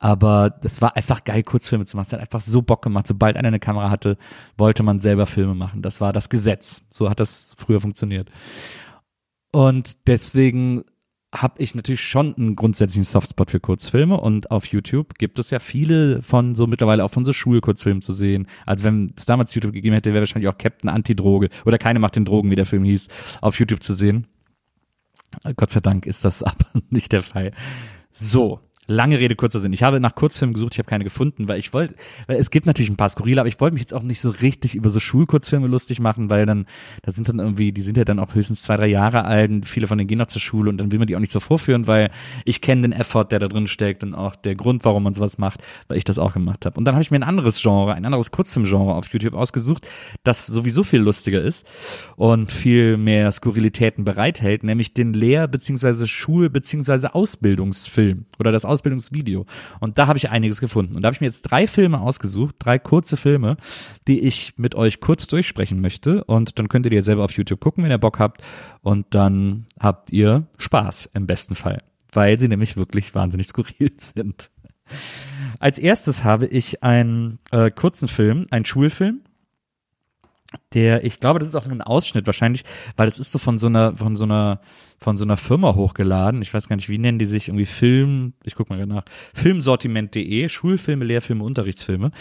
Aber 0.01 0.51
das 0.51 0.83
war 0.83 0.97
einfach 0.97 1.23
geil, 1.23 1.45
Kurzfilme 1.45 1.85
zu 1.85 1.97
machen. 1.97 2.07
Es 2.09 2.13
hat 2.15 2.19
einfach 2.19 2.41
so 2.41 2.63
Bock 2.63 2.83
gemacht. 2.83 3.07
Sobald 3.07 3.37
einer 3.37 3.47
eine 3.47 3.61
Kamera 3.61 3.91
hatte, 3.91 4.19
wollte 4.57 4.83
man 4.83 4.99
selber 4.99 5.27
Filme 5.27 5.55
machen. 5.55 5.83
Das 5.83 6.01
war 6.01 6.13
das 6.13 6.31
Gesetz. 6.31 6.85
So 6.91 7.09
hat 7.09 7.21
das 7.21 7.55
früher 7.57 7.81
funktioniert. 7.81 8.29
Und 9.53 10.09
deswegen 10.09 10.83
habe 11.33 11.63
ich 11.63 11.75
natürlich 11.75 12.03
schon 12.03 12.35
einen 12.37 12.57
grundsätzlichen 12.57 13.05
Softspot 13.05 13.51
für 13.51 13.61
Kurzfilme 13.61 14.21
und 14.21 14.51
auf 14.51 14.67
YouTube 14.67 15.19
gibt 15.19 15.39
es 15.39 15.51
ja 15.51 15.61
viele 15.61 16.23
von 16.23 16.55
so 16.55 16.67
mittlerweile 16.67 17.05
auch 17.05 17.11
von 17.11 17.25
so 17.25 17.33
Schulkurzfilmen 17.33 18.03
zu 18.03 18.13
sehen. 18.13 18.47
Also 18.67 18.85
wenn 18.85 19.15
es 19.17 19.25
damals 19.25 19.55
YouTube 19.55 19.73
gegeben 19.73 19.95
hätte, 19.95 20.11
wäre 20.11 20.21
wahrscheinlich 20.21 20.51
auch 20.51 20.59
Captain 20.59 20.91
Antidroge 20.91 21.49
oder 21.65 21.79
keine 21.79 22.01
macht 22.01 22.17
den 22.17 22.27
Drogen, 22.27 22.51
wie 22.51 22.57
der 22.57 22.67
Film 22.67 22.85
hieß, 22.85 23.09
auf 23.41 23.59
YouTube 23.59 23.83
zu 23.83 23.95
sehen. 23.95 24.27
Gott 25.57 25.71
sei 25.71 25.81
Dank 25.81 26.05
ist 26.05 26.25
das 26.25 26.43
aber 26.43 26.67
nicht 26.91 27.13
der 27.13 27.23
Fall. 27.23 27.53
So, 28.11 28.61
Lange 28.89 29.21
Rede, 29.21 29.37
kurzer 29.37 29.61
Sinn. 29.61 29.73
Ich 29.73 29.85
habe 29.85 30.01
nach 30.01 30.17
Kurzfilmen 30.17 30.55
gesucht, 30.55 30.75
ich 30.75 30.79
habe 30.81 30.89
keine 30.89 31.05
gefunden, 31.05 31.47
weil 31.47 31.61
ich 31.61 31.73
wollte, 31.73 31.95
weil 32.27 32.39
es 32.39 32.51
gibt 32.51 32.67
natürlich 32.67 32.91
ein 32.91 32.97
paar 32.97 33.09
skurrile, 33.09 33.41
aber 33.41 33.47
ich 33.47 33.61
wollte 33.61 33.75
mich 33.75 33.83
jetzt 33.83 33.95
auch 33.95 34.03
nicht 34.03 34.21
so 34.21 34.31
richtig 34.31 34.75
über 34.75 34.91
so 34.91 34.99
Schulkurzfilme 34.99 35.69
lustig 35.69 36.01
machen, 36.01 36.31
weil 36.31 36.47
dann, 36.47 36.67
da 37.03 37.13
sind 37.13 37.29
dann 37.29 37.39
irgendwie, 37.39 37.71
die 37.71 37.81
sind 37.81 37.97
ja 37.97 38.05
dann 38.05 38.19
auch 38.19 38.35
höchstens 38.35 38.63
zwei, 38.63 38.77
drei 38.77 38.89
Jahre 38.89 39.25
alt 39.25 39.53
und 39.53 39.69
viele 39.69 39.87
von 39.87 39.99
denen 39.99 40.09
gehen 40.09 40.19
noch 40.19 40.27
zur 40.27 40.41
Schule 40.41 40.69
und 40.69 40.79
dann 40.79 40.91
will 40.91 40.99
man 40.99 41.07
die 41.07 41.15
auch 41.15 41.21
nicht 41.21 41.31
so 41.31 41.39
vorführen, 41.39 41.87
weil 41.87 42.11
ich 42.45 42.61
kenne 42.61 42.83
den 42.83 42.93
Effort, 42.93 43.27
der 43.27 43.39
da 43.39 43.47
drin 43.47 43.69
steckt 43.69 44.03
und 44.03 44.15
auch 44.15 44.35
der 44.35 44.57
Grund, 44.57 44.85
warum 44.85 45.05
man 45.05 45.15
sowas 45.15 45.39
macht, 45.39 45.63
weil 45.87 45.97
ich 45.97 46.05
das 46.05 46.19
auch 46.19 46.33
gemacht 46.33 46.67
habe. 46.67 46.77
Und 46.77 46.85
dann 46.85 46.97
habe 46.97 47.03
ich 47.03 47.13
mir 47.13 47.19
ein 47.19 47.23
anderes 47.23 47.63
Genre, 47.63 47.95
ein 47.95 48.05
anderes 48.05 48.33
Kurzfilmgenre 48.33 48.95
auf 48.97 49.07
YouTube 49.13 49.35
ausgesucht, 49.35 49.87
das 50.25 50.47
sowieso 50.47 50.83
viel 50.83 51.01
lustiger 51.01 51.41
ist 51.41 51.69
und 52.17 52.51
viel 52.51 52.97
mehr 52.97 53.31
Skurrilitäten 53.31 54.05
bereithält, 54.05 54.65
nämlich 54.65 54.93
den 54.93 55.15
Lehr- 55.15 55.47
bzw. 55.47 56.07
Schul- 56.07 56.51
bzw. 56.51 57.07
Ausbildungsfilm 57.13 58.25
oder 58.41 58.51
das 58.51 58.65
Ausbildungsvideo. 58.73 59.47
Und 59.81 59.99
da 59.99 60.07
habe 60.07 60.19
ich 60.19 60.31
einiges 60.31 60.61
gefunden. 60.61 60.97
Und 60.97 61.03
da 61.03 61.07
habe 61.07 61.15
ich 61.15 61.21
mir 61.21 61.27
jetzt 61.27 61.43
drei 61.43 61.67
Filme 61.67 62.01
ausgesucht, 62.01 62.57
drei 62.59 62.79
kurze 62.79 63.17
Filme, 63.17 63.57
die 64.09 64.21
ich 64.21 64.55
mit 64.57 64.75
euch 64.75 65.01
kurz 65.01 65.27
durchsprechen 65.27 65.81
möchte. 65.81 66.25
Und 66.25 66.59
dann 66.59 66.69
könnt 66.69 66.87
ihr 66.87 66.91
die 66.91 67.01
selber 67.03 67.25
auf 67.25 67.33
YouTube 67.33 67.61
gucken, 67.61 67.85
wenn 67.85 67.91
ihr 67.91 67.99
Bock 67.99 68.19
habt. 68.19 68.43
Und 68.81 69.07
dann 69.11 69.67
habt 69.79 70.11
ihr 70.11 70.47
Spaß 70.59 71.11
im 71.15 71.27
besten 71.27 71.55
Fall, 71.55 71.83
weil 72.13 72.39
sie 72.39 72.49
nämlich 72.49 72.77
wirklich 72.77 73.15
wahnsinnig 73.15 73.49
skurril 73.49 73.93
sind. 73.97 74.51
Als 75.59 75.79
erstes 75.79 76.25
habe 76.25 76.47
ich 76.47 76.83
einen 76.83 77.39
äh, 77.51 77.71
kurzen 77.71 78.09
Film, 78.09 78.47
einen 78.51 78.65
Schulfilm, 78.65 79.21
der, 80.75 81.05
ich 81.05 81.21
glaube, 81.21 81.39
das 81.39 81.49
ist 81.49 81.55
auch 81.55 81.67
nur 81.67 81.77
ein 81.77 81.83
Ausschnitt 81.83 82.27
wahrscheinlich, 82.27 82.65
weil 82.97 83.09
es 83.09 83.19
ist 83.19 83.33
so 83.33 83.39
von 83.39 83.59
so 83.59 83.69
einer, 83.69 83.97
von 83.97 84.17
so 84.17 84.25
einer, 84.25 84.61
von 85.03 85.17
so 85.17 85.25
einer 85.25 85.37
Firma 85.37 85.75
hochgeladen. 85.75 86.43
Ich 86.43 86.55
weiß 86.55 86.69
gar 86.69 86.77
nicht, 86.77 86.89
wie 86.89 86.99
nennen 86.99 87.19
die 87.19 87.27
sich 87.27 87.49
irgendwie 87.49 87.67
Film, 87.67 88.35
ich 88.45 88.55
guck 88.55 88.71
mal 88.71 88.87
nach, 88.87 89.05
filmsortiment.de, 89.35 90.49
Schulfilme, 90.49 91.05
Lehrfilme, 91.05 91.45
Unterrichtsfilme. 91.45 92.13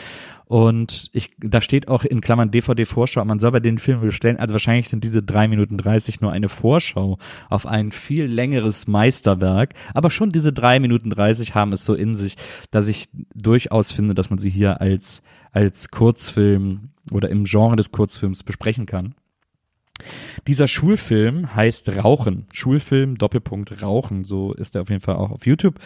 Und 0.46 1.10
ich, 1.13 1.32
da 1.39 1.62
steht 1.62 1.88
auch 1.88 2.04
in 2.04 2.20
Klammern 2.20 2.52
DVD-Vorschau, 2.52 3.24
man 3.24 3.39
soll 3.39 3.52
bei 3.52 3.60
den 3.62 3.78
Filmen 3.78 4.02
bestellen. 4.02 4.38
Also 4.38 4.54
wahrscheinlich 4.54 4.89
sind 4.89 5.04
diese 5.04 5.24
drei 5.24 5.48
Minuten 5.48 5.78
dreißig 5.78 6.20
nur 6.20 6.32
eine 6.32 6.50
Vorschau 6.50 7.17
auf 7.50 7.65
ein 7.65 7.91
viel 7.91 8.26
längeres 8.26 8.88
Meisterwerk. 8.88 9.74
Aber 9.94 10.10
schon 10.10 10.32
diese 10.32 10.52
drei 10.52 10.80
Minuten 10.80 11.10
dreißig 11.10 11.56
haben 11.56 11.72
es 11.72 11.86
so 11.86 11.94
in 11.94 12.15
sich, 12.15 12.36
dass 12.70 12.88
ich 12.88 13.08
durchaus 13.34 13.91
finde, 13.91 14.13
dass 14.13 14.30
man 14.30 14.39
sie 14.39 14.50
hier 14.50 14.82
als, 14.82 15.22
als 15.52 15.89
Kurzfilm 15.89 16.89
oder 17.12 17.30
im 17.30 17.46
Genre 17.46 17.76
des 17.76 17.91
Kurzfilms 17.91 18.44
besprechen 18.44 18.86
kann. 18.86 19.15
Dieser 20.48 20.68
Schulfilm 20.68 21.56
heißt 21.56 21.98
Rauchen. 21.98 22.48
Schulfilm 22.52 23.16
Doppelpunkt 23.16 23.82
Rauchen. 23.82 24.26
So 24.26 24.54
ist 24.54 24.76
er 24.76 24.84
auf 24.84 24.90
jeden 24.90 25.02
Fall 25.02 25.16
auch 25.16 25.32
auf 25.32 25.46
YouTube 25.46 25.80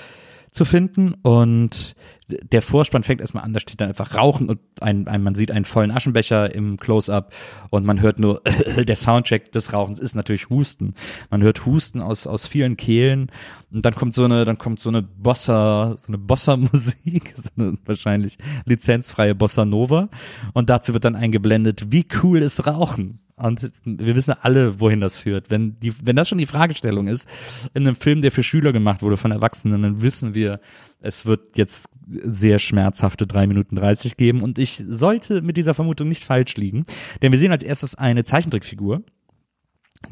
zu 0.56 0.64
finden. 0.64 1.14
Und 1.22 1.96
der 2.28 2.62
Vorspann 2.62 3.04
fängt 3.04 3.22
erstmal 3.22 3.44
an, 3.44 3.54
da 3.54 3.60
steht 3.60 3.82
dann 3.82 3.90
einfach 3.90 4.16
Rauchen 4.16 4.50
und 4.50 4.60
ein, 4.80 5.08
ein, 5.08 5.22
man 5.22 5.36
sieht 5.36 5.52
einen 5.52 5.66
vollen 5.66 5.92
Aschenbecher 5.92 6.56
im 6.56 6.78
Close-Up 6.78 7.34
und 7.70 7.86
man 7.86 8.02
hört 8.02 8.20
nur, 8.20 8.42
der 8.78 8.96
Soundcheck 8.96 9.52
des 9.52 9.74
Rauchens 9.74 10.00
ist 10.00 10.16
natürlich 10.16 10.50
Husten. 10.50 10.96
Man 11.30 11.44
hört 11.44 11.66
Husten 11.66 12.02
aus, 12.02 12.26
aus 12.26 12.48
vielen 12.48 12.78
Kehlen 12.78 13.32
und 13.72 13.86
dann 13.86 13.94
kommt 13.94 14.16
so 14.16 14.24
eine, 14.24 14.46
dann 14.46 14.58
kommt 14.58 14.80
so 14.80 14.90
eine 14.90 15.04
Bossa, 15.04 15.96
so 15.98 16.08
eine 16.08 16.18
Bossa-Musik, 16.18 17.36
so 17.58 17.74
wahrscheinlich 17.86 18.38
lizenzfreie 18.66 19.36
Bossa 19.36 19.66
Nova 19.66 20.10
und 20.54 20.70
dazu 20.70 20.94
wird 20.94 21.06
dann 21.06 21.16
eingeblendet, 21.16 21.92
wie 21.92 22.08
cool 22.24 22.40
ist 22.40 22.66
Rauchen? 22.66 23.20
Und 23.38 23.72
wir 23.84 24.16
wissen 24.16 24.34
alle, 24.40 24.80
wohin 24.80 25.02
das 25.02 25.18
führt. 25.18 25.50
Wenn, 25.50 25.78
die, 25.80 25.94
wenn 26.06 26.16
das 26.16 26.30
schon 26.30 26.38
die 26.38 26.46
Fragestellung 26.46 27.08
ist, 27.08 27.28
in 27.74 27.86
einem 27.86 27.96
Film, 27.96 28.22
der 28.22 28.32
für 28.32 28.44
Schüler 28.44 28.72
gemacht 28.72 29.02
wurde 29.02 29.18
von 29.18 29.32
Erwachsenen, 29.32 29.82
dann 29.82 30.02
wissen 30.02 30.34
wir, 30.34 30.62
es 31.02 31.26
wird 31.26 31.58
jetzt 31.58 31.90
sehr 32.08 32.60
schmerzhafte 32.60 33.28
drei 33.28 33.46
Minuten 33.46 33.76
dreißig 33.76 34.16
geben. 34.16 34.42
Und 34.42 34.58
ich 34.58 34.82
sollte 34.88 35.42
mit 35.42 35.58
dieser 35.58 35.74
Vermutung 35.74 36.08
nicht 36.08 36.24
falsch 36.24 36.56
liegen. 36.56 36.86
Denn 37.22 37.34
wir 37.34 37.40
sehen 37.40 37.52
als 37.52 37.64
erstes 37.64 37.96
eine 37.96 38.24
Zeichentrickfigur, 38.24 39.04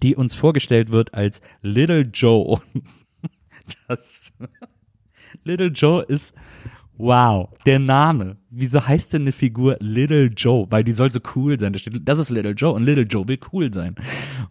die 0.01 0.15
uns 0.17 0.35
vorgestellt 0.35 0.91
wird 0.91 1.13
als 1.13 1.41
Little 1.61 2.01
Joe. 2.01 2.59
Das, 3.87 4.33
Little 5.45 5.67
Joe 5.67 6.03
ist 6.03 6.35
Wow, 6.97 7.49
der 7.65 7.79
Name. 7.79 8.37
Wieso 8.51 8.85
heißt 8.85 9.13
denn 9.13 9.23
eine 9.23 9.31
Figur 9.31 9.77
Little 9.79 10.25
Joe? 10.27 10.67
Weil 10.69 10.83
die 10.83 10.91
soll 10.91 11.11
so 11.11 11.19
cool 11.35 11.59
sein. 11.59 11.73
Das, 11.73 11.81
steht, 11.81 12.07
das 12.07 12.19
ist 12.19 12.29
Little 12.29 12.51
Joe 12.51 12.71
und 12.71 12.83
Little 12.83 13.05
Joe 13.05 13.27
will 13.27 13.39
cool 13.51 13.73
sein. 13.73 13.95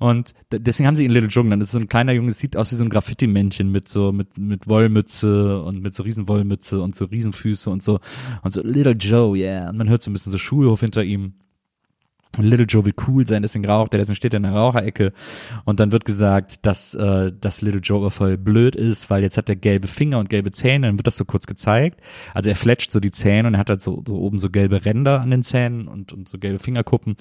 Und 0.00 0.34
deswegen 0.50 0.88
haben 0.88 0.96
sie 0.96 1.04
ihn 1.04 1.12
Little 1.12 1.28
Joe 1.28 1.44
genannt. 1.44 1.62
Das 1.62 1.68
ist 1.68 1.72
so 1.72 1.78
ein 1.78 1.88
kleiner 1.88 2.12
Junge, 2.12 2.32
sieht 2.32 2.56
aus 2.56 2.72
wie 2.72 2.76
so 2.76 2.84
ein 2.84 2.90
Graffiti-Männchen 2.90 3.70
mit 3.70 3.88
so, 3.88 4.10
mit, 4.10 4.38
mit 4.38 4.68
Wollmütze 4.68 5.62
und 5.62 5.82
mit 5.82 5.94
so 5.94 6.02
riesen 6.02 6.28
Wollmütze 6.28 6.82
und 6.82 6.96
so 6.96 7.04
Riesenfüße 7.04 7.70
und 7.70 7.82
so. 7.82 8.00
Und 8.42 8.52
so 8.52 8.60
Little 8.62 8.92
Joe, 8.92 9.36
yeah. 9.38 9.68
Und 9.68 9.76
man 9.76 9.88
hört 9.88 10.02
so 10.02 10.10
ein 10.10 10.14
bisschen 10.14 10.32
so 10.32 10.38
Schulhof 10.38 10.80
hinter 10.80 11.04
ihm. 11.04 11.34
Little 12.38 12.66
Joe 12.66 12.84
will 12.84 12.94
cool 13.06 13.26
sein, 13.26 13.42
deswegen 13.42 13.66
raucht 13.66 13.92
er, 13.94 13.98
deswegen 13.98 14.16
steht 14.16 14.32
er 14.32 14.38
in 14.38 14.44
der 14.44 14.52
Raucherecke. 14.52 15.12
Und 15.64 15.80
dann 15.80 15.92
wird 15.92 16.04
gesagt, 16.04 16.64
dass, 16.64 16.94
äh, 16.94 17.30
dass 17.38 17.60
Little 17.60 17.80
Joe 17.80 18.10
voll 18.10 18.38
blöd 18.38 18.74
ist, 18.74 19.10
weil 19.10 19.22
jetzt 19.22 19.36
hat 19.36 19.48
er 19.48 19.56
gelbe 19.56 19.88
Finger 19.88 20.18
und 20.18 20.30
gelbe 20.30 20.50
Zähne. 20.52 20.86
Dann 20.86 20.98
wird 20.98 21.06
das 21.06 21.16
so 21.16 21.24
kurz 21.24 21.46
gezeigt. 21.46 22.00
Also 22.32 22.48
er 22.48 22.56
fletscht 22.56 22.90
so 22.90 23.00
die 23.00 23.10
Zähne 23.10 23.48
und 23.48 23.54
er 23.54 23.60
hat 23.60 23.68
halt 23.68 23.82
so, 23.82 24.02
so 24.06 24.16
oben 24.16 24.38
so 24.38 24.48
gelbe 24.50 24.84
Ränder 24.84 25.20
an 25.20 25.30
den 25.30 25.42
Zähnen 25.42 25.88
und, 25.88 26.12
und 26.12 26.28
so 26.28 26.38
gelbe 26.38 26.58
Fingerkuppen. 26.58 27.16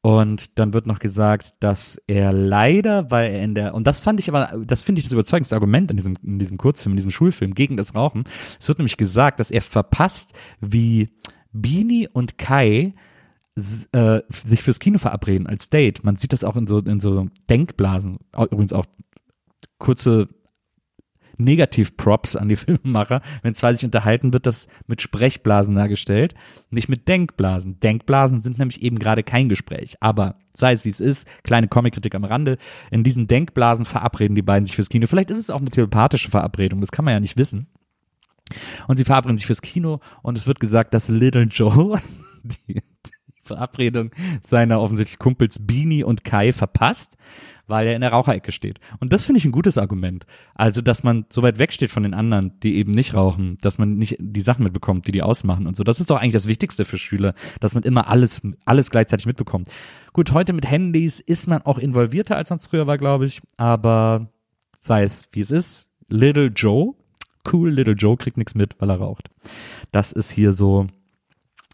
Und 0.00 0.58
dann 0.58 0.74
wird 0.74 0.86
noch 0.86 0.98
gesagt, 0.98 1.54
dass 1.60 1.96
er 2.08 2.32
leider, 2.32 3.12
weil 3.12 3.32
er 3.32 3.44
in 3.44 3.54
der, 3.54 3.72
und 3.72 3.86
das 3.86 4.00
fand 4.00 4.18
ich 4.18 4.28
aber, 4.28 4.64
das 4.64 4.82
finde 4.82 4.98
ich 4.98 5.04
das 5.04 5.12
überzeugendste 5.12 5.54
Argument 5.54 5.92
in 5.92 5.96
diesem, 5.96 6.16
in 6.24 6.40
diesem 6.40 6.58
Kurzfilm, 6.58 6.94
in 6.94 6.96
diesem 6.96 7.12
Schulfilm 7.12 7.54
gegen 7.54 7.76
das 7.76 7.94
Rauchen. 7.94 8.24
Es 8.58 8.66
wird 8.66 8.78
nämlich 8.78 8.96
gesagt, 8.96 9.38
dass 9.38 9.52
er 9.52 9.62
verpasst, 9.62 10.34
wie 10.60 11.10
Beanie 11.52 12.08
und 12.12 12.36
Kai 12.36 12.94
äh, 13.56 14.22
sich 14.30 14.62
fürs 14.62 14.80
Kino 14.80 14.98
verabreden 14.98 15.46
als 15.46 15.68
Date. 15.68 16.04
Man 16.04 16.16
sieht 16.16 16.32
das 16.32 16.44
auch 16.44 16.56
in 16.56 16.66
so, 16.66 16.78
in 16.78 17.00
so 17.00 17.28
Denkblasen. 17.50 18.18
Übrigens 18.34 18.72
auch 18.72 18.86
kurze 19.78 20.28
Negativ-Props 21.38 22.36
an 22.36 22.48
die 22.48 22.56
Filmemacher. 22.56 23.20
Wenn 23.42 23.54
zwei 23.54 23.74
sich 23.74 23.84
unterhalten, 23.84 24.32
wird 24.32 24.46
das 24.46 24.68
mit 24.86 25.02
Sprechblasen 25.02 25.74
dargestellt, 25.74 26.34
nicht 26.70 26.88
mit 26.88 27.08
Denkblasen. 27.08 27.80
Denkblasen 27.80 28.40
sind 28.40 28.58
nämlich 28.58 28.82
eben 28.82 28.98
gerade 28.98 29.22
kein 29.22 29.48
Gespräch. 29.48 29.96
Aber 30.00 30.36
sei 30.54 30.72
es 30.72 30.84
wie 30.84 30.90
es 30.90 31.00
ist, 31.00 31.26
kleine 31.42 31.68
Comic-Kritik 31.68 32.14
am 32.14 32.24
Rande, 32.24 32.58
in 32.90 33.04
diesen 33.04 33.26
Denkblasen 33.26 33.84
verabreden 33.84 34.34
die 34.34 34.42
beiden 34.42 34.66
sich 34.66 34.76
fürs 34.76 34.88
Kino. 34.88 35.06
Vielleicht 35.06 35.30
ist 35.30 35.38
es 35.38 35.50
auch 35.50 35.60
eine 35.60 35.70
telepathische 35.70 36.30
Verabredung, 36.30 36.80
das 36.80 36.92
kann 36.92 37.04
man 37.04 37.14
ja 37.14 37.20
nicht 37.20 37.36
wissen. 37.36 37.68
Und 38.86 38.98
sie 38.98 39.04
verabreden 39.04 39.38
sich 39.38 39.46
fürs 39.46 39.62
Kino 39.62 40.00
und 40.22 40.36
es 40.36 40.46
wird 40.46 40.60
gesagt, 40.60 40.92
dass 40.94 41.08
Little 41.08 41.44
Joe, 41.44 41.98
die, 42.42 42.82
Verabredung 43.42 44.10
seiner 44.42 44.80
offensichtlich 44.80 45.18
Kumpels 45.18 45.58
Beanie 45.60 46.04
und 46.04 46.24
Kai 46.24 46.52
verpasst, 46.52 47.16
weil 47.66 47.86
er 47.86 47.94
in 47.94 48.00
der 48.00 48.12
Raucherecke 48.12 48.52
steht. 48.52 48.78
Und 49.00 49.12
das 49.12 49.26
finde 49.26 49.38
ich 49.38 49.44
ein 49.44 49.52
gutes 49.52 49.78
Argument. 49.78 50.26
Also, 50.54 50.80
dass 50.80 51.02
man 51.02 51.26
so 51.28 51.42
weit 51.42 51.58
wegsteht 51.58 51.90
von 51.90 52.02
den 52.02 52.14
anderen, 52.14 52.52
die 52.60 52.76
eben 52.76 52.92
nicht 52.92 53.14
rauchen, 53.14 53.58
dass 53.60 53.78
man 53.78 53.96
nicht 53.96 54.16
die 54.18 54.40
Sachen 54.40 54.64
mitbekommt, 54.64 55.06
die 55.06 55.12
die 55.12 55.22
ausmachen 55.22 55.66
und 55.66 55.76
so. 55.76 55.84
Das 55.84 56.00
ist 56.00 56.10
doch 56.10 56.18
eigentlich 56.18 56.32
das 56.32 56.48
Wichtigste 56.48 56.84
für 56.84 56.98
Schüler, 56.98 57.34
dass 57.60 57.74
man 57.74 57.82
immer 57.82 58.08
alles, 58.08 58.42
alles 58.64 58.90
gleichzeitig 58.90 59.26
mitbekommt. 59.26 59.68
Gut, 60.12 60.32
heute 60.32 60.52
mit 60.52 60.70
Handys 60.70 61.20
ist 61.20 61.46
man 61.46 61.62
auch 61.62 61.78
involvierter, 61.78 62.36
als 62.36 62.50
man 62.50 62.58
es 62.58 62.66
früher 62.66 62.86
war, 62.86 62.98
glaube 62.98 63.26
ich. 63.26 63.40
Aber 63.56 64.26
sei 64.78 65.04
es, 65.04 65.28
wie 65.32 65.40
es 65.40 65.50
ist. 65.50 65.90
Little 66.08 66.48
Joe, 66.48 66.94
cool, 67.50 67.70
Little 67.70 67.94
Joe 67.94 68.16
kriegt 68.16 68.36
nichts 68.36 68.54
mit, 68.54 68.74
weil 68.80 68.90
er 68.90 68.96
raucht. 68.96 69.30
Das 69.92 70.12
ist 70.12 70.30
hier 70.30 70.52
so 70.52 70.86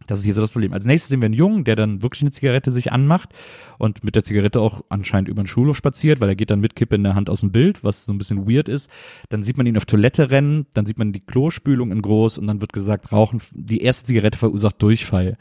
das 0.09 0.19
ist 0.21 0.25
hier 0.25 0.35
so 0.35 0.41
das 0.41 0.53
Problem. 0.53 0.73
Als 0.73 0.85
nächstes 0.85 1.11
sehen 1.11 1.21
wir 1.21 1.27
einen 1.27 1.35
Jungen, 1.35 1.65
der 1.65 1.77
dann 1.77 2.03
wirklich 2.03 2.23
eine 2.23 2.31
Zigarette 2.31 2.71
sich 2.71 2.91
anmacht 2.93 3.31
und 3.79 4.03
mit 4.03 4.17
der 4.17 4.25
Zigarette 4.25 4.61
auch 4.61 4.83
anscheinend 4.89 5.29
über 5.29 5.43
den 5.43 5.47
Schulhof 5.47 5.77
spaziert, 5.77 6.21
weil 6.21 6.31
er 6.31 6.35
geht 6.35 6.51
dann 6.51 6.61
mit 6.61 6.75
Kippe 6.75 6.97
in 6.97 7.05
der 7.05 7.15
Hand 7.15 7.31
aus 7.31 7.41
dem 7.41 7.53
Bild, 7.53 7.85
was 7.85 8.05
so 8.05 8.13
ein 8.13 8.19
bisschen 8.19 8.51
weird 8.51 8.69
ist. 8.69 8.91
Dann 9.29 9.43
sieht 9.43 9.59
man 9.59 9.67
ihn 9.67 9.77
auf 9.77 9.85
Toilette 9.85 10.31
rennen, 10.31 10.67
dann 10.75 10.87
sieht 10.87 10.99
man 10.99 11.13
die 11.13 11.21
Klospülung 11.21 11.93
in 11.93 12.03
groß 12.03 12.39
und 12.39 12.47
dann 12.47 12.61
wird 12.61 12.73
gesagt, 12.73 13.13
Rauchen, 13.13 13.41
die 13.53 13.83
erste 13.83 14.07
Zigarette 14.07 14.39
verursacht 14.39 14.83
Durchfall. 14.83 15.37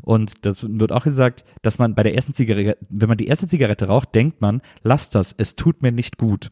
Und 0.00 0.46
das 0.46 0.66
wird 0.68 0.92
auch 0.92 1.04
gesagt, 1.04 1.44
dass 1.62 1.78
man 1.78 1.94
bei 1.94 2.04
der 2.04 2.14
ersten 2.14 2.32
Zigarette, 2.32 2.78
wenn 2.88 3.08
man 3.08 3.18
die 3.18 3.26
erste 3.26 3.48
Zigarette 3.48 3.86
raucht, 3.86 4.14
denkt 4.14 4.40
man, 4.40 4.62
lass 4.82 5.10
das, 5.10 5.34
es 5.36 5.56
tut 5.56 5.82
mir 5.82 5.92
nicht 5.92 6.16
gut. 6.16 6.50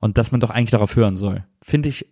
Und 0.00 0.18
dass 0.18 0.32
man 0.32 0.40
doch 0.40 0.50
eigentlich 0.50 0.72
darauf 0.72 0.94
hören 0.96 1.16
soll. 1.16 1.44
Finde 1.62 1.88
ich 1.88 2.06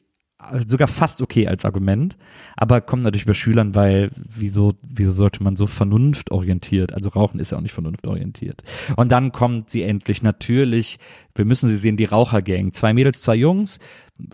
sogar 0.66 0.88
fast 0.88 1.22
okay 1.22 1.46
als 1.46 1.64
Argument, 1.64 2.16
aber 2.56 2.80
kommt 2.80 3.02
natürlich 3.02 3.26
bei 3.26 3.34
Schülern, 3.34 3.74
weil 3.74 4.10
wieso, 4.16 4.74
wieso 4.82 5.10
sollte 5.10 5.42
man 5.42 5.56
so 5.56 5.66
vernunftorientiert, 5.66 6.92
also 6.92 7.08
Rauchen 7.10 7.40
ist 7.40 7.50
ja 7.50 7.58
auch 7.58 7.62
nicht 7.62 7.72
vernunftorientiert. 7.72 8.62
Und 8.96 9.12
dann 9.12 9.32
kommt 9.32 9.70
sie 9.70 9.82
endlich 9.82 10.22
natürlich 10.22 10.98
wir 11.34 11.44
müssen 11.44 11.68
sie 11.68 11.76
sehen, 11.76 11.96
die 11.96 12.04
Rauchergang. 12.04 12.72
Zwei 12.72 12.94
Mädels, 12.94 13.20
zwei 13.20 13.34
Jungs, 13.34 13.80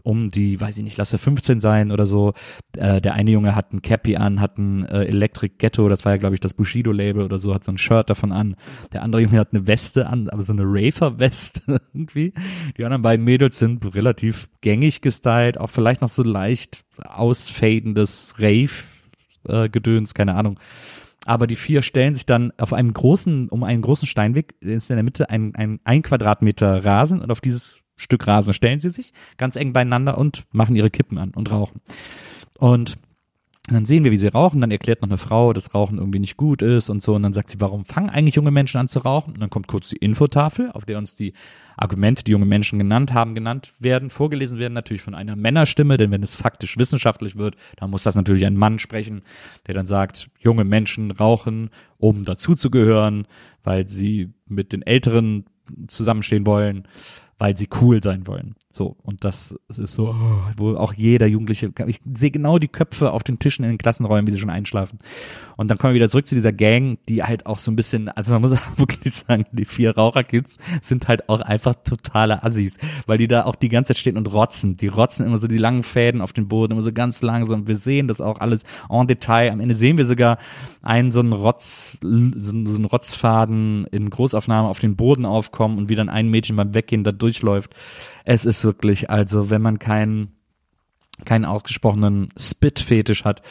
um 0.03 0.31
die, 0.31 0.61
weiß 0.61 0.77
ich 0.79 0.85
nicht, 0.85 0.99
lasse 0.99 1.17
15 1.17 1.61
sein 1.61 1.91
oder 1.91 2.05
so. 2.05 2.35
Äh, 2.77 3.01
der 3.01 3.15
eine 3.15 3.31
Junge 3.31 3.55
hat 3.55 3.73
ein 3.73 3.81
Cappy 3.81 4.17
an, 4.17 4.41
hat 4.41 4.59
ein 4.59 4.85
äh, 4.85 5.05
Electric 5.05 5.55
Ghetto, 5.59 5.89
das 5.89 6.05
war 6.05 6.13
ja, 6.13 6.19
glaube 6.19 6.35
ich, 6.35 6.41
das 6.41 6.55
Bushido-Label 6.55 7.23
oder 7.23 7.39
so, 7.39 7.55
hat 7.55 7.65
so 7.65 7.73
ein 7.73 7.79
Shirt 7.79 8.11
davon 8.11 8.33
an. 8.33 8.57
Der 8.93 9.03
andere 9.03 9.23
Junge 9.23 9.39
hat 9.39 9.53
eine 9.53 9.67
Weste 9.67 10.07
an, 10.07 10.29
aber 10.29 10.43
so 10.43 10.53
eine 10.53 10.65
Rafer-Weste 10.65 11.81
irgendwie. 11.95 12.35
Die 12.77 12.85
anderen 12.85 13.03
beiden 13.03 13.25
Mädels 13.25 13.59
sind 13.59 13.95
relativ 13.95 14.51
gängig 14.61 15.01
gestylt, 15.01 15.59
auch 15.59 15.71
vielleicht 15.71 16.03
noch 16.03 16.11
so 16.11 16.23
leicht 16.23 16.85
ausfadendes 16.99 18.35
Rave-Gedöns, 18.39 20.11
äh, 20.11 20.15
keine 20.15 20.35
Ahnung. 20.35 20.61
Aber 21.27 21.47
die 21.47 21.57
vier 21.57 21.83
stellen 21.83 22.15
sich 22.15 22.27
dann 22.27 22.53
auf 22.59 22.73
einem 22.73 22.93
großen, 22.93 23.49
um 23.51 23.63
einen 23.63 23.83
großen 23.83 24.09
Steinweg, 24.09 24.55
ist 24.61 24.91
in 24.91 24.97
der 24.97 25.05
Mitte 25.05 25.29
ein, 25.29 25.55
ein, 25.55 25.81
ein 25.85 26.03
Quadratmeter 26.03 26.85
Rasen 26.85 27.21
und 27.21 27.31
auf 27.31 27.41
dieses 27.41 27.81
Stück 27.97 28.27
Rasen 28.27 28.55
stellen 28.55 28.81
sie 28.81 28.89
sich 28.89 29.13
ganz 29.37 29.57
eng 29.57 29.75
beieinander 29.75 30.17
und 30.17 30.45
machen 30.53 30.77
ihre 30.77 30.91
Kippen 30.91 31.19
an 31.19 31.33
und 31.35 31.51
rauchen. 31.51 31.83
Und 32.59 32.97
dann 33.68 33.85
sehen 33.85 34.05
wir, 34.05 34.11
wie 34.11 34.16
sie 34.16 34.29
rauchen. 34.29 34.61
Dann 34.61 34.70
erklärt 34.70 35.03
noch 35.03 35.09
eine 35.09 35.18
Frau, 35.18 35.53
dass 35.53 35.75
Rauchen 35.75 35.99
irgendwie 35.99 36.18
nicht 36.18 36.37
gut 36.37 36.62
ist 36.62 36.88
und 36.88 37.01
so. 37.01 37.14
Und 37.14 37.23
dann 37.23 37.33
sagt 37.33 37.51
sie, 37.51 37.61
warum 37.61 37.85
fangen 37.85 38.11
eigentlich 38.11 38.35
junge 38.35 38.51
Menschen 38.51 38.79
an 38.79 38.88
zu 38.88 39.01
rauchen? 39.01 39.35
Und 39.35 39.40
dann 39.40 39.51
kommt 39.51 39.68
kurz 39.68 39.88
die 39.88 39.96
Infotafel, 39.96 40.70
auf 40.73 40.85
der 40.85 40.99
uns 40.99 41.14
die 41.14 41.35
Argumente, 41.77 42.25
die 42.25 42.33
junge 42.33 42.46
Menschen 42.46 42.79
genannt 42.79 43.14
haben, 43.14 43.35
genannt 43.35 43.73
werden, 43.79 44.11
vorgelesen 44.11 44.59
werden, 44.59 44.75
natürlich 44.75 45.03
von 45.03 45.14
einer 45.14 45.37
Männerstimme, 45.37 45.96
denn 45.96 46.11
wenn 46.11 46.23
es 46.23 46.35
faktisch 46.35 46.77
wissenschaftlich 46.77 47.37
wird, 47.37 47.57
dann 47.77 47.90
muss 47.90 48.03
das 48.03 48.16
natürlich 48.16 48.44
ein 48.44 48.57
Mann 48.57 48.79
sprechen, 48.79 49.23
der 49.66 49.75
dann 49.75 49.87
sagt, 49.87 50.29
junge 50.40 50.64
Menschen 50.64 51.11
rauchen, 51.11 51.70
um 51.96 52.25
dazuzugehören, 52.25 53.27
weil 53.62 53.88
sie 53.88 54.35
mit 54.46 54.73
den 54.73 54.83
Älteren 54.83 55.46
zusammenstehen 55.87 56.46
wollen 56.46 56.87
weil 57.40 57.57
sie 57.57 57.68
cool 57.81 58.03
sein 58.03 58.27
wollen. 58.27 58.55
So, 58.73 58.97
und 59.03 59.25
das 59.25 59.59
ist 59.69 59.95
so, 59.95 60.15
wo 60.57 60.77
auch 60.77 60.95
jeder 60.95 61.27
Jugendliche, 61.27 61.73
ich 61.89 62.01
sehe 62.15 62.31
genau 62.31 62.61
die 62.61 62.69
Köpfe 62.69 63.11
auf 63.11 63.25
den 63.25 63.41
Tischen 63.41 63.65
in 63.65 63.73
den 63.73 63.79
Klassenräumen, 63.79 64.29
wie 64.29 64.31
sie 64.31 64.39
schon 64.39 64.49
einschlafen. 64.49 65.01
Und 65.57 65.69
dann 65.69 65.77
kommen 65.77 65.93
wir 65.93 65.97
wieder 65.97 66.09
zurück 66.09 66.29
zu 66.29 66.37
dieser 66.37 66.53
Gang, 66.53 66.99
die 67.09 67.25
halt 67.25 67.47
auch 67.47 67.59
so 67.59 67.73
ein 67.73 67.77
bisschen, 67.77 68.09
also 68.09 68.33
man 68.33 68.43
muss 68.43 68.53
auch 68.53 68.61
wirklich 68.79 69.13
sagen, 69.13 69.45
die 69.51 69.65
vier 69.65 69.97
Raucherkids 69.97 70.59
sind 70.83 71.09
halt 71.09 71.29
auch 71.29 71.41
einfach 71.41 71.75
totale 71.83 72.45
Assis, 72.45 72.79
weil 73.07 73.19
die 73.19 73.27
da 73.27 73.45
auch 73.45 73.57
die 73.57 73.71
ganze 73.71 73.89
Zeit 73.89 73.99
stehen 73.99 74.17
und 74.17 74.33
rotzen. 74.33 74.77
Die 74.77 74.87
rotzen 74.87 75.27
immer 75.27 75.39
so 75.39 75.49
die 75.49 75.59
langen 75.59 75.83
Fäden 75.83 76.21
auf 76.21 76.33
den 76.33 76.47
Boden, 76.47 76.73
immer 76.73 76.83
so 76.83 76.93
ganz 76.93 77.23
langsam. 77.23 77.67
Wir 77.67 77.77
sehen 77.77 78.07
das 78.07 78.21
auch 78.21 78.39
alles 78.39 78.63
en 78.89 79.09
Detail. 79.09 79.51
Am 79.51 79.59
Ende 79.59 79.75
sehen 79.75 79.99
wir 79.99 80.07
sogar 80.07 80.39
einen 80.81 81.11
so 81.11 81.19
einen 81.19 81.33
Rotz, 81.33 81.99
so 82.01 82.07
einen 82.09 82.85
Rotzfaden 82.85 83.85
in 83.91 84.11
Großaufnahme 84.11 84.69
auf 84.69 84.79
den 84.79 84.95
Boden 84.95 85.27
aufkommen 85.27 85.77
und 85.77 85.89
wie 85.89 85.97
dann 85.97 86.09
ein 86.09 86.29
Mädchen 86.29 86.55
beim 86.55 86.73
Weggehen 86.73 87.03
da 87.03 87.11
durchläuft. 87.11 87.75
Es 88.25 88.45
ist 88.45 88.60
wirklich, 88.64 89.11
also 89.11 89.51
wenn 89.51 89.62
man 89.62 89.79
keinen 89.79 90.33
keinen 91.25 91.44
ausgesprochenen 91.44 92.29
Spit-Fetisch 92.38 93.25
hat, 93.25 93.42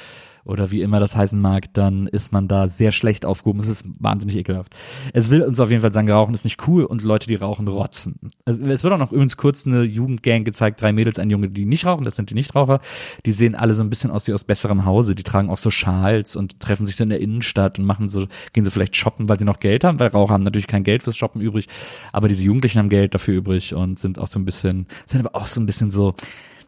oder 0.46 0.72
wie 0.72 0.82
immer 0.82 1.00
das 1.00 1.16
heißen 1.16 1.40
mag, 1.40 1.74
dann 1.74 2.08
ist 2.08 2.32
man 2.32 2.48
da 2.48 2.68
sehr 2.68 2.92
schlecht 2.92 3.26
aufgehoben. 3.26 3.60
Es 3.60 3.68
ist 3.68 3.86
wahnsinnig 4.00 4.38
ekelhaft. 4.38 4.76
Es 5.14 5.30
will 5.30 5.42
uns 5.42 5.60
auf 5.60 5.70
jeden 5.70 5.82
Fall 5.82 5.94
sagen, 5.94 6.10
Rauchen 6.10 6.34
ist 6.34 6.44
nicht 6.44 6.68
cool 6.68 6.84
und 6.84 7.04
Leute, 7.04 7.28
die 7.28 7.36
rauchen, 7.36 7.68
rotzen. 7.68 8.32
Also, 8.46 8.64
es 8.66 8.84
wird 8.84 8.94
auch 8.94 8.98
noch 8.98 9.12
übrigens 9.12 9.38
kurz 9.38 9.66
eine 9.66 9.84
Jugendgang 9.84 10.44
gezeigt, 10.44 10.82
drei 10.82 10.94
Mädels, 10.94 11.20
ein 11.20 11.30
Junge, 11.30 11.50
die 11.50 11.66
nicht 11.66 11.86
rauchen, 11.86 12.04
das 12.04 12.16
sind 12.16 12.30
die 12.30 12.36
Nichtraucher. 12.36 12.80
Die 13.26 13.32
sehen 13.32 13.56
alle 13.56 13.74
so 13.74 13.84
ein 13.84 13.90
bisschen 13.90 14.12
aus 14.12 14.28
wie 14.28 14.34
aus 14.34 14.44
besserem 14.44 14.86
Hause. 14.86 15.16
Die 15.16 15.24
tragen 15.24 15.50
auch 15.50 15.58
so 15.58 15.72
Schals 15.72 16.36
und 16.36 16.60
treffen 16.60 16.86
sich 16.86 16.96
so 16.96 17.04
in 17.04 17.10
der 17.10 17.20
Innenstadt 17.20 17.80
und 17.80 17.86
machen 17.86 18.10
so, 18.10 18.28
gehen 18.54 18.64
so 18.64 18.72
vielleicht 18.72 18.96
shoppen, 18.96 19.30
weil 19.30 19.40
sie 19.40 19.46
noch 19.46 19.60
Geld 19.60 19.84
haben, 19.84 20.00
weil 20.00 20.08
Raucher 20.08 20.34
haben 20.34 20.44
natürlich 20.44 20.68
kein 20.68 20.84
Geld 20.84 21.04
fürs 21.04 21.18
Shoppen 21.18 21.42
übrig, 21.42 21.68
aber 22.12 22.28
diese 22.28 22.44
Jugendlichen 22.44 22.80
haben 22.80 22.90
Geld 22.90 23.14
dafür 23.14 23.36
übrig 23.36 23.74
und 23.74 24.00
sind 24.00 24.20
auch 24.20 24.28
so 24.28 24.40
ein 24.40 24.46
bisschen, 24.46 24.88
sind 25.06 25.26
aber 25.26 25.40
auch 25.40 25.48
so 25.48 25.62
ein 25.62 25.66
bisschen 25.66 25.92
so, 25.92 26.16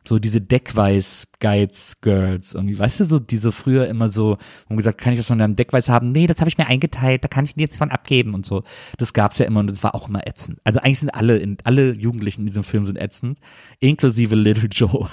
so 0.03 0.19
diese 0.19 0.41
Deckweiß-Guides-Girls 0.41 2.53
irgendwie, 2.53 2.77
weißt 2.79 3.01
du, 3.01 3.05
so 3.05 3.19
diese 3.19 3.51
früher 3.51 3.87
immer 3.87 4.09
so, 4.09 4.37
haben 4.69 4.77
gesagt, 4.77 4.99
kann 4.99 5.13
ich 5.13 5.19
was 5.19 5.27
von 5.27 5.37
deinem 5.37 5.55
Deckweiß 5.55 5.89
haben? 5.89 6.11
Nee, 6.11 6.25
das 6.27 6.39
habe 6.39 6.49
ich 6.49 6.57
mir 6.57 6.65
eingeteilt, 6.67 7.23
da 7.23 7.27
kann 7.27 7.45
ich 7.45 7.53
jetzt 7.55 7.77
von 7.77 7.91
abgeben 7.91 8.33
und 8.33 8.43
so. 8.45 8.63
Das 8.97 9.13
gab's 9.13 9.37
ja 9.37 9.45
immer 9.45 9.59
und 9.59 9.69
das 9.69 9.83
war 9.83 9.93
auch 9.95 10.09
immer 10.09 10.25
ätzend. 10.27 10.59
Also 10.63 10.79
eigentlich 10.79 10.99
sind 10.99 11.13
alle, 11.13 11.37
in, 11.37 11.57
alle 11.63 11.93
Jugendlichen 11.93 12.41
in 12.41 12.47
diesem 12.47 12.63
Film 12.63 12.85
sind 12.85 12.97
ätzend, 12.97 13.39
inklusive 13.79 14.35
Little 14.35 14.69
Joe. 14.69 15.09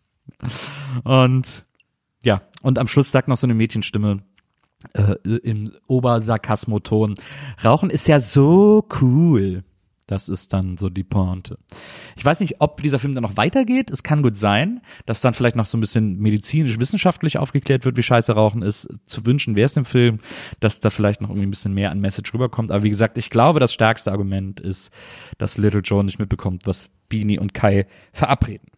und 1.04 1.64
ja, 2.22 2.42
und 2.62 2.78
am 2.78 2.88
Schluss 2.88 3.10
sagt 3.10 3.28
noch 3.28 3.36
so 3.36 3.46
eine 3.46 3.54
Mädchenstimme, 3.54 4.22
äh, 4.92 5.14
im 5.42 5.72
Obersarkasmoton, 5.86 7.14
Rauchen 7.64 7.90
ist 7.90 8.08
ja 8.08 8.20
so 8.20 8.86
cool. 9.00 9.62
Das 10.06 10.28
ist 10.28 10.52
dann 10.52 10.78
so 10.78 10.88
die 10.88 11.02
Pointe. 11.02 11.58
Ich 12.16 12.24
weiß 12.24 12.38
nicht, 12.40 12.60
ob 12.60 12.80
dieser 12.80 13.00
Film 13.00 13.14
dann 13.14 13.22
noch 13.22 13.36
weitergeht. 13.36 13.90
Es 13.90 14.04
kann 14.04 14.22
gut 14.22 14.36
sein, 14.36 14.80
dass 15.04 15.20
dann 15.20 15.34
vielleicht 15.34 15.56
noch 15.56 15.66
so 15.66 15.76
ein 15.76 15.80
bisschen 15.80 16.18
medizinisch-wissenschaftlich 16.18 17.38
aufgeklärt 17.38 17.84
wird, 17.84 17.96
wie 17.96 18.04
scheiße 18.04 18.32
Rauchen 18.32 18.62
ist. 18.62 18.88
Zu 19.02 19.26
wünschen 19.26 19.56
wäre 19.56 19.66
es 19.66 19.74
dem 19.74 19.84
Film, 19.84 20.20
dass 20.60 20.78
da 20.78 20.90
vielleicht 20.90 21.20
noch 21.20 21.30
irgendwie 21.30 21.48
ein 21.48 21.50
bisschen 21.50 21.74
mehr 21.74 21.90
an 21.90 22.00
Message 22.00 22.32
rüberkommt. 22.32 22.70
Aber 22.70 22.84
wie 22.84 22.90
gesagt, 22.90 23.18
ich 23.18 23.30
glaube, 23.30 23.58
das 23.58 23.72
stärkste 23.72 24.12
Argument 24.12 24.60
ist, 24.60 24.92
dass 25.38 25.58
Little 25.58 25.80
Joe 25.80 26.04
nicht 26.04 26.20
mitbekommt, 26.20 26.66
was 26.66 26.88
Beanie 27.08 27.40
und 27.40 27.52
Kai 27.52 27.86
verabreden. 28.12 28.68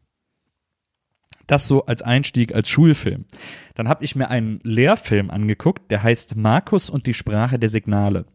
Das 1.47 1.67
so 1.67 1.87
als 1.87 2.03
Einstieg, 2.03 2.55
als 2.55 2.69
Schulfilm. 2.69 3.25
Dann 3.79 3.89
habe 3.89 4.05
ich 4.05 4.17
mir 4.17 4.29
einen 4.29 4.59
Lehrfilm 4.65 5.31
angeguckt, 5.31 5.93
der 5.93 6.03
heißt 6.03 6.35
Markus 6.35 6.91
und 6.91 7.07
die 7.07 7.15
Sprache 7.15 7.61
der 7.61 7.69
Signale. 7.69 8.27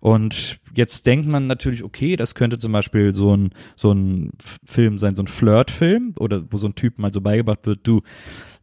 Und 0.00 0.58
jetzt 0.74 1.06
denkt 1.06 1.28
man 1.28 1.46
natürlich, 1.46 1.84
okay, 1.84 2.16
das 2.16 2.34
könnte 2.34 2.58
zum 2.58 2.72
Beispiel 2.72 3.12
so 3.12 3.36
ein, 3.36 3.50
so 3.76 3.92
ein 3.92 4.32
Film 4.64 4.98
sein, 4.98 5.14
so 5.14 5.22
ein 5.22 5.28
Flirtfilm 5.28 6.14
oder 6.18 6.42
wo 6.50 6.56
so 6.56 6.66
ein 6.66 6.74
Typ 6.74 6.98
mal 6.98 7.12
so 7.12 7.20
beigebracht 7.20 7.66
wird, 7.66 7.80
du, 7.84 8.02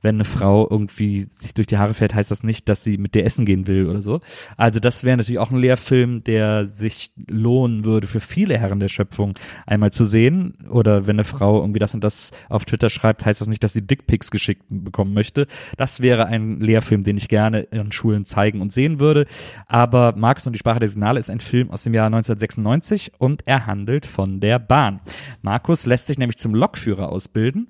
wenn 0.02 0.16
eine 0.16 0.26
Frau 0.26 0.68
irgendwie 0.70 1.22
sich 1.30 1.54
durch 1.54 1.68
die 1.68 1.78
Haare 1.78 1.94
fährt, 1.94 2.16
heißt 2.16 2.32
das 2.32 2.44
nicht, 2.44 2.68
dass 2.70 2.84
sie 2.84 2.98
mit 2.98 3.14
dir 3.14 3.24
essen 3.24 3.46
gehen 3.46 3.68
will 3.68 3.88
oder 3.88 4.02
so. 4.02 4.20
Also 4.56 4.80
das 4.80 5.04
wäre 5.04 5.18
natürlich 5.18 5.40
auch 5.40 5.52
ein 5.52 5.60
Lehrfilm, 5.60 6.24
der 6.24 6.66
sich 6.66 7.12
lohnen 7.30 7.86
würde 7.86 8.08
für 8.08 8.20
viele 8.20 8.58
Herren 8.58 8.80
der 8.80 8.90
Schöpfung 8.90 9.38
einmal 9.66 9.92
zu 9.92 10.06
sehen. 10.06 10.56
Oder 10.70 11.06
wenn 11.06 11.18
eine 11.18 11.24
Frau 11.24 11.62
irgendwie 11.62 11.80
das 11.80 11.94
und 11.94 12.04
das 12.04 12.32
auf 12.50 12.66
Twitter 12.66 12.90
schreibt, 12.90 13.26
heißt 13.26 13.42
das 13.42 13.48
nicht, 13.48 13.64
dass 13.64 13.74
sie 13.74 13.86
Dickpics 13.86 14.32
geschickt 14.32 14.64
bekommen 14.70 15.14
möchte. 15.14 15.46
Das 15.78 16.02
wäre 16.02 16.17
ein 16.26 16.60
Lehrfilm, 16.60 17.04
den 17.04 17.18
ich 17.18 17.30
gerne 17.30 17.62
in 17.62 17.92
Schulen 17.92 18.26
zeigen 18.26 18.62
und 18.62 18.74
sehen 18.74 19.00
würde. 19.00 19.28
Aber 19.68 20.16
Marx 20.18 20.48
und 20.48 20.54
die 20.54 20.60
Sprache 20.60 20.80
der 20.80 20.90
Signale 20.90 21.20
ist 21.20 21.30
ein 21.30 21.40
Film 21.40 21.72
aus 21.72 21.84
dem 21.84 21.94
Jahr 21.94 22.08
1996 22.08 23.14
und 23.20 23.46
er 23.46 23.68
handelt 23.68 24.06
von 24.06 24.40
der 24.40 24.60
Bahn. 24.60 25.00
Markus 25.42 25.86
lässt 25.86 26.08
sich 26.08 26.18
nämlich 26.18 26.38
zum 26.38 26.56
Lokführer 26.56 27.10
ausbilden 27.10 27.68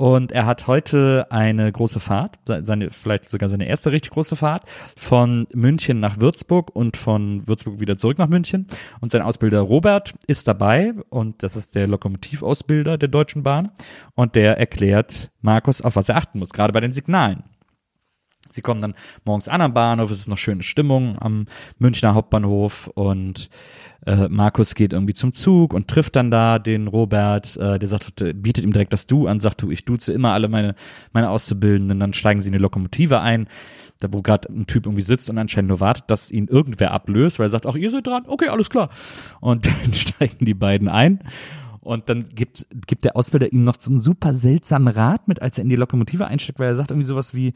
und 0.00 0.32
er 0.32 0.46
hat 0.46 0.66
heute 0.66 1.26
eine 1.28 1.70
große 1.70 2.00
Fahrt, 2.00 2.38
seine, 2.46 2.90
vielleicht 2.90 3.28
sogar 3.28 3.50
seine 3.50 3.66
erste 3.66 3.92
richtig 3.92 4.12
große 4.12 4.34
Fahrt 4.34 4.64
von 4.96 5.46
München 5.52 6.00
nach 6.00 6.18
Würzburg 6.18 6.74
und 6.74 6.96
von 6.96 7.46
Würzburg 7.46 7.80
wieder 7.80 7.98
zurück 7.98 8.16
nach 8.16 8.30
München. 8.30 8.66
Und 9.02 9.12
sein 9.12 9.20
Ausbilder 9.20 9.60
Robert 9.60 10.14
ist 10.26 10.48
dabei 10.48 10.94
und 11.10 11.42
das 11.42 11.54
ist 11.54 11.74
der 11.74 11.86
Lokomotivausbilder 11.86 12.96
der 12.96 13.10
Deutschen 13.10 13.42
Bahn. 13.42 13.72
Und 14.14 14.36
der 14.36 14.56
erklärt 14.56 15.32
Markus, 15.42 15.82
auf 15.82 15.96
was 15.96 16.08
er 16.08 16.16
achten 16.16 16.38
muss, 16.38 16.54
gerade 16.54 16.72
bei 16.72 16.80
den 16.80 16.92
Signalen. 16.92 17.44
Sie 18.52 18.62
kommen 18.62 18.82
dann 18.82 18.94
morgens 19.24 19.48
an 19.48 19.60
am 19.60 19.74
Bahnhof, 19.74 20.10
es 20.10 20.20
ist 20.20 20.28
noch 20.28 20.38
schöne 20.38 20.62
Stimmung 20.62 21.18
am 21.18 21.46
Münchner 21.78 22.14
Hauptbahnhof 22.14 22.88
und 22.94 23.50
äh, 24.06 24.28
Markus 24.28 24.74
geht 24.74 24.92
irgendwie 24.92 25.14
zum 25.14 25.32
Zug 25.32 25.74
und 25.74 25.88
trifft 25.88 26.16
dann 26.16 26.30
da 26.30 26.58
den 26.58 26.86
Robert, 26.86 27.56
äh, 27.56 27.78
der 27.78 27.88
sagt, 27.88 28.24
bietet 28.34 28.64
ihm 28.64 28.72
direkt 28.72 28.92
das 28.92 29.06
Du 29.06 29.26
an, 29.26 29.38
sagt 29.38 29.62
du, 29.62 29.70
ich 29.70 29.84
duze 29.84 30.12
immer 30.12 30.32
alle 30.32 30.48
meine, 30.48 30.74
meine 31.12 31.30
Auszubildenden, 31.30 32.00
dann 32.00 32.12
steigen 32.12 32.40
sie 32.40 32.48
in 32.48 32.54
die 32.54 32.58
Lokomotive 32.58 33.20
ein, 33.20 33.46
da 34.00 34.08
wo 34.10 34.22
gerade 34.22 34.48
ein 34.48 34.66
Typ 34.66 34.86
irgendwie 34.86 35.02
sitzt 35.02 35.28
und 35.28 35.38
anscheinend 35.38 35.68
nur 35.68 35.80
wartet, 35.80 36.04
dass 36.08 36.30
ihn 36.30 36.48
irgendwer 36.48 36.92
ablöst, 36.92 37.38
weil 37.38 37.46
er 37.46 37.50
sagt, 37.50 37.66
ach, 37.66 37.74
ihr 37.74 37.90
seid 37.90 38.06
dran, 38.06 38.24
okay, 38.26 38.48
alles 38.48 38.70
klar. 38.70 38.88
Und 39.40 39.66
dann 39.84 39.92
steigen 39.92 40.44
die 40.44 40.54
beiden 40.54 40.88
ein 40.88 41.20
und 41.80 42.08
dann 42.08 42.24
gibt, 42.24 42.66
gibt 42.86 43.04
der 43.04 43.16
Ausbilder 43.16 43.52
ihm 43.52 43.62
noch 43.62 43.76
so 43.78 43.90
einen 43.90 44.00
super 44.00 44.34
seltsamen 44.34 44.88
Rat 44.88 45.28
mit, 45.28 45.42
als 45.42 45.58
er 45.58 45.64
in 45.64 45.70
die 45.70 45.76
Lokomotive 45.76 46.26
einsteigt, 46.26 46.58
weil 46.58 46.68
er 46.68 46.74
sagt 46.74 46.90
irgendwie 46.90 47.06
sowas 47.06 47.34
wie, 47.34 47.54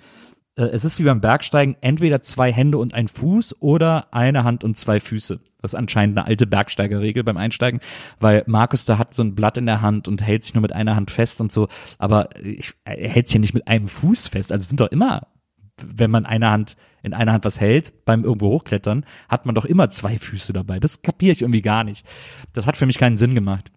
äh, 0.57 0.65
es 0.65 0.85
ist 0.85 0.99
wie 0.99 1.05
beim 1.05 1.21
Bergsteigen, 1.21 1.77
entweder 1.81 2.23
zwei 2.23 2.53
Hände 2.53 2.79
und 2.79 2.95
ein 2.95 3.09
Fuß 3.09 3.61
oder 3.61 4.13
eine 4.13 4.45
Hand 4.45 4.65
und 4.65 4.77
zwei 4.77 5.01
Füße. 5.01 5.41
Das 5.61 5.73
ist 5.73 5.79
anscheinend 5.79 6.19
eine 6.19 6.27
alte 6.27 6.47
Bergsteigerregel 6.47 7.25
beim 7.25 7.39
Einsteigen, 7.39 7.81
weil 8.21 8.45
Markus 8.47 8.85
da 8.85 8.99
hat 8.99 9.15
so 9.15 9.23
ein 9.23 9.35
Blatt 9.35 9.57
in 9.57 9.67
der 9.67 9.81
Hand 9.81 10.09
und 10.09 10.21
hält 10.23 10.43
sich 10.43 10.55
nur 10.55 10.63
mit 10.63 10.75
einer 10.75 10.95
Hand 10.95 11.11
fest 11.11 11.41
und 11.41 11.51
so, 11.51 11.69
aber 11.99 12.29
ich, 12.43 12.75
er 12.85 13.09
hält 13.09 13.29
sich 13.29 13.35
ja 13.35 13.41
nicht 13.41 13.55
mit 13.55 13.67
einem 13.67 13.89
Fuß 13.89 14.29
fest. 14.29 14.53
Also 14.53 14.63
es 14.63 14.69
sind 14.69 14.81
doch 14.81 14.91
immer, 14.91 15.27
wenn 15.83 16.11
man 16.11 16.27
eine 16.27 16.51
Hand 16.51 16.77
in 17.03 17.15
einer 17.15 17.33
Hand 17.33 17.45
was 17.45 17.61
hält, 17.61 18.05
beim 18.05 18.25
irgendwo 18.25 18.51
hochklettern, 18.51 19.05
hat 19.29 19.47
man 19.47 19.55
doch 19.55 19.65
immer 19.65 19.91
zwei 19.91 20.19
Füße 20.19 20.53
dabei. 20.53 20.81
Das 20.81 21.03
kapiere 21.03 21.33
ich 21.33 21.43
irgendwie 21.43 21.63
gar 21.63 21.85
nicht. 21.85 22.07
Das 22.53 22.67
hat 22.67 22.77
für 22.77 22.87
mich 22.87 22.99
keinen 22.99 23.17
Sinn 23.17 23.35
gemacht. 23.35 23.73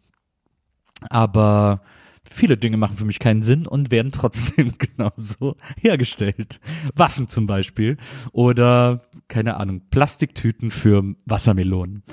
Aber 1.10 1.82
Viele 2.30 2.58
Dinge 2.58 2.78
machen 2.78 2.98
für 2.98 3.06
mich 3.06 3.20
keinen 3.20 3.42
Sinn 3.42 3.68
und 3.68 3.92
werden 3.92 4.12
trotzdem 4.12 4.74
genauso 4.78 5.56
hergestellt. 5.80 6.60
Waffen 6.96 7.28
zum 7.28 7.46
Beispiel 7.46 7.98
oder, 8.32 9.02
keine 9.28 9.58
Ahnung, 9.58 9.82
Plastiktüten 9.90 10.72
für 10.72 11.16
Wassermelonen. 11.26 12.04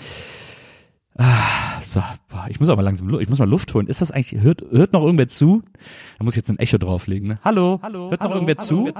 Ah, 1.17 1.81
so, 1.81 2.03
boah, 2.29 2.47
ich 2.49 2.59
muss 2.59 2.69
aber 2.69 2.83
langsam, 2.83 3.21
ich 3.21 3.29
muss 3.29 3.39
mal 3.39 3.49
Luft 3.49 3.73
holen. 3.73 3.87
Ist 3.87 4.01
das 4.01 4.11
eigentlich, 4.11 4.43
hört, 4.43 4.63
hört 4.71 4.93
noch 4.93 5.03
irgendwer 5.03 5.29
zu? 5.29 5.63
Da 6.19 6.25
muss 6.25 6.35
ich 6.35 6.39
jetzt 6.39 6.51
ein 6.51 6.59
Echo 6.59 6.77
drauflegen, 6.77 7.29
ne? 7.29 7.39
Hallo? 7.45 7.79
Hallo? 7.83 8.11
Hört 8.11 8.21
noch 8.21 8.33
irgendwer 8.33 8.59
zu? 8.59 8.93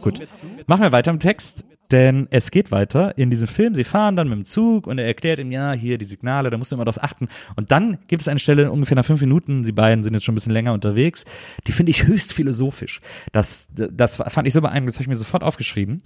Gut. 0.00 0.26
Machen 0.66 0.82
wir 0.82 0.92
weiter 0.92 1.10
im 1.10 1.20
Text, 1.20 1.66
denn 1.90 2.26
es 2.30 2.50
geht 2.50 2.70
weiter 2.70 3.18
in 3.18 3.28
diesem 3.28 3.48
Film. 3.48 3.74
Sie 3.74 3.84
fahren 3.84 4.16
dann 4.16 4.28
mit 4.28 4.38
dem 4.38 4.44
Zug 4.46 4.86
und 4.86 4.96
er 4.96 5.04
erklärt 5.04 5.38
ihm, 5.38 5.52
ja, 5.52 5.72
hier 5.72 5.98
die 5.98 6.06
Signale, 6.06 6.48
da 6.48 6.56
musst 6.56 6.72
du 6.72 6.76
immer 6.76 6.86
drauf 6.86 7.02
achten. 7.02 7.28
Und 7.54 7.70
dann 7.70 7.98
gibt 8.08 8.22
es 8.22 8.28
eine 8.28 8.38
Stelle 8.38 8.72
ungefähr 8.72 8.96
nach 8.96 9.04
fünf 9.04 9.20
Minuten, 9.20 9.62
sie 9.62 9.72
beiden 9.72 10.02
sind 10.02 10.14
jetzt 10.14 10.24
schon 10.24 10.32
ein 10.32 10.36
bisschen 10.36 10.52
länger 10.52 10.72
unterwegs, 10.72 11.26
die 11.66 11.72
finde 11.72 11.90
ich 11.90 12.06
höchst 12.06 12.32
philosophisch. 12.32 13.02
Das, 13.32 13.68
das 13.74 14.16
fand 14.16 14.46
ich 14.46 14.54
so 14.54 14.62
beeindruckend, 14.62 14.88
das 14.88 14.96
habe 14.96 15.02
ich 15.02 15.08
mir 15.08 15.16
sofort 15.16 15.44
aufgeschrieben, 15.44 16.00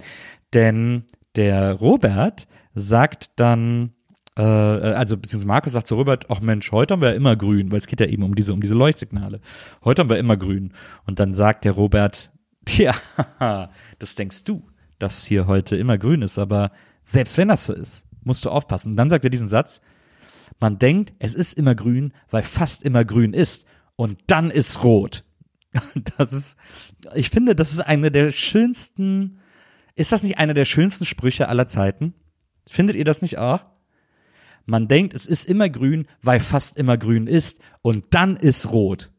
denn 0.53 1.05
der 1.37 1.71
Robert 1.71 2.47
sagt 2.73 3.39
dann, 3.39 3.93
äh, 4.37 4.41
also 4.41 5.17
beziehungsweise 5.17 5.47
Markus 5.47 5.73
sagt 5.73 5.87
zu 5.87 5.95
Robert, 5.95 6.25
ach 6.29 6.41
Mensch, 6.41 6.71
heute 6.71 6.93
haben 6.93 7.01
wir 7.01 7.09
ja 7.09 7.15
immer 7.15 7.35
grün, 7.35 7.71
weil 7.71 7.79
es 7.79 7.87
geht 7.87 7.99
ja 7.99 8.05
eben 8.05 8.23
um 8.23 8.35
diese, 8.35 8.53
um 8.53 8.61
diese 8.61 8.73
Leuchtsignale. 8.73 9.41
Heute 9.83 10.01
haben 10.01 10.09
wir 10.09 10.17
immer 10.17 10.37
grün. 10.37 10.73
Und 11.05 11.19
dann 11.19 11.33
sagt 11.33 11.65
der 11.65 11.73
Robert, 11.73 12.31
tja, 12.65 12.95
das 13.99 14.15
denkst 14.15 14.43
du, 14.43 14.67
dass 14.99 15.25
hier 15.25 15.47
heute 15.47 15.75
immer 15.75 15.97
grün 15.97 16.21
ist, 16.21 16.37
aber 16.37 16.71
selbst 17.03 17.37
wenn 17.37 17.47
das 17.47 17.65
so 17.65 17.73
ist, 17.73 18.05
musst 18.23 18.45
du 18.45 18.49
aufpassen. 18.49 18.91
Und 18.91 18.97
dann 18.97 19.09
sagt 19.09 19.23
er 19.23 19.29
diesen 19.29 19.47
Satz, 19.47 19.81
man 20.59 20.77
denkt, 20.77 21.13
es 21.17 21.33
ist 21.33 21.57
immer 21.57 21.73
grün, 21.73 22.13
weil 22.29 22.43
fast 22.43 22.83
immer 22.83 23.03
grün 23.03 23.33
ist. 23.33 23.65
Und 23.95 24.19
dann 24.27 24.49
ist 24.49 24.83
rot. 24.83 25.23
Das 26.17 26.33
ist, 26.33 26.57
ich 27.15 27.29
finde, 27.29 27.55
das 27.55 27.71
ist 27.71 27.79
eine 27.79 28.11
der 28.11 28.31
schönsten, 28.31 29.39
ist 29.95 30.11
das 30.11 30.21
nicht 30.21 30.37
einer 30.37 30.53
der 30.53 30.65
schönsten 30.65 31.05
Sprüche 31.05 31.47
aller 31.47 31.65
Zeiten? 31.65 32.13
Findet 32.67 32.97
ihr 32.97 33.05
das 33.05 33.21
nicht 33.21 33.37
auch? 33.37 33.65
Man 34.65 34.87
denkt, 34.87 35.13
es 35.13 35.25
ist 35.25 35.43
immer 35.45 35.67
grün, 35.69 36.07
weil 36.21 36.39
fast 36.39 36.77
immer 36.77 36.97
grün 36.97 37.27
ist. 37.27 37.59
Und 37.81 38.05
dann 38.11 38.37
ist 38.37 38.71
rot. 38.71 39.11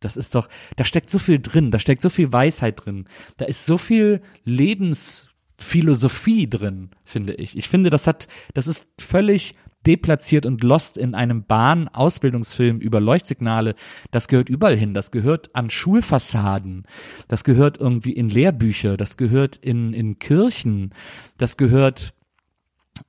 Das 0.00 0.16
ist 0.16 0.34
doch, 0.34 0.48
da 0.76 0.84
steckt 0.84 1.08
so 1.08 1.18
viel 1.18 1.38
drin, 1.38 1.70
da 1.70 1.78
steckt 1.78 2.02
so 2.02 2.10
viel 2.10 2.32
Weisheit 2.32 2.84
drin, 2.84 3.06
da 3.38 3.46
ist 3.46 3.64
so 3.64 3.78
viel 3.78 4.20
Lebensphilosophie 4.44 6.50
drin, 6.50 6.90
finde 7.04 7.32
ich. 7.34 7.56
Ich 7.56 7.70
finde, 7.70 7.88
das 7.88 8.06
hat, 8.06 8.28
das 8.52 8.66
ist 8.66 8.86
völlig 9.00 9.54
deplatziert 9.86 10.46
und 10.46 10.62
lost 10.62 10.98
in 10.98 11.14
einem 11.14 11.44
Bahn-Ausbildungsfilm 11.44 12.80
über 12.80 13.00
Leuchtsignale. 13.00 13.74
Das 14.10 14.28
gehört 14.28 14.48
überall 14.48 14.76
hin. 14.76 14.94
Das 14.94 15.10
gehört 15.10 15.54
an 15.54 15.70
Schulfassaden. 15.70 16.86
Das 17.28 17.44
gehört 17.44 17.78
irgendwie 17.78 18.12
in 18.12 18.28
Lehrbücher. 18.28 18.96
Das 18.96 19.16
gehört 19.16 19.56
in, 19.56 19.92
in 19.92 20.18
Kirchen. 20.18 20.94
Das 21.38 21.56
gehört 21.56 22.14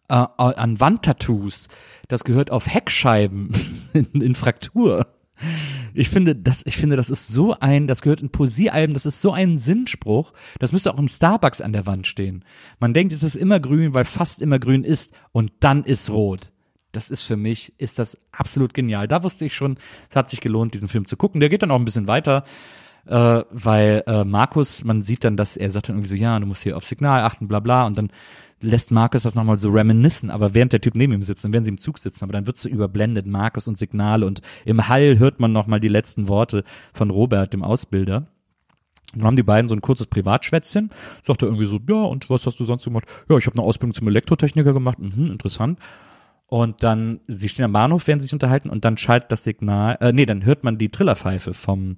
äh, 0.09 0.13
an 0.13 0.79
Wandtattoos. 0.79 1.67
Das 2.07 2.23
gehört 2.23 2.51
auf 2.51 2.67
Heckscheiben 2.67 3.51
in, 3.93 4.21
in 4.21 4.35
Fraktur. 4.35 5.07
Ich 5.93 6.09
finde, 6.09 6.35
das, 6.35 6.65
ich 6.65 6.77
finde, 6.77 6.95
das 6.95 7.09
ist 7.09 7.27
so 7.27 7.57
ein, 7.59 7.87
das 7.87 8.01
gehört 8.01 8.21
in 8.21 8.29
Poesiealben, 8.29 8.93
das 8.93 9.05
ist 9.05 9.21
so 9.21 9.31
ein 9.31 9.57
Sinnspruch, 9.57 10.33
das 10.59 10.71
müsste 10.73 10.93
auch 10.93 10.99
im 10.99 11.07
Starbucks 11.07 11.61
an 11.61 11.71
der 11.71 11.85
Wand 11.85 12.05
stehen. 12.05 12.43
Man 12.79 12.93
denkt, 12.93 13.13
es 13.13 13.23
ist 13.23 13.35
immer 13.35 13.59
grün, 13.59 13.93
weil 13.93 14.05
fast 14.05 14.41
immer 14.41 14.59
grün 14.59 14.83
ist 14.83 15.13
und 15.31 15.51
dann 15.61 15.83
ist 15.83 16.09
rot. 16.09 16.51
Das 16.91 17.09
ist 17.09 17.25
für 17.25 17.37
mich, 17.37 17.73
ist 17.77 17.99
das 17.99 18.17
absolut 18.31 18.73
genial. 18.73 19.07
Da 19.07 19.23
wusste 19.23 19.45
ich 19.45 19.53
schon, 19.53 19.77
es 20.09 20.15
hat 20.15 20.29
sich 20.29 20.41
gelohnt, 20.41 20.73
diesen 20.73 20.89
Film 20.89 21.05
zu 21.05 21.17
gucken. 21.17 21.39
Der 21.39 21.49
geht 21.49 21.61
dann 21.61 21.71
auch 21.71 21.79
ein 21.79 21.85
bisschen 21.85 22.07
weiter, 22.07 22.43
äh, 23.05 23.43
weil 23.49 24.03
äh, 24.07 24.23
Markus, 24.23 24.83
man 24.83 25.01
sieht 25.01 25.23
dann, 25.23 25.37
dass 25.37 25.57
er 25.57 25.69
sagt 25.71 25.89
dann 25.89 25.97
irgendwie 25.97 26.09
so, 26.09 26.15
ja, 26.15 26.39
du 26.39 26.45
musst 26.45 26.63
hier 26.63 26.77
auf 26.77 26.85
Signal 26.85 27.21
achten, 27.21 27.47
bla 27.47 27.59
bla, 27.59 27.85
und 27.85 27.97
dann 27.97 28.11
lässt 28.61 28.91
Markus 28.91 29.23
das 29.23 29.35
nochmal 29.35 29.57
so 29.57 29.69
reminiszen, 29.69 30.29
aber 30.29 30.53
während 30.53 30.73
der 30.73 30.81
Typ 30.81 30.95
neben 30.95 31.13
ihm 31.13 31.23
sitzt, 31.23 31.43
dann 31.43 31.53
werden 31.53 31.63
sie 31.63 31.69
im 31.69 31.77
Zug 31.77 31.99
sitzen, 31.99 32.23
aber 32.23 32.33
dann 32.33 32.47
wird 32.47 32.57
so 32.57 32.69
überblendet, 32.69 33.27
Markus 33.27 33.67
und 33.67 33.77
Signale 33.77 34.25
und 34.25 34.41
im 34.65 34.87
Hall 34.87 35.19
hört 35.19 35.39
man 35.39 35.51
nochmal 35.51 35.79
die 35.79 35.87
letzten 35.87 36.27
Worte 36.27 36.63
von 36.93 37.09
Robert, 37.09 37.53
dem 37.53 37.63
Ausbilder. 37.63 38.27
Und 39.13 39.21
dann 39.21 39.27
haben 39.27 39.35
die 39.35 39.43
beiden 39.43 39.69
so 39.69 39.75
ein 39.75 39.81
kurzes 39.81 40.07
Privatschwätzchen. 40.07 40.89
Sagt 41.21 41.41
er 41.41 41.47
irgendwie 41.47 41.65
so, 41.65 41.79
ja, 41.87 42.03
und 42.03 42.29
was 42.29 42.45
hast 42.45 42.59
du 42.59 42.65
sonst 42.65 42.83
gemacht? 42.83 43.05
Ja, 43.29 43.37
ich 43.37 43.45
habe 43.45 43.57
eine 43.57 43.65
Ausbildung 43.65 43.93
zum 43.93 44.07
Elektrotechniker 44.07 44.73
gemacht. 44.73 44.99
Mhm, 44.99 45.27
interessant. 45.27 45.79
Und 46.47 46.83
dann, 46.83 47.21
sie 47.27 47.49
stehen 47.49 47.65
am 47.65 47.73
Bahnhof, 47.73 48.07
werden 48.07 48.19
sich 48.19 48.31
unterhalten 48.31 48.69
und 48.69 48.85
dann 48.85 48.97
schaltet 48.97 49.31
das 49.31 49.43
Signal, 49.43 49.97
äh, 49.99 50.13
nee, 50.13 50.27
dann 50.27 50.45
hört 50.45 50.63
man 50.63 50.77
die 50.77 50.89
Trillerpfeife 50.89 51.55
vom, 51.55 51.97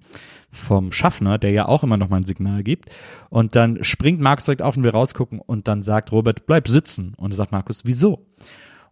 vom 0.52 0.93
Schaffner, 0.93 1.38
der 1.38 1.52
ja 1.52 1.68
auch 1.68 1.84
immer 1.84 1.98
noch 1.98 2.10
mal 2.10 2.18
ein 2.18 2.26
Signal 2.26 2.64
gibt. 2.64 2.89
Und 3.30 3.56
dann 3.56 3.84
springt 3.84 4.22
Markus 4.22 4.45
direkt 4.45 4.62
auf 4.62 4.78
und 4.78 4.84
will 4.84 4.91
rausgucken 4.91 5.39
und 5.39 5.68
dann 5.68 5.82
sagt 5.82 6.14
Robert, 6.14 6.45
bleib 6.45 6.70
sitzen. 6.70 7.14
Und 7.18 7.32
dann 7.34 7.38
sagt 7.38 7.52
Markus, 7.52 7.84
wieso? 7.86 8.26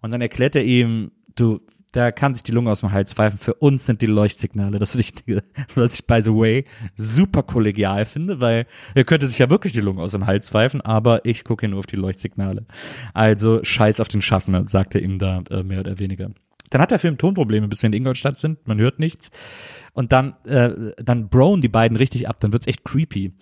Und 0.02 0.12
dann 0.12 0.22
erklärt 0.22 0.58
er 0.58 0.64
ihm, 0.66 1.12
du, 1.36 1.62
da 1.92 2.12
kann 2.12 2.36
sich 2.36 2.44
die 2.44 2.52
Lunge 2.52 2.72
aus 2.72 2.82
dem 2.82 2.92
Hals 2.92 3.14
pfeifen. 3.14 3.40
Für 3.40 3.54
uns 3.56 3.86
sind 3.86 4.02
die 4.02 4.08
Leuchtsignale 4.08 4.80
das 4.80 4.98
Wichtige. 4.98 5.44
Was 5.76 5.96
ich, 5.96 6.08
by 6.08 6.22
the 6.22 6.32
way, 6.32 6.66
super 6.96 7.44
kollegial 7.44 8.06
finde, 8.06 8.42
weil 8.42 8.68
er 8.94 9.04
könnte 9.04 9.28
sich 9.28 9.40
ja 9.40 9.50
wirklich 9.50 9.74
die 9.74 9.82
Lunge 9.82 10.02
aus 10.02 10.12
dem 10.12 10.26
Hals 10.26 10.50
pfeifen, 10.50 10.82
aber 10.82 11.26
ich 11.26 11.44
gucke 11.44 11.68
nur 11.68 11.80
auf 11.80 11.86
die 11.86 11.96
Leuchtsignale. 11.96 12.66
Also 13.14 13.64
scheiß 13.64 14.00
auf 14.00 14.08
den 14.08 14.22
Schaffner, 14.22 14.66
sagt 14.66 14.96
er 14.96 15.02
ihm 15.02 15.20
da 15.20 15.44
äh, 15.50 15.64
mehr 15.64 15.80
oder 15.80 16.00
weniger. 16.00 16.32
Dann 16.70 16.82
hat 16.82 16.92
der 16.92 17.00
Film 17.00 17.18
Tonprobleme, 17.18 17.68
bis 17.68 17.84
wir 17.84 17.88
in 17.88 17.94
Ingolstadt 17.94 18.38
sind. 18.38 18.68
Man 18.68 18.80
hört 18.80 19.00
nichts. 19.00 19.32
Und 19.94 20.12
dann, 20.12 20.36
äh, 20.46 20.94
dann 20.98 21.30
brown 21.30 21.62
die 21.62 21.70
beiden 21.70 21.96
richtig 21.96 22.28
ab. 22.28 22.38
Dann 22.40 22.52
wird's 22.52 22.68
echt 22.68 22.84
creepy. 22.84 23.34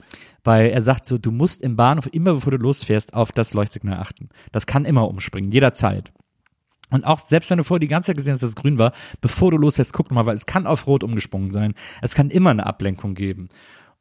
Weil 0.43 0.69
er 0.71 0.81
sagt 0.81 1.05
so, 1.05 1.17
du 1.17 1.31
musst 1.31 1.61
im 1.61 1.75
Bahnhof 1.75 2.09
immer, 2.11 2.33
bevor 2.33 2.51
du 2.51 2.57
losfährst, 2.57 3.13
auf 3.13 3.31
das 3.31 3.53
Leuchtsignal 3.53 3.97
achten. 3.97 4.29
Das 4.51 4.67
kann 4.67 4.85
immer 4.85 5.07
umspringen, 5.07 5.51
jederzeit. 5.51 6.11
Und 6.93 7.05
auch 7.05 7.19
selbst 7.19 7.49
wenn 7.49 7.57
du 7.57 7.63
vorher 7.63 7.79
die 7.79 7.87
ganze 7.87 8.07
Zeit 8.07 8.17
gesehen 8.17 8.33
hast, 8.33 8.43
dass 8.43 8.51
es 8.51 8.55
grün 8.55 8.77
war, 8.77 8.93
bevor 9.19 9.49
du 9.49 9.57
loslässt, 9.57 9.93
guck 9.93 10.11
mal, 10.11 10.27
weil 10.27 10.35
es 10.35 10.45
kann 10.45 10.67
auf 10.67 10.85
Rot 10.85 11.03
umgesprungen 11.03 11.49
sein. 11.51 11.73
Es 12.03 12.13
kann 12.13 12.29
immer 12.29 12.51
eine 12.51 12.67
Ablenkung 12.67 13.15
geben. 13.15 13.49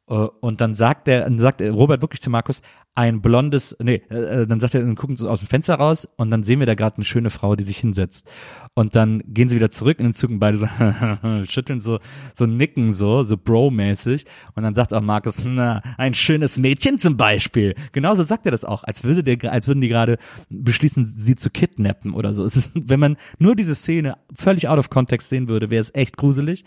Äh, 0.09 0.27
Und 0.41 0.61
dann 0.61 0.73
sagt 0.73 1.07
der, 1.07 1.21
dann 1.21 1.39
sagt 1.39 1.61
Robert 1.61 2.01
wirklich 2.01 2.21
zu 2.21 2.29
Markus, 2.29 2.61
ein 2.95 3.21
blondes, 3.21 3.75
nee, 3.81 4.03
äh, 4.09 4.45
dann 4.45 4.59
sagt 4.59 4.75
er, 4.75 4.81
dann 4.81 4.95
gucken 4.95 5.17
sie 5.17 5.27
aus 5.27 5.39
dem 5.39 5.47
Fenster 5.47 5.75
raus 5.75 6.07
und 6.17 6.29
dann 6.29 6.43
sehen 6.43 6.59
wir 6.59 6.67
da 6.67 6.75
gerade 6.75 6.97
eine 6.97 7.05
schöne 7.05 7.31
Frau, 7.31 7.55
die 7.55 7.63
sich 7.63 7.77
hinsetzt. 7.77 8.27
Und 8.75 8.95
dann 8.95 9.23
gehen 9.25 9.49
sie 9.49 9.55
wieder 9.55 9.71
zurück 9.71 9.99
in 9.99 10.05
den 10.05 10.13
Zug 10.13 10.29
und 10.29 10.39
beide 10.39 10.59
so 10.59 10.67
schütteln 11.45 11.79
so, 11.79 11.99
so 12.35 12.45
nicken 12.45 12.93
so, 12.93 13.23
so 13.23 13.35
Bro-mäßig. 13.35 14.25
Und 14.55 14.63
dann 14.63 14.75
sagt 14.75 14.93
auch 14.93 15.01
Markus, 15.01 15.43
na, 15.43 15.81
ein 15.97 16.13
schönes 16.13 16.59
Mädchen 16.59 16.99
zum 16.99 17.17
Beispiel. 17.17 17.73
Genauso 17.93 18.21
sagt 18.23 18.45
er 18.45 18.51
das 18.51 18.63
auch, 18.65 18.83
als 18.83 19.03
würde 19.03 19.23
der, 19.23 19.51
als 19.51 19.67
würden 19.67 19.81
die 19.81 19.89
gerade 19.89 20.19
beschließen, 20.49 21.05
sie 21.05 21.35
zu 21.35 21.49
kidnappen 21.49 22.13
oder 22.13 22.33
so. 22.33 22.45
Es 22.45 22.55
ist, 22.55 22.89
wenn 22.89 22.99
man 22.99 23.17
nur 23.39 23.55
diese 23.55 23.73
Szene 23.73 24.17
völlig 24.35 24.67
out 24.67 24.77
of 24.77 24.91
context 24.91 25.29
sehen 25.29 25.49
würde, 25.49 25.71
wäre 25.71 25.81
es 25.81 25.95
echt 25.95 26.17
gruselig. 26.17 26.63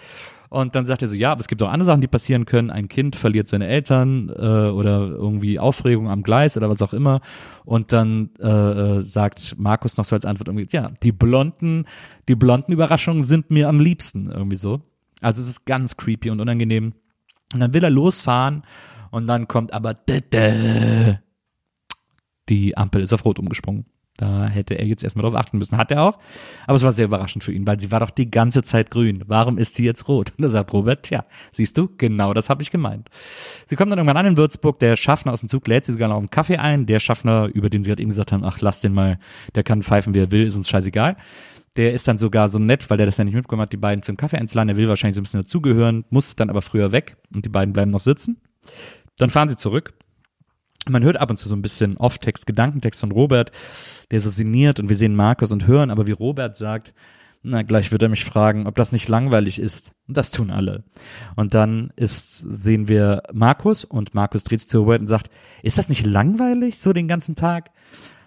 Und 0.48 0.74
dann 0.74 0.86
sagt 0.86 1.02
er 1.02 1.08
so, 1.08 1.14
ja, 1.14 1.32
aber 1.32 1.40
es 1.40 1.48
gibt 1.48 1.62
auch 1.62 1.70
andere 1.70 1.86
Sachen, 1.86 2.00
die 2.00 2.06
passieren 2.06 2.44
können. 2.46 2.70
Ein 2.70 2.88
Kind 2.88 3.16
verliert 3.16 3.48
seine 3.48 3.66
Eltern 3.66 4.28
äh, 4.28 4.68
oder 4.70 5.08
irgendwie 5.08 5.58
Aufregung 5.58 6.08
am 6.08 6.22
Gleis 6.22 6.56
oder 6.56 6.68
was 6.68 6.82
auch 6.82 6.92
immer. 6.92 7.20
Und 7.64 7.92
dann 7.92 8.30
äh, 8.40 8.48
äh, 8.48 9.02
sagt 9.02 9.56
Markus 9.58 9.96
noch 9.96 10.04
so 10.04 10.14
als 10.14 10.24
Antwort 10.24 10.48
irgendwie, 10.48 10.68
ja, 10.70 10.90
die 11.02 11.12
blonden, 11.12 11.86
die 12.28 12.34
blonden 12.34 12.72
Überraschungen 12.72 13.22
sind 13.22 13.50
mir 13.50 13.68
am 13.68 13.80
liebsten 13.80 14.30
irgendwie 14.30 14.56
so. 14.56 14.80
Also 15.20 15.40
es 15.40 15.48
ist 15.48 15.66
ganz 15.66 15.96
creepy 15.96 16.30
und 16.30 16.40
unangenehm. 16.40 16.92
Und 17.52 17.60
dann 17.60 17.74
will 17.74 17.84
er 17.84 17.90
losfahren 17.90 18.62
und 19.10 19.26
dann 19.26 19.48
kommt 19.48 19.72
aber 19.72 19.94
die 22.48 22.76
Ampel 22.76 23.02
ist 23.02 23.12
auf 23.12 23.24
Rot 23.24 23.38
umgesprungen. 23.38 23.86
Da 24.16 24.46
hätte 24.46 24.74
er 24.78 24.86
jetzt 24.86 25.04
erstmal 25.04 25.24
drauf 25.24 25.34
achten 25.34 25.58
müssen. 25.58 25.76
Hat 25.76 25.90
er 25.90 26.02
auch. 26.02 26.18
Aber 26.66 26.76
es 26.76 26.82
war 26.82 26.92
sehr 26.92 27.04
überraschend 27.04 27.44
für 27.44 27.52
ihn, 27.52 27.66
weil 27.66 27.78
sie 27.78 27.90
war 27.90 28.00
doch 28.00 28.10
die 28.10 28.30
ganze 28.30 28.62
Zeit 28.62 28.90
grün. 28.90 29.22
Warum 29.26 29.58
ist 29.58 29.74
sie 29.74 29.84
jetzt 29.84 30.08
rot? 30.08 30.32
Und 30.36 30.42
da 30.42 30.48
sagt 30.48 30.72
Robert, 30.72 31.02
tja, 31.02 31.24
siehst 31.52 31.76
du, 31.76 31.88
genau 31.98 32.32
das 32.32 32.48
habe 32.48 32.62
ich 32.62 32.70
gemeint. 32.70 33.08
Sie 33.66 33.76
kommen 33.76 33.90
dann 33.90 33.98
irgendwann 33.98 34.16
an 34.16 34.26
in 34.26 34.36
Würzburg. 34.36 34.78
Der 34.78 34.96
Schaffner 34.96 35.32
aus 35.32 35.40
dem 35.40 35.48
Zug 35.48 35.68
lädt 35.68 35.84
sie 35.84 35.92
sogar 35.92 36.08
noch 36.08 36.18
einen 36.18 36.30
Kaffee 36.30 36.56
ein. 36.56 36.86
Der 36.86 36.98
Schaffner, 36.98 37.48
über 37.52 37.68
den 37.68 37.82
sie 37.82 37.90
gerade 37.90 38.02
eben 38.02 38.10
gesagt 38.10 38.32
haben, 38.32 38.44
ach, 38.44 38.60
lass 38.60 38.80
den 38.80 38.94
mal, 38.94 39.18
der 39.54 39.64
kann 39.64 39.82
pfeifen, 39.82 40.14
wie 40.14 40.20
er 40.20 40.30
will, 40.30 40.46
ist 40.46 40.56
uns 40.56 40.68
scheißegal. 40.68 41.16
Der 41.76 41.92
ist 41.92 42.08
dann 42.08 42.16
sogar 42.16 42.48
so 42.48 42.58
nett, 42.58 42.88
weil 42.88 42.96
der 42.96 43.04
das 43.04 43.18
ja 43.18 43.24
nicht 43.24 43.34
mitbekommen 43.34 43.62
hat, 43.62 43.72
die 43.72 43.76
beiden 43.76 44.02
zum 44.02 44.16
Kaffee 44.16 44.38
einzuladen. 44.38 44.70
Er 44.70 44.76
will 44.76 44.88
wahrscheinlich 44.88 45.14
so 45.14 45.20
ein 45.20 45.24
bisschen 45.24 45.40
dazugehören, 45.40 46.04
muss 46.08 46.36
dann 46.36 46.48
aber 46.48 46.62
früher 46.62 46.90
weg 46.90 47.16
und 47.34 47.44
die 47.44 47.50
beiden 47.50 47.74
bleiben 47.74 47.90
noch 47.90 48.00
sitzen. 48.00 48.38
Dann 49.18 49.28
fahren 49.28 49.50
sie 49.50 49.56
zurück 49.56 49.92
man 50.88 51.02
hört 51.02 51.16
ab 51.16 51.30
und 51.30 51.36
zu 51.36 51.48
so 51.48 51.56
ein 51.56 51.62
bisschen 51.62 51.96
Off-Text, 51.96 52.46
Gedankentext 52.46 53.00
von 53.00 53.12
Robert, 53.12 53.52
der 54.10 54.20
so 54.20 54.30
sinniert 54.30 54.80
und 54.80 54.88
wir 54.88 54.96
sehen 54.96 55.16
Markus 55.16 55.52
und 55.52 55.66
hören, 55.66 55.90
aber 55.90 56.06
wie 56.06 56.12
Robert 56.12 56.56
sagt, 56.56 56.94
na, 57.48 57.62
gleich 57.62 57.92
wird 57.92 58.02
er 58.02 58.08
mich 58.08 58.24
fragen, 58.24 58.66
ob 58.66 58.74
das 58.74 58.90
nicht 58.90 59.08
langweilig 59.08 59.60
ist. 59.60 59.94
Und 60.08 60.16
das 60.16 60.32
tun 60.32 60.50
alle. 60.50 60.82
Und 61.36 61.54
dann 61.54 61.92
ist, 61.94 62.38
sehen 62.38 62.88
wir 62.88 63.22
Markus 63.32 63.84
und 63.84 64.14
Markus 64.14 64.42
dreht 64.42 64.60
sich 64.60 64.68
zu 64.68 64.80
Robert 64.80 65.00
und 65.00 65.06
sagt, 65.06 65.30
ist 65.62 65.78
das 65.78 65.88
nicht 65.88 66.04
langweilig, 66.04 66.80
so 66.80 66.92
den 66.92 67.06
ganzen 67.06 67.36
Tag? 67.36 67.70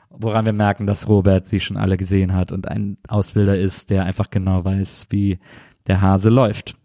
Woran 0.10 0.46
wir 0.46 0.54
merken, 0.54 0.88
dass 0.88 1.10
Robert 1.10 1.46
sie 1.46 1.60
schon 1.60 1.76
alle 1.76 1.98
gesehen 1.98 2.34
hat 2.34 2.54
und 2.54 2.70
ein 2.70 2.98
Ausbilder 3.10 3.58
ist, 3.58 3.90
der 3.90 4.06
einfach 4.06 4.30
genau 4.30 4.64
weiß, 4.64 5.08
wie 5.10 5.40
der 5.88 6.02
Hase 6.02 6.30
läuft. 6.30 6.76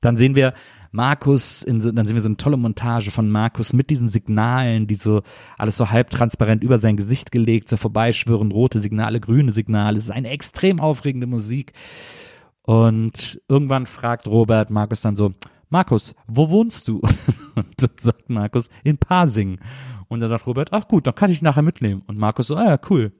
Dann 0.00 0.16
sehen 0.16 0.34
wir 0.34 0.52
Markus, 0.94 1.64
in 1.64 1.80
so, 1.80 1.90
dann 1.90 2.06
sehen 2.06 2.14
wir 2.14 2.22
so 2.22 2.28
eine 2.28 2.36
tolle 2.36 2.56
Montage 2.56 3.10
von 3.10 3.28
Markus 3.28 3.72
mit 3.72 3.90
diesen 3.90 4.06
Signalen, 4.06 4.86
die 4.86 4.94
so 4.94 5.22
alles 5.58 5.76
so 5.76 5.90
halbtransparent 5.90 6.62
über 6.62 6.78
sein 6.78 6.96
Gesicht 6.96 7.32
gelegt, 7.32 7.68
so 7.68 7.76
vorbeischwören, 7.76 8.52
rote 8.52 8.78
Signale, 8.78 9.18
grüne 9.18 9.50
Signale. 9.50 9.98
Es 9.98 10.04
ist 10.04 10.10
eine 10.10 10.30
extrem 10.30 10.78
aufregende 10.78 11.26
Musik. 11.26 11.72
Und 12.62 13.42
irgendwann 13.48 13.86
fragt 13.86 14.28
Robert 14.28 14.70
Markus 14.70 15.00
dann 15.00 15.16
so, 15.16 15.34
Markus, 15.68 16.14
wo 16.28 16.48
wohnst 16.48 16.86
du? 16.86 17.00
Und 17.56 17.82
dann 17.82 17.90
sagt 17.98 18.30
Markus, 18.30 18.70
in 18.84 18.96
Pasing. 18.96 19.58
Und 20.06 20.20
dann 20.20 20.28
sagt 20.28 20.46
Robert, 20.46 20.72
ach 20.72 20.86
gut, 20.86 21.08
dann 21.08 21.16
kann 21.16 21.32
ich 21.32 21.42
nachher 21.42 21.62
mitnehmen. 21.62 22.02
Und 22.06 22.18
Markus 22.18 22.46
so, 22.46 22.54
ah 22.54 22.66
ja, 22.66 22.78
cool. 22.88 23.10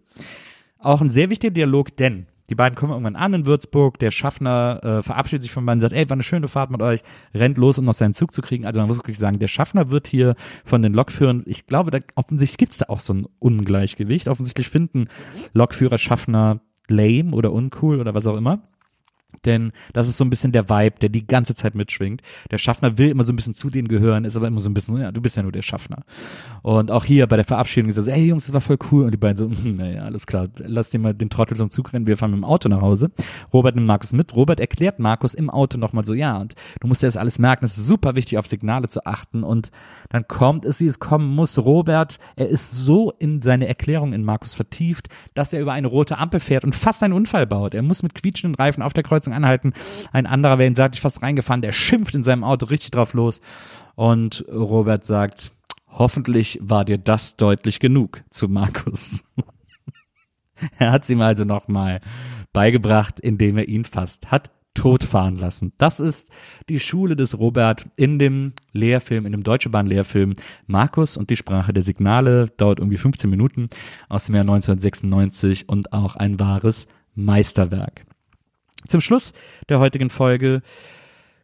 Auch 0.79 1.01
ein 1.01 1.09
sehr 1.09 1.29
wichtiger 1.29 1.53
Dialog, 1.53 1.97
denn 1.97 2.29
die 2.51 2.55
beiden 2.55 2.77
kommen 2.77 2.93
irgendwann 2.93 3.17
an 3.17 3.35
in 3.35 3.47
Würzburg. 3.47 3.99
Der 3.99 4.11
Schaffner 4.11 4.81
äh, 4.83 5.03
verabschiedet 5.03 5.43
sich 5.43 5.53
von 5.53 5.65
beiden, 5.65 5.81
sagt, 5.81 5.95
ey, 5.95 6.09
war 6.09 6.15
eine 6.15 6.23
schöne 6.23 6.49
Fahrt 6.49 6.71
mit 6.71 6.83
euch, 6.83 7.03
rennt 7.35 7.59
los, 7.59 7.79
um 7.79 7.85
noch 7.85 7.95
seinen 7.95 8.15
Zug 8.15 8.33
zu 8.33 8.43
kriegen. 8.43 8.67
Also 8.67 8.81
man 8.81 8.89
muss 8.89 8.99
wirklich 8.99 9.19
sagen, 9.19 9.39
der 9.39 9.49
Schaffner 9.49 9.91
wird 9.91 10.07
hier 10.07 10.35
von 10.65 10.83
den 10.83 10.93
Lokführern, 10.93 11.43
ich 11.47 11.67
glaube, 11.67 11.91
da, 11.91 11.99
offensichtlich 12.15 12.59
gibt's 12.59 12.79
da 12.79 12.87
auch 12.89 13.01
so 13.01 13.15
ein 13.15 13.27
Ungleichgewicht. 13.39 14.29
Offensichtlich 14.29 14.69
finden 14.69 15.09
Lokführer 15.53 15.99
Schaffner 15.99 16.61
lame 16.89 17.33
oder 17.33 17.53
uncool 17.53 18.01
oder 18.01 18.15
was 18.15 18.27
auch 18.27 18.37
immer. 18.37 18.61
Denn 19.45 19.73
das 19.93 20.09
ist 20.09 20.17
so 20.17 20.25
ein 20.25 20.31
bisschen 20.31 20.53
der 20.53 20.69
Vibe, 20.69 20.99
der 21.01 21.09
die 21.09 21.27
ganze 21.27 21.55
Zeit 21.55 21.75
mitschwingt. 21.75 22.23
Der 22.51 22.59
Schaffner 22.59 22.99
will 22.99 23.09
immer 23.09 23.25
so 23.25 23.33
ein 23.33 23.37
bisschen 23.37 23.55
zu 23.55 23.71
denen 23.71 23.89
gehören, 23.89 24.25
ist 24.25 24.37
aber 24.37 24.49
immer 24.49 24.61
so 24.61 24.71
ein 24.71 24.75
bisschen, 24.75 24.99
ja, 24.99 25.13
du 25.13 25.21
bist 25.21 25.37
ja 25.37 25.43
nur 25.43 25.53
der 25.53 25.63
Schaffner. 25.63 26.03
Und 26.63 26.91
auch 26.91 27.05
hier 27.05 27.27
bei 27.27 27.37
der 27.37 27.45
Verabschiedung 27.45 27.91
ist 27.91 27.97
er 27.97 28.05
so, 28.05 28.11
ey 28.11 28.27
Jungs, 28.27 28.47
das 28.47 28.55
war 28.55 28.61
voll 28.61 28.79
cool. 28.91 29.05
Und 29.05 29.11
die 29.13 29.19
beiden 29.19 29.37
so, 29.37 29.69
naja, 29.69 30.03
alles 30.03 30.27
klar, 30.27 30.49
lass 30.59 30.91
dir 30.91 30.99
mal 30.99 31.15
den 31.15 31.31
Trottel 31.31 31.57
zum 31.57 31.71
Zug 31.71 31.93
rennen, 31.93 32.07
wir 32.07 32.17
fahren 32.17 32.31
mit 32.31 32.39
dem 32.39 32.45
Auto 32.45 32.69
nach 32.69 32.81
Hause. 32.81 33.11
Robert 33.53 33.75
nimmt 33.75 33.87
Markus 33.87 34.13
mit. 34.13 34.35
Robert 34.35 34.61
erklärt 34.61 34.99
Markus 34.99 35.35
im 35.35 35.51
Auto 35.51 35.79
nochmal 35.79 36.05
so, 36.05 36.15
ja, 36.15 36.39
und 36.39 36.55
du 36.81 36.89
musst 36.89 37.03
dir 37.03 37.07
das 37.07 37.17
alles 37.17 37.39
merken, 37.39 37.65
es 37.65 37.77
ist 37.77 37.87
super 37.87 38.17
wichtig, 38.17 38.39
auf 38.39 38.47
Signale 38.47 38.89
zu 38.89 39.05
achten. 39.07 39.43
Und 39.43 39.71
dann 40.09 40.27
kommt 40.29 40.65
es, 40.65 40.81
wie 40.81 40.87
es 40.87 40.99
kommen 40.99 41.35
muss. 41.35 41.59
Robert, 41.59 42.19
er 42.37 42.49
ist 42.49 42.71
so 42.71 43.13
in 43.19 43.43
seine 43.43 43.67
Erklärung 43.67 44.13
in 44.13 44.25
Markus 44.25 44.55
vertieft, 44.55 45.09
dass 45.35 45.53
er 45.53 45.61
über 45.61 45.73
eine 45.73 45.87
rote 45.87 46.19
Ampel 46.19 46.41
fährt 46.41 46.65
und 46.65 46.75
fast 46.75 47.03
einen 47.03 47.15
Unfall 47.15 47.47
baut. 47.47 47.75
Er 47.75 47.83
muss 47.83 48.03
mit 48.03 48.15
quietschenden 48.15 48.55
Reifen 48.55 48.83
auf 48.83 48.93
der 48.93 49.05
Kreuzung 49.25 49.35
anhalten. 49.35 49.73
Ein 50.13 50.27
anderer 50.27 50.59
wäre 50.59 50.69
ihn 50.69 50.75
seitlich 50.75 51.01
fast 51.01 51.23
reingefahren, 51.23 51.63
der 51.63 51.73
schimpft 51.73 52.15
in 52.15 52.23
seinem 52.23 52.45
Auto 52.45 52.67
richtig 52.67 52.91
drauf 52.91 53.15
los. 53.15 53.41
Und 53.95 54.45
Robert 54.53 55.05
sagt, 55.05 55.51
hoffentlich 55.89 56.59
war 56.63 56.85
dir 56.85 56.99
das 56.99 57.37
deutlich 57.37 57.81
genug 57.81 58.23
zu 58.31 58.49
Markus. 58.49 59.25
er 60.79 60.93
hat 60.93 61.03
es 61.03 61.11
ihm 61.11 61.21
also 61.21 61.45
nochmal 61.45 62.01
beigebracht, 62.53 63.21
indem 63.21 63.59
er 63.59 63.69
ihn 63.69 63.85
fast 63.85 64.31
hat 64.31 64.51
totfahren 64.75 65.39
lassen. 65.39 65.73
Das 65.79 66.01
ist 66.01 66.33
die 66.69 66.81
Schule 66.81 67.15
des 67.15 67.39
Robert 67.39 67.89
in 67.95 68.19
dem 68.19 68.55
Lehrfilm, 68.73 69.25
in 69.25 69.31
dem 69.31 69.45
Deutsche 69.45 69.71
Bahn 69.71 69.87
Lehrfilm 69.87 70.35
Markus 70.67 71.17
und 71.17 71.31
die 71.31 71.37
Sprache 71.37 71.73
der 71.73 71.85
Signale, 71.85 72.49
dauert 72.57 72.81
irgendwie 72.81 72.97
15 72.97 73.31
Minuten 73.31 73.69
aus 74.09 74.27
dem 74.27 74.35
Jahr 74.35 74.43
1996 74.43 75.69
und 75.69 75.93
auch 75.93 76.17
ein 76.17 76.41
wahres 76.41 76.89
Meisterwerk. 77.15 78.05
Zum 78.89 79.01
Schluss 79.01 79.33
der 79.69 79.79
heutigen 79.81 80.11
Folge 80.11 80.63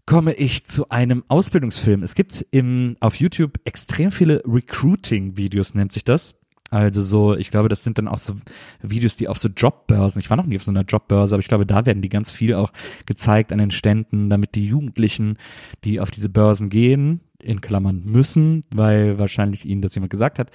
komme 0.06 0.32
ich 0.34 0.64
zu 0.64 0.88
einem 0.88 1.24
Ausbildungsfilm. 1.28 2.02
Es 2.02 2.14
gibt 2.14 2.44
im, 2.50 2.96
auf 3.00 3.16
YouTube 3.16 3.60
extrem 3.64 4.10
viele 4.10 4.42
Recruiting-Videos, 4.44 5.74
nennt 5.74 5.92
sich 5.92 6.04
das. 6.04 6.34
Also 6.70 7.02
so, 7.02 7.34
ich 7.34 7.50
glaube, 7.50 7.68
das 7.68 7.82
sind 7.82 7.98
dann 7.98 8.06
auch 8.06 8.18
so 8.18 8.34
Videos, 8.80 9.16
die 9.16 9.26
auf 9.26 9.38
so 9.38 9.48
Jobbörsen, 9.48 10.20
ich 10.20 10.30
war 10.30 10.36
noch 10.36 10.46
nie 10.46 10.56
auf 10.56 10.62
so 10.62 10.70
einer 10.70 10.84
Jobbörse, 10.84 11.34
aber 11.34 11.40
ich 11.40 11.48
glaube, 11.48 11.66
da 11.66 11.84
werden 11.84 12.00
die 12.00 12.08
ganz 12.08 12.30
viel 12.30 12.54
auch 12.54 12.72
gezeigt 13.06 13.52
an 13.52 13.58
den 13.58 13.72
Ständen, 13.72 14.30
damit 14.30 14.54
die 14.54 14.66
Jugendlichen, 14.66 15.36
die 15.84 15.98
auf 15.98 16.12
diese 16.12 16.28
Börsen 16.28 16.70
gehen, 16.70 17.20
in 17.40 17.60
Klammern 17.60 18.02
müssen, 18.04 18.64
weil 18.72 19.18
wahrscheinlich 19.18 19.64
ihnen 19.64 19.82
das 19.82 19.96
jemand 19.96 20.10
gesagt 20.10 20.38
hat, 20.38 20.50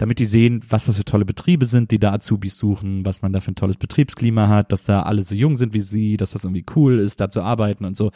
damit 0.00 0.18
die 0.18 0.24
sehen, 0.24 0.62
was 0.66 0.86
das 0.86 0.96
für 0.96 1.04
tolle 1.04 1.26
Betriebe 1.26 1.66
sind, 1.66 1.90
die 1.90 1.98
da 1.98 2.14
Azubis 2.14 2.56
suchen, 2.56 3.04
was 3.04 3.20
man 3.20 3.34
da 3.34 3.40
für 3.40 3.52
ein 3.52 3.54
tolles 3.54 3.76
Betriebsklima 3.76 4.48
hat, 4.48 4.72
dass 4.72 4.84
da 4.84 5.02
alle 5.02 5.22
so 5.22 5.34
jung 5.34 5.56
sind 5.56 5.74
wie 5.74 5.80
sie, 5.80 6.16
dass 6.16 6.30
das 6.30 6.44
irgendwie 6.44 6.64
cool 6.74 6.98
ist, 6.98 7.20
da 7.20 7.28
zu 7.28 7.42
arbeiten 7.42 7.84
und 7.84 7.98
so. 7.98 8.10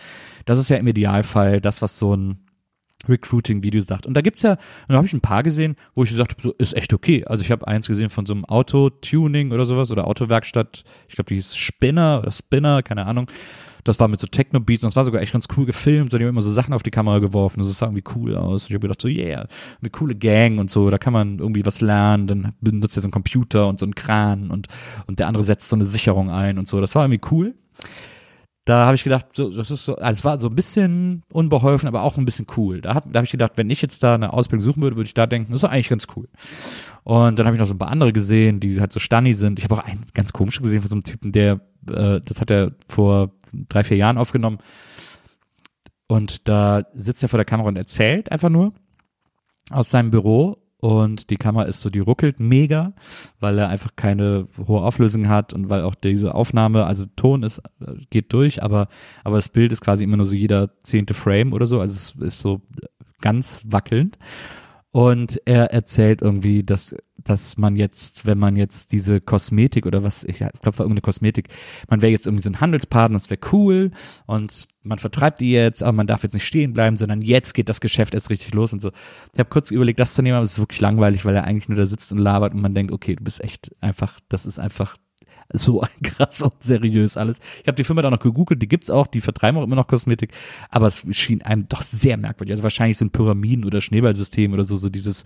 Das 0.47 0.59
ist 0.59 0.71
ja 0.71 0.79
im 0.79 0.87
Idealfall 0.87 1.61
das, 1.61 1.83
was 1.83 1.99
so 1.99 2.17
ein 2.17 2.39
Recruiting-Video 3.07 3.83
sagt. 3.83 4.07
Und 4.07 4.15
da 4.15 4.23
gibt's 4.23 4.41
ja, 4.41 4.53
und 4.53 4.59
da 4.89 4.95
habe 4.95 5.07
ich 5.07 5.13
ein 5.13 5.21
paar 5.21 5.43
gesehen, 5.43 5.77
wo 5.95 6.05
ich 6.05 6.09
gesagt 6.09 6.31
habe, 6.31 6.41
so 6.41 6.53
ist 6.53 6.75
echt 6.75 6.95
okay. 6.95 7.23
Also 7.27 7.45
ich 7.45 7.51
habe 7.51 7.69
eins 7.69 7.87
gesehen 7.87 8.09
von 8.09 8.25
so 8.25 8.33
einem 8.33 8.47
Auto-Tuning 8.47 9.53
oder 9.53 9.67
sowas 9.67 9.91
oder 9.91 10.07
Autowerkstatt, 10.07 10.85
ich 11.07 11.17
glaube, 11.17 11.29
die 11.29 11.35
hieß 11.35 11.55
Spinner 11.55 12.21
oder 12.23 12.33
Spinner, 12.33 12.83
keine 12.83 13.05
Ahnung. 13.05 13.31
Das 13.85 14.01
war 14.01 14.09
mit 14.09 14.19
so 14.19 14.27
Techno-Beats 14.27 14.83
und 14.83 14.89
das 14.89 14.97
war 14.97 15.05
sogar 15.05 15.21
echt 15.21 15.33
ganz 15.33 15.47
cool 15.57 15.67
gefilmt. 15.67 16.11
So, 16.11 16.19
die 16.19 16.25
haben 16.25 16.31
immer 16.31 16.43
so 16.43 16.51
Sachen 16.51 16.73
auf 16.73 16.83
die 16.83 16.91
Kamera 16.91 17.19
geworfen. 17.19 17.61
Das 17.61 17.79
sah 17.79 17.87
irgendwie 17.87 18.05
cool 18.17 18.35
aus. 18.37 18.65
Und 18.65 18.71
ich 18.71 18.75
habe 18.75 18.81
gedacht, 18.81 19.01
so, 19.01 19.09
yeah, 19.09 19.47
eine 19.81 19.91
coole 19.91 20.15
Gang 20.15 20.59
und 20.59 20.71
so, 20.71 20.91
da 20.91 20.99
kann 20.99 21.13
man 21.13 21.39
irgendwie 21.39 21.65
was 21.67 21.81
lernen. 21.81 22.27
Dann 22.27 22.53
benutzt 22.61 22.97
er 22.97 23.03
so 23.03 23.07
einen 23.07 23.13
Computer 23.13 23.69
und 23.69 23.79
so 23.79 23.87
einen 23.87 23.95
Kran 23.95 24.51
und, 24.51 24.69
und 25.07 25.19
der 25.19 25.29
andere 25.29 25.45
setzt 25.45 25.69
so 25.69 25.77
eine 25.77 25.85
Sicherung 25.85 26.31
ein 26.31 26.59
und 26.59 26.67
so. 26.67 26.81
Das 26.81 26.95
war 26.95 27.05
irgendwie 27.05 27.29
cool. 27.31 27.55
Da 28.65 28.87
habe 28.87 28.95
ich 28.95 29.05
gedacht, 29.05 29.27
so, 29.35 29.51
das 29.51 29.71
ist 29.71 29.85
so, 29.85 29.97
also 29.97 30.19
es 30.19 30.25
war 30.25 30.39
so 30.39 30.49
ein 30.49 30.55
bisschen 30.55 31.23
unbeholfen, 31.31 31.87
aber 31.87 32.03
auch 32.03 32.17
ein 32.17 32.25
bisschen 32.25 32.47
cool. 32.57 32.81
Da, 32.81 32.95
da 32.95 33.19
habe 33.19 33.27
ich 33.27 33.31
gedacht, 33.31 33.53
wenn 33.57 33.69
ich 33.69 33.83
jetzt 33.83 34.03
da 34.03 34.15
eine 34.15 34.33
Ausbildung 34.33 34.65
suchen 34.65 34.83
würde, 34.83 34.97
würde 34.97 35.07
ich 35.07 35.13
da 35.13 35.27
denken, 35.27 35.53
das 35.53 35.63
ist 35.63 35.69
eigentlich 35.69 35.91
ganz 35.91 36.07
cool. 36.17 36.29
Und 37.03 37.39
dann 37.39 37.45
habe 37.45 37.57
ich 37.57 37.61
noch 37.61 37.67
so 37.67 37.75
ein 37.75 37.79
paar 37.79 37.91
andere 37.91 38.15
gesehen, 38.15 38.61
die 38.61 38.81
halt 38.81 38.91
so 38.91 39.01
Stunny 39.01 39.35
sind. 39.35 39.59
Ich 39.59 39.65
habe 39.67 39.75
auch 39.75 39.85
einen 39.85 40.03
ganz 40.15 40.33
komisch 40.33 40.63
gesehen 40.63 40.81
von 40.81 40.89
so 40.89 40.95
einem 40.95 41.05
Typen, 41.05 41.33
der, 41.33 41.61
äh, 41.91 42.23
das 42.25 42.41
hat 42.41 42.51
er 42.51 42.73
vor 42.89 43.33
drei, 43.69 43.85
vier 43.85 43.97
Jahren 43.97 44.19
aufgenommen. 44.19 44.59
Und 46.07 46.49
da 46.49 46.85
sitzt 46.95 47.23
er 47.23 47.29
vor 47.29 47.39
der 47.39 47.45
Kamera 47.45 47.69
und 47.69 47.77
erzählt 47.77 48.31
einfach 48.31 48.51
nur 48.51 48.73
aus 49.71 49.91
seinem 49.91 50.11
Büro 50.11 50.65
und 50.85 51.31
die 51.31 51.39
Kamera 51.39 51.65
ist 51.65 51.81
so, 51.81 51.89
die 51.89 52.01
ruckelt 52.01 52.41
mega, 52.41 52.93
weil 53.41 53.59
er 53.59 53.71
einfach 53.71 53.97
keine 53.97 54.49
hohe 54.69 54.83
Auflösung 54.83 55.31
hat 55.31 55.55
und 55.55 55.71
weil 55.71 55.81
auch 55.81 55.95
diese 55.95 56.35
Aufnahme, 56.35 56.85
also 56.85 57.07
Ton 57.17 57.43
ist, 57.43 57.63
geht 58.11 58.35
durch, 58.35 58.63
aber, 58.63 58.89
aber 59.25 59.37
das 59.37 59.49
Bild 59.49 59.73
ist 59.73 59.81
quasi 59.81 60.05
immer 60.05 60.19
nur 60.19 60.27
so 60.27 60.37
jeder 60.37 60.79
zehnte 60.81 61.15
Frame 61.15 61.55
oder 61.55 61.65
so, 61.65 61.81
also 61.81 61.95
es 61.95 62.27
ist 62.35 62.41
so 62.41 62.61
ganz 63.23 63.63
wackelnd. 63.65 64.19
Und 64.95 65.41
er 65.45 65.73
erzählt 65.73 66.23
irgendwie, 66.23 66.63
dass, 66.63 66.95
dass 67.17 67.57
man 67.57 67.75
jetzt, 67.75 68.27
wenn 68.27 68.39
man 68.39 68.55
jetzt 68.55 68.93
diese 68.93 69.21
Kosmetik 69.21 69.87
oder 69.87 70.05
was, 70.05 70.23
ich 70.23 70.37
glaube, 70.37 70.53
war 70.63 70.85
irgendeine 70.85 71.01
Kosmetik, 71.01 71.49
man 71.91 72.01
wäre 72.01 72.13
jetzt 72.13 72.29
irgendwie 72.29 72.45
so 72.45 72.51
ein 72.51 72.61
Handelspartner, 72.61 73.19
das 73.19 73.29
wäre 73.29 73.41
cool 73.51 73.91
und 74.27 74.69
man 74.85 75.01
vertreibt 75.01 75.41
die 75.41 75.51
jetzt, 75.51 75.83
aber 75.83 75.91
man 75.91 76.07
darf 76.07 76.23
jetzt 76.23 76.35
nicht 76.35 76.47
stehen 76.47 76.75
bleiben, 76.75 76.95
sondern 76.95 77.23
jetzt 77.23 77.55
geht 77.55 77.69
das 77.69 77.81
Geschäft 77.81 78.15
erst 78.15 78.31
richtig 78.31 78.55
los 78.55 78.73
und 78.73 78.79
so. 78.79 78.93
Ich 79.33 79.41
habe 79.41 79.51
kurz 79.51 79.73
überlegt, 79.73 79.99
das 79.99 80.15
zu 80.15 80.23
nehmen, 80.23 80.37
aber 80.37 80.45
es 80.45 80.53
ist 80.53 80.59
wirklich 80.61 80.81
langweilig, 80.81 81.25
weil 81.25 81.35
er 81.35 81.43
eigentlich 81.43 81.69
nur 81.69 81.77
da 81.77 81.87
sitzt 81.87 82.13
und 82.13 82.19
labert 82.19 82.55
und 82.55 82.63
man 82.63 82.75
denkt, 82.75 82.93
okay, 82.93 83.17
du 83.17 83.25
bist 83.25 83.43
echt 83.43 83.75
einfach, 83.81 84.21
das 84.29 84.47
ist 84.47 84.61
einfach 84.61 84.97
so 85.53 85.83
krass 86.03 86.43
und 86.43 86.55
seriös 86.61 87.17
alles. 87.17 87.41
Ich 87.63 87.69
habe 87.69 87.77
die 87.77 87.85
Firma 87.85 88.03
da 88.03 88.11
noch 88.11 88.21
gegoogelt, 88.21 88.63
die 88.63 88.69
gibt's 88.69 88.91
auch, 88.91 89.07
die 89.07 89.21
vertreiben 89.21 89.59
auch 89.59 89.65
immer 89.65 89.77
noch 89.77 89.87
Kosmetik, 89.87 90.33
aber 90.71 90.87
es 90.87 91.05
schien 91.13 91.43
einem 91.43 91.69
doch 91.69 91.83
sehr 91.83 92.17
merkwürdig. 92.17 92.53
Also 92.53 92.63
wahrscheinlich 92.63 93.01
ein 93.01 93.11
Pyramiden- 93.11 93.65
oder 93.65 93.81
Schneeballsystem 93.81 94.53
oder 94.53 94.65
so, 94.65 94.77
so 94.77 94.89
dieses, 94.89 95.25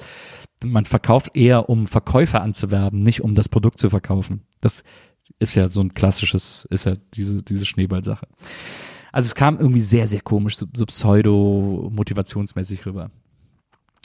man 0.65 0.85
verkauft 0.85 1.37
eher, 1.37 1.69
um 1.69 1.87
Verkäufer 1.87 2.43
anzuwerben, 2.43 3.03
nicht 3.03 3.23
um 3.23 3.35
das 3.35 3.49
Produkt 3.49 3.79
zu 3.79 3.91
verkaufen. 3.91 4.43
Das 4.61 4.85
ist 5.39 5.55
ja 5.55 5.69
so 5.69 5.81
ein 5.81 5.95
klassisches, 5.95 6.67
ist 6.71 6.87
ja 6.87 6.95
diese, 7.15 7.43
diese 7.43 7.67
Schneeballsache. 7.67 8.27
Also 9.13 9.29
es 9.29 9.35
kam 9.35 9.59
irgendwie 9.59 9.81
sehr, 9.81 10.07
sehr 10.07 10.21
komisch, 10.21 10.57
so, 10.57 10.67
so 10.73 10.85
pseudo-motivationsmäßig 10.85 12.85
rüber. 12.87 13.11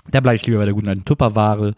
Da 0.10 0.20
bleibe 0.20 0.36
ich 0.36 0.46
lieber 0.46 0.60
bei 0.60 0.66
der 0.66 0.74
guten 0.74 0.90
alten 0.90 1.06
Tupperware 1.06 1.74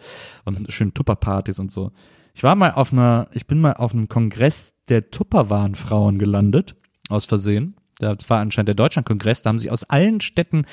und 0.46 0.72
schönen 0.72 0.94
Tupperpartys 0.94 1.60
und 1.60 1.72
so. 1.72 1.92
Ich 2.36 2.44
war 2.44 2.56
mal 2.56 2.72
auf 2.72 2.92
einer, 2.92 3.30
ich 3.32 3.48
bin 3.48 3.62
mal 3.62 3.74
auf 3.74 3.94
einem 3.94 4.10
Kongress 4.10 4.74
der 4.90 5.10
Tupperwarenfrauen 5.10 6.20
gelandet, 6.20 6.76
aus 7.10 7.26
Versehen. 7.26 7.78
Das 8.00 8.30
war 8.30 8.42
anscheinend 8.42 8.68
der 8.68 8.76
Deutschlandkongress, 8.76 9.42
da 9.42 9.50
haben 9.50 9.60
sich 9.60 9.72
aus 9.72 9.86
allen 9.86 10.20
Städten 10.20 10.66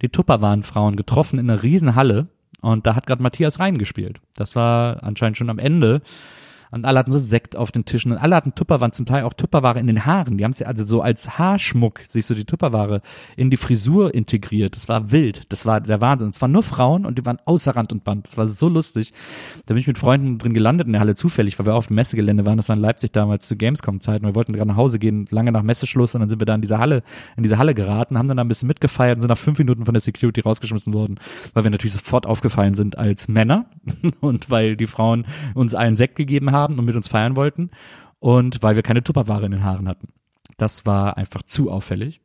die 0.00 0.10
Tupperwarenfrauen 0.10 0.94
getroffen 0.94 1.40
in 1.40 1.50
einer 1.50 1.64
riesen 1.64 1.96
Halle 1.96 2.28
und 2.60 2.86
da 2.86 2.94
hat 2.94 3.08
gerade 3.08 3.20
Matthias 3.20 3.58
Reim 3.58 3.78
gespielt. 3.78 4.20
Das 4.36 4.54
war 4.54 5.02
anscheinend 5.02 5.36
schon 5.36 5.50
am 5.50 5.58
Ende 5.58 6.02
und 6.70 6.84
alle 6.84 6.98
hatten 6.98 7.10
so 7.10 7.18
Sekt 7.18 7.56
auf 7.56 7.72
den 7.72 7.84
Tischen 7.84 8.12
und 8.12 8.18
alle 8.18 8.36
hatten 8.36 8.54
Tupperwaren, 8.54 8.92
zum 8.92 9.06
Teil 9.06 9.24
auch 9.24 9.32
Tupperware 9.32 9.78
in 9.78 9.86
den 9.86 10.04
Haaren. 10.04 10.36
Die 10.36 10.44
haben 10.44 10.52
sie 10.52 10.66
also 10.66 10.84
so 10.84 11.00
als 11.00 11.38
Haarschmuck 11.38 12.00
sich 12.00 12.26
so 12.26 12.34
die 12.34 12.44
Tupperware 12.44 13.00
in 13.36 13.50
die 13.50 13.56
Frisur 13.56 14.14
integriert. 14.14 14.76
Das 14.76 14.88
war 14.88 15.10
wild. 15.10 15.50
Das 15.52 15.66
war 15.66 15.80
der 15.80 16.00
Wahnsinn. 16.00 16.28
Es 16.28 16.42
waren 16.42 16.52
nur 16.52 16.62
Frauen 16.62 17.06
und 17.06 17.18
die 17.18 17.24
waren 17.24 17.38
außer 17.44 17.74
Rand 17.74 17.92
und 17.92 18.04
Band. 18.04 18.26
Das 18.26 18.36
war 18.36 18.46
so 18.46 18.68
lustig. 18.68 19.12
Da 19.66 19.74
bin 19.74 19.80
ich 19.80 19.86
mit 19.86 19.98
Freunden 19.98 20.38
drin 20.38 20.52
gelandet 20.52 20.86
in 20.86 20.92
der 20.92 21.00
Halle 21.00 21.14
zufällig, 21.14 21.58
weil 21.58 21.66
wir 21.66 21.74
auf 21.74 21.86
dem 21.86 21.96
Messegelände 21.96 22.44
waren. 22.44 22.58
Das 22.58 22.68
war 22.68 22.76
in 22.76 22.82
Leipzig 22.82 23.12
damals 23.12 23.46
zu 23.48 23.56
Gamescom-Zeiten. 23.56 24.26
Wir 24.26 24.34
wollten 24.34 24.52
gerade 24.52 24.68
nach 24.68 24.76
Hause 24.76 24.98
gehen, 24.98 25.26
lange 25.30 25.52
nach 25.52 25.62
Messeschluss 25.62 26.14
und 26.14 26.20
dann 26.20 26.28
sind 26.28 26.40
wir 26.40 26.46
da 26.46 26.54
in 26.54 26.60
diese 26.60 26.78
Halle, 26.78 27.02
in 27.36 27.42
diese 27.42 27.58
Halle 27.58 27.74
geraten, 27.74 28.18
haben 28.18 28.28
dann 28.28 28.36
da 28.36 28.44
ein 28.44 28.48
bisschen 28.48 28.68
mitgefeiert 28.68 29.16
und 29.16 29.22
sind 29.22 29.28
nach 29.28 29.38
fünf 29.38 29.58
Minuten 29.58 29.84
von 29.84 29.94
der 29.94 30.00
Security 30.00 30.40
rausgeschmissen 30.40 30.92
worden, 30.92 31.18
weil 31.54 31.64
wir 31.64 31.70
natürlich 31.70 31.94
sofort 31.94 32.26
aufgefallen 32.26 32.74
sind 32.74 32.98
als 32.98 33.28
Männer 33.28 33.66
und 34.20 34.50
weil 34.50 34.76
die 34.76 34.86
Frauen 34.86 35.26
uns 35.54 35.74
allen 35.74 35.96
Sekt 35.96 36.16
gegeben 36.16 36.52
haben 36.52 36.57
und 36.66 36.84
mit 36.84 36.96
uns 36.96 37.08
feiern 37.08 37.36
wollten 37.36 37.70
und 38.18 38.62
weil 38.62 38.76
wir 38.76 38.82
keine 38.82 39.02
Tupperware 39.02 39.46
in 39.46 39.52
den 39.52 39.64
Haaren 39.64 39.88
hatten. 39.88 40.08
Das 40.56 40.86
war 40.86 41.16
einfach 41.16 41.42
zu 41.42 41.70
auffällig. 41.70 42.20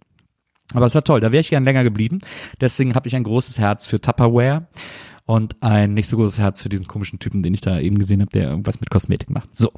Aber 0.74 0.86
es 0.86 0.96
war 0.96 1.04
toll, 1.04 1.20
da 1.20 1.32
wäre 1.32 1.42
ich 1.42 1.50
gern 1.50 1.66
länger 1.66 1.84
geblieben. 1.84 2.20
Deswegen 2.60 2.96
habe 2.96 3.08
ich 3.08 3.16
ein 3.16 3.24
großes 3.24 3.60
Herz 3.60 3.86
für 3.86 4.02
Tupperware 4.02 4.68
und 5.26 5.62
ein 5.62 5.94
nicht 5.94 6.08
so 6.08 6.18
großes 6.18 6.40
Herz 6.40 6.62
für 6.62 6.70
diesen 6.70 6.88
komischen 6.88 7.20
Typen, 7.20 7.44
den 7.44 7.54
ich 7.54 7.62
da 7.62 7.80
eben 7.80 8.00
gesehen 8.00 8.22
habe, 8.22 8.32
der 8.32 8.50
irgendwas 8.50 8.80
mit 8.80 8.90
Kosmetik 8.90 9.30
macht. 9.30 9.56
So, 9.56 9.72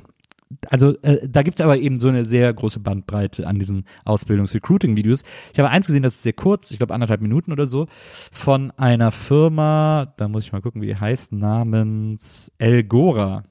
also 0.70 0.96
äh, 1.02 1.28
da 1.28 1.44
gibt's 1.44 1.62
aber 1.62 1.78
eben 1.78 2.00
so 2.00 2.08
eine 2.08 2.24
sehr 2.24 2.54
große 2.54 2.80
Bandbreite 2.80 3.48
an 3.48 3.60
diesen 3.60 3.86
Ausbildungs-Recruiting-Videos. 4.06 5.24
Ich 5.54 5.60
habe 5.60 5.70
eins 5.70 5.88
gesehen, 5.88 6.04
das 6.04 6.16
ist 6.16 6.24
sehr 6.24 6.34
kurz, 6.34 6.72
ich 6.72 6.78
glaube 6.78 6.94
anderthalb 6.94 7.22
Minuten 7.22 7.52
oder 7.52 7.66
so, 7.66 7.88
von 8.32 8.72
einer 8.72 9.12
Firma, 9.12 10.14
da 10.18 10.28
muss 10.28 10.46
ich 10.46 10.52
mal 10.52 10.62
gucken, 10.62 10.82
wie 10.82 10.88
die 10.88 10.96
heißt, 10.96 11.34
namens 11.34 12.52
Elgora. 12.58 13.44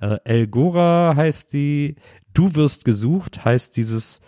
Äh, 0.00 0.18
Elgora 0.24 1.14
heißt 1.16 1.52
die, 1.52 1.96
Du 2.32 2.54
wirst 2.54 2.84
gesucht, 2.84 3.44
heißt 3.44 3.76
dieses 3.76 4.20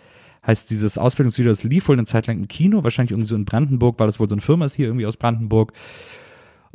heißt 0.45 0.69
dieses 0.71 0.97
Ausbildungsvideo, 0.97 1.51
das 1.51 1.63
lief 1.63 1.87
wohl 1.87 1.95
eine 1.95 2.05
Zeit 2.05 2.27
lang 2.27 2.37
im 2.37 2.47
Kino, 2.49 2.83
wahrscheinlich 2.83 3.11
irgendwie 3.11 3.29
so 3.29 3.35
in 3.35 3.45
Brandenburg, 3.45 3.97
weil 3.97 4.07
das 4.07 4.19
wohl 4.19 4.27
so 4.27 4.35
eine 4.35 4.41
Firma 4.41 4.65
ist 4.65 4.75
hier 4.75 4.87
irgendwie 4.87 5.05
aus 5.05 5.15
Brandenburg. 5.15 5.71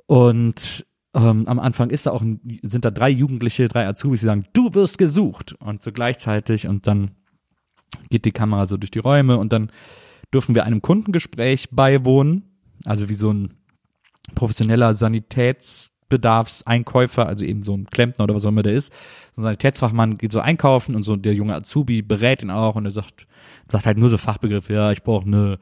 Und 0.06 0.86
ähm, 1.14 1.46
am 1.46 1.58
Anfang 1.58 1.90
ist 1.90 2.06
da 2.06 2.12
auch 2.12 2.22
ein, 2.22 2.60
sind 2.62 2.86
da 2.86 2.90
drei 2.90 3.10
Jugendliche, 3.10 3.68
drei 3.68 3.86
Azubis, 3.86 4.20
die 4.20 4.26
sagen, 4.26 4.46
du 4.54 4.72
wirst 4.72 4.96
gesucht. 4.96 5.54
Und 5.60 5.82
so 5.82 5.92
gleichzeitig 5.92 6.66
und 6.66 6.86
dann 6.86 7.10
geht 8.08 8.24
die 8.24 8.32
Kamera 8.32 8.64
so 8.64 8.78
durch 8.78 8.90
die 8.90 9.00
Räume 9.00 9.36
und 9.36 9.52
dann 9.52 9.70
dürfen 10.32 10.54
wir 10.54 10.64
einem 10.64 10.80
Kundengespräch 10.80 11.70
beiwohnen, 11.70 12.44
also 12.84 13.08
wie 13.08 13.14
so 13.14 13.30
ein 13.30 13.54
professioneller 14.34 14.94
Sanitätsbedarfseinkäufer, 16.08 17.26
also 17.26 17.44
eben 17.44 17.62
so 17.62 17.74
ein 17.74 17.86
Klempner 17.86 18.24
oder 18.24 18.34
was 18.34 18.44
auch 18.44 18.50
immer 18.50 18.62
der 18.62 18.74
ist. 18.74 18.92
So 19.34 19.42
ein 19.42 19.44
Sanitätsfachmann 19.44 20.18
geht 20.18 20.32
so 20.32 20.40
einkaufen 20.40 20.94
und 20.94 21.02
so 21.02 21.16
der 21.16 21.34
junge 21.34 21.54
Azubi 21.54 22.02
berät 22.02 22.42
ihn 22.42 22.50
auch 22.50 22.76
und 22.76 22.84
er 22.84 22.90
sagt, 22.90 23.26
sagt 23.68 23.86
halt 23.86 23.98
nur 23.98 24.08
so 24.08 24.18
Fachbegriffe, 24.18 24.72
ja, 24.72 24.92
ich 24.92 25.02
brauche 25.02 25.26
eine 25.26 25.58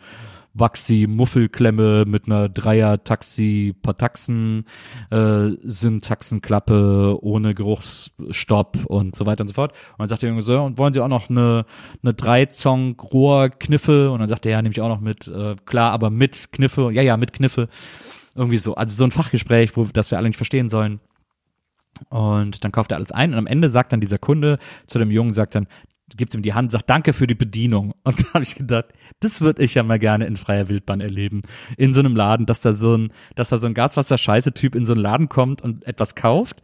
Waxi-Muffelklemme 0.59 2.07
mit 2.07 2.27
einer 2.27 2.49
Dreier-Taxi-Pataxen, 2.49 4.65
äh, 5.11 5.51
Syntaxenklappe 5.63 7.19
ohne 7.21 7.55
Geruchsstopp 7.55 8.87
und 8.87 9.15
so 9.15 9.27
weiter 9.27 9.43
und 9.43 9.49
so 9.49 9.55
fort. 9.55 9.73
Und 9.73 9.99
dann 9.99 10.09
sagt 10.09 10.23
der 10.23 10.31
Junge 10.31 10.41
so, 10.41 10.59
und 10.63 10.79
wollen 10.79 10.95
Sie 10.95 11.01
auch 11.01 11.09
noch 11.09 11.29
eine, 11.29 11.67
eine 12.03 12.15
Dreizong-Rohr-Kniffe? 12.15 14.11
Und 14.11 14.21
dann 14.21 14.29
sagt 14.29 14.47
er, 14.47 14.53
ja, 14.53 14.63
nehme 14.63 14.73
ich 14.73 14.81
auch 14.81 14.89
noch 14.89 15.01
mit, 15.01 15.29
äh, 15.29 15.57
klar, 15.67 15.93
aber 15.93 16.09
mit 16.09 16.53
Kniffe, 16.53 16.91
ja, 16.91 17.03
ja, 17.03 17.19
mit 17.19 17.35
Kniffe. 17.35 17.69
Irgendwie 18.37 18.59
so. 18.59 18.75
Also 18.75 18.95
so 18.95 19.05
ein 19.05 19.11
Fachgespräch, 19.11 19.77
wo 19.77 19.85
das 19.85 20.11
wir 20.11 20.19
alle 20.19 20.29
nicht 20.29 20.37
verstehen 20.37 20.69
sollen. 20.69 21.01
Und 22.11 22.63
dann 22.63 22.73
kauft 22.73 22.93
er 22.93 22.99
alles 22.99 23.11
ein 23.11 23.33
und 23.33 23.39
am 23.39 23.47
Ende 23.47 23.71
sagt 23.71 23.93
dann 23.93 24.01
dieser 24.01 24.19
Kunde 24.19 24.59
zu 24.87 24.99
dem 24.99 25.11
Jungen, 25.11 25.33
sagt 25.33 25.55
dann, 25.55 25.67
gibt 26.15 26.35
ihm 26.35 26.43
die 26.43 26.55
Hand, 26.55 26.71
sagt 26.71 26.89
Danke 26.89 27.13
für 27.13 27.27
die 27.27 27.35
Bedienung. 27.35 27.95
Und 28.05 28.23
da 28.23 28.35
habe 28.35 28.45
ich 28.45 28.55
gedacht, 28.55 28.87
das 29.21 29.41
würde 29.41 29.63
ich 29.63 29.75
ja 29.75 29.83
mal 29.83 29.99
gerne 29.99 30.27
in 30.27 30.37
freier 30.37 30.69
Wildbahn 30.69 31.01
erleben. 31.01 31.43
In 31.77 31.93
so 31.93 32.01
einem 32.01 32.15
Laden, 32.15 32.47
dass 32.47 32.61
da 32.61 32.73
so 32.73 32.97
ein, 32.97 33.13
dass 33.35 33.49
da 33.49 33.59
so 33.59 33.67
ein 33.67 33.75
Gaswasser-Scheiße-Typ 33.75 34.75
in 34.75 34.85
so 34.85 34.93
einen 34.93 35.03
Laden 35.03 35.29
kommt 35.29 35.63
und 35.63 35.85
etwas 35.87 36.15
kauft 36.15 36.63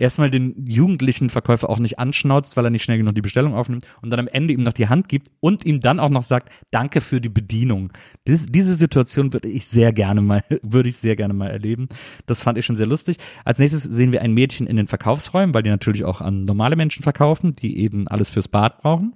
erstmal 0.00 0.30
den 0.30 0.64
jugendlichen 0.66 1.30
Verkäufer 1.30 1.68
auch 1.68 1.78
nicht 1.78 1.98
anschnauzt, 1.98 2.56
weil 2.56 2.64
er 2.64 2.70
nicht 2.70 2.82
schnell 2.82 2.98
genug 2.98 3.14
die 3.14 3.20
Bestellung 3.20 3.54
aufnimmt 3.54 3.86
und 4.02 4.10
dann 4.10 4.18
am 4.18 4.28
Ende 4.28 4.54
ihm 4.54 4.62
noch 4.62 4.72
die 4.72 4.88
Hand 4.88 5.08
gibt 5.08 5.28
und 5.40 5.64
ihm 5.64 5.80
dann 5.80 6.00
auch 6.00 6.08
noch 6.08 6.22
sagt, 6.22 6.50
danke 6.70 7.00
für 7.00 7.20
die 7.20 7.28
Bedienung. 7.28 7.92
Dies, 8.26 8.46
diese 8.46 8.74
Situation 8.74 9.32
würde 9.32 9.48
ich 9.48 9.66
sehr 9.66 9.92
gerne 9.92 10.20
mal, 10.20 10.42
würde 10.62 10.88
ich 10.88 10.96
sehr 10.96 11.16
gerne 11.16 11.34
mal 11.34 11.50
erleben. 11.50 11.88
Das 12.26 12.42
fand 12.42 12.58
ich 12.58 12.64
schon 12.64 12.76
sehr 12.76 12.86
lustig. 12.86 13.18
Als 13.44 13.58
nächstes 13.58 13.82
sehen 13.82 14.12
wir 14.12 14.22
ein 14.22 14.32
Mädchen 14.32 14.66
in 14.66 14.76
den 14.76 14.88
Verkaufsräumen, 14.88 15.54
weil 15.54 15.62
die 15.62 15.70
natürlich 15.70 16.04
auch 16.04 16.20
an 16.20 16.44
normale 16.44 16.76
Menschen 16.76 17.02
verkaufen, 17.02 17.52
die 17.52 17.78
eben 17.78 18.08
alles 18.08 18.30
fürs 18.30 18.48
Bad 18.48 18.78
brauchen. 18.78 19.14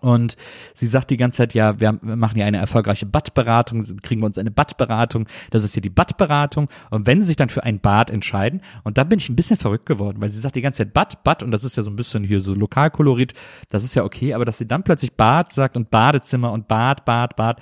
Und 0.00 0.36
sie 0.74 0.86
sagt 0.86 1.10
die 1.10 1.16
ganze 1.16 1.38
Zeit, 1.38 1.54
ja, 1.54 1.80
wir 1.80 1.98
machen 2.02 2.38
ja 2.38 2.46
eine 2.46 2.58
erfolgreiche 2.58 3.06
Badberatung, 3.06 3.84
kriegen 4.02 4.20
wir 4.20 4.26
uns 4.26 4.38
eine 4.38 4.50
Badberatung, 4.50 5.26
das 5.50 5.64
ist 5.64 5.74
hier 5.74 5.82
die 5.82 5.90
Badberatung. 5.90 6.68
Und 6.90 7.06
wenn 7.06 7.20
sie 7.20 7.28
sich 7.28 7.36
dann 7.36 7.48
für 7.48 7.64
ein 7.64 7.80
Bad 7.80 8.10
entscheiden, 8.10 8.60
und 8.84 8.98
da 8.98 9.04
bin 9.04 9.18
ich 9.18 9.28
ein 9.28 9.36
bisschen 9.36 9.56
verrückt 9.56 9.86
geworden, 9.86 10.18
weil 10.20 10.30
sie 10.30 10.40
sagt 10.40 10.56
die 10.56 10.62
ganze 10.62 10.84
Zeit 10.84 10.94
Bad, 10.94 11.24
Bad, 11.24 11.42
und 11.42 11.50
das 11.50 11.64
ist 11.64 11.76
ja 11.76 11.82
so 11.82 11.90
ein 11.90 11.96
bisschen 11.96 12.24
hier 12.24 12.40
so 12.40 12.54
Lokalkolorit, 12.54 13.34
das 13.68 13.84
ist 13.84 13.94
ja 13.94 14.04
okay, 14.04 14.34
aber 14.34 14.44
dass 14.44 14.58
sie 14.58 14.66
dann 14.66 14.82
plötzlich 14.82 15.12
Bad 15.12 15.52
sagt 15.52 15.76
und 15.76 15.90
Badezimmer 15.90 16.52
und 16.52 16.68
Bad, 16.68 17.04
Bad, 17.04 17.36
Bad, 17.36 17.60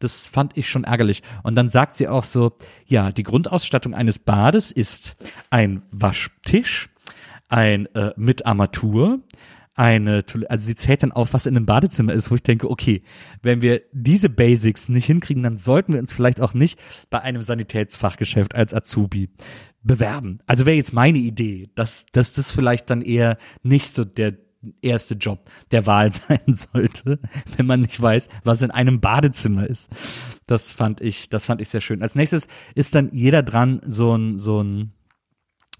das 0.00 0.26
fand 0.26 0.56
ich 0.56 0.68
schon 0.68 0.84
ärgerlich. 0.84 1.22
Und 1.42 1.54
dann 1.54 1.68
sagt 1.68 1.94
sie 1.94 2.08
auch 2.08 2.24
so, 2.24 2.56
ja, 2.86 3.12
die 3.12 3.22
Grundausstattung 3.22 3.94
eines 3.94 4.18
Bades 4.18 4.72
ist 4.72 5.16
ein 5.50 5.82
Waschtisch, 5.90 6.88
ein 7.48 7.86
äh, 7.94 8.12
mit 8.16 8.46
Armatur, 8.46 9.20
eine, 9.80 10.22
also 10.50 10.66
sie 10.66 10.74
zählt 10.74 11.02
dann 11.02 11.10
auf, 11.10 11.32
was 11.32 11.46
in 11.46 11.56
einem 11.56 11.64
Badezimmer 11.64 12.12
ist, 12.12 12.30
wo 12.30 12.34
ich 12.34 12.42
denke, 12.42 12.70
okay, 12.70 13.02
wenn 13.42 13.62
wir 13.62 13.80
diese 13.92 14.28
Basics 14.28 14.90
nicht 14.90 15.06
hinkriegen, 15.06 15.42
dann 15.42 15.56
sollten 15.56 15.94
wir 15.94 16.00
uns 16.00 16.12
vielleicht 16.12 16.42
auch 16.42 16.52
nicht 16.52 16.78
bei 17.08 17.22
einem 17.22 17.42
Sanitätsfachgeschäft 17.42 18.54
als 18.54 18.74
Azubi 18.74 19.30
bewerben. 19.82 20.40
Also 20.46 20.66
wäre 20.66 20.76
jetzt 20.76 20.92
meine 20.92 21.16
Idee, 21.16 21.70
dass, 21.76 22.04
dass 22.12 22.34
das 22.34 22.52
vielleicht 22.52 22.90
dann 22.90 23.00
eher 23.00 23.38
nicht 23.62 23.94
so 23.94 24.04
der 24.04 24.34
erste 24.82 25.14
Job 25.14 25.50
der 25.70 25.86
Wahl 25.86 26.12
sein 26.28 26.54
sollte, 26.54 27.18
wenn 27.56 27.64
man 27.64 27.80
nicht 27.80 27.98
weiß, 28.02 28.28
was 28.44 28.60
in 28.60 28.70
einem 28.70 29.00
Badezimmer 29.00 29.66
ist. 29.66 29.90
Das 30.46 30.72
fand 30.72 31.00
ich, 31.00 31.30
das 31.30 31.46
fand 31.46 31.62
ich 31.62 31.70
sehr 31.70 31.80
schön. 31.80 32.02
Als 32.02 32.16
nächstes 32.16 32.48
ist 32.74 32.94
dann 32.94 33.08
jeder 33.14 33.42
dran, 33.42 33.80
so 33.86 34.14
ein, 34.14 34.38
so 34.38 34.62
ein, 34.62 34.92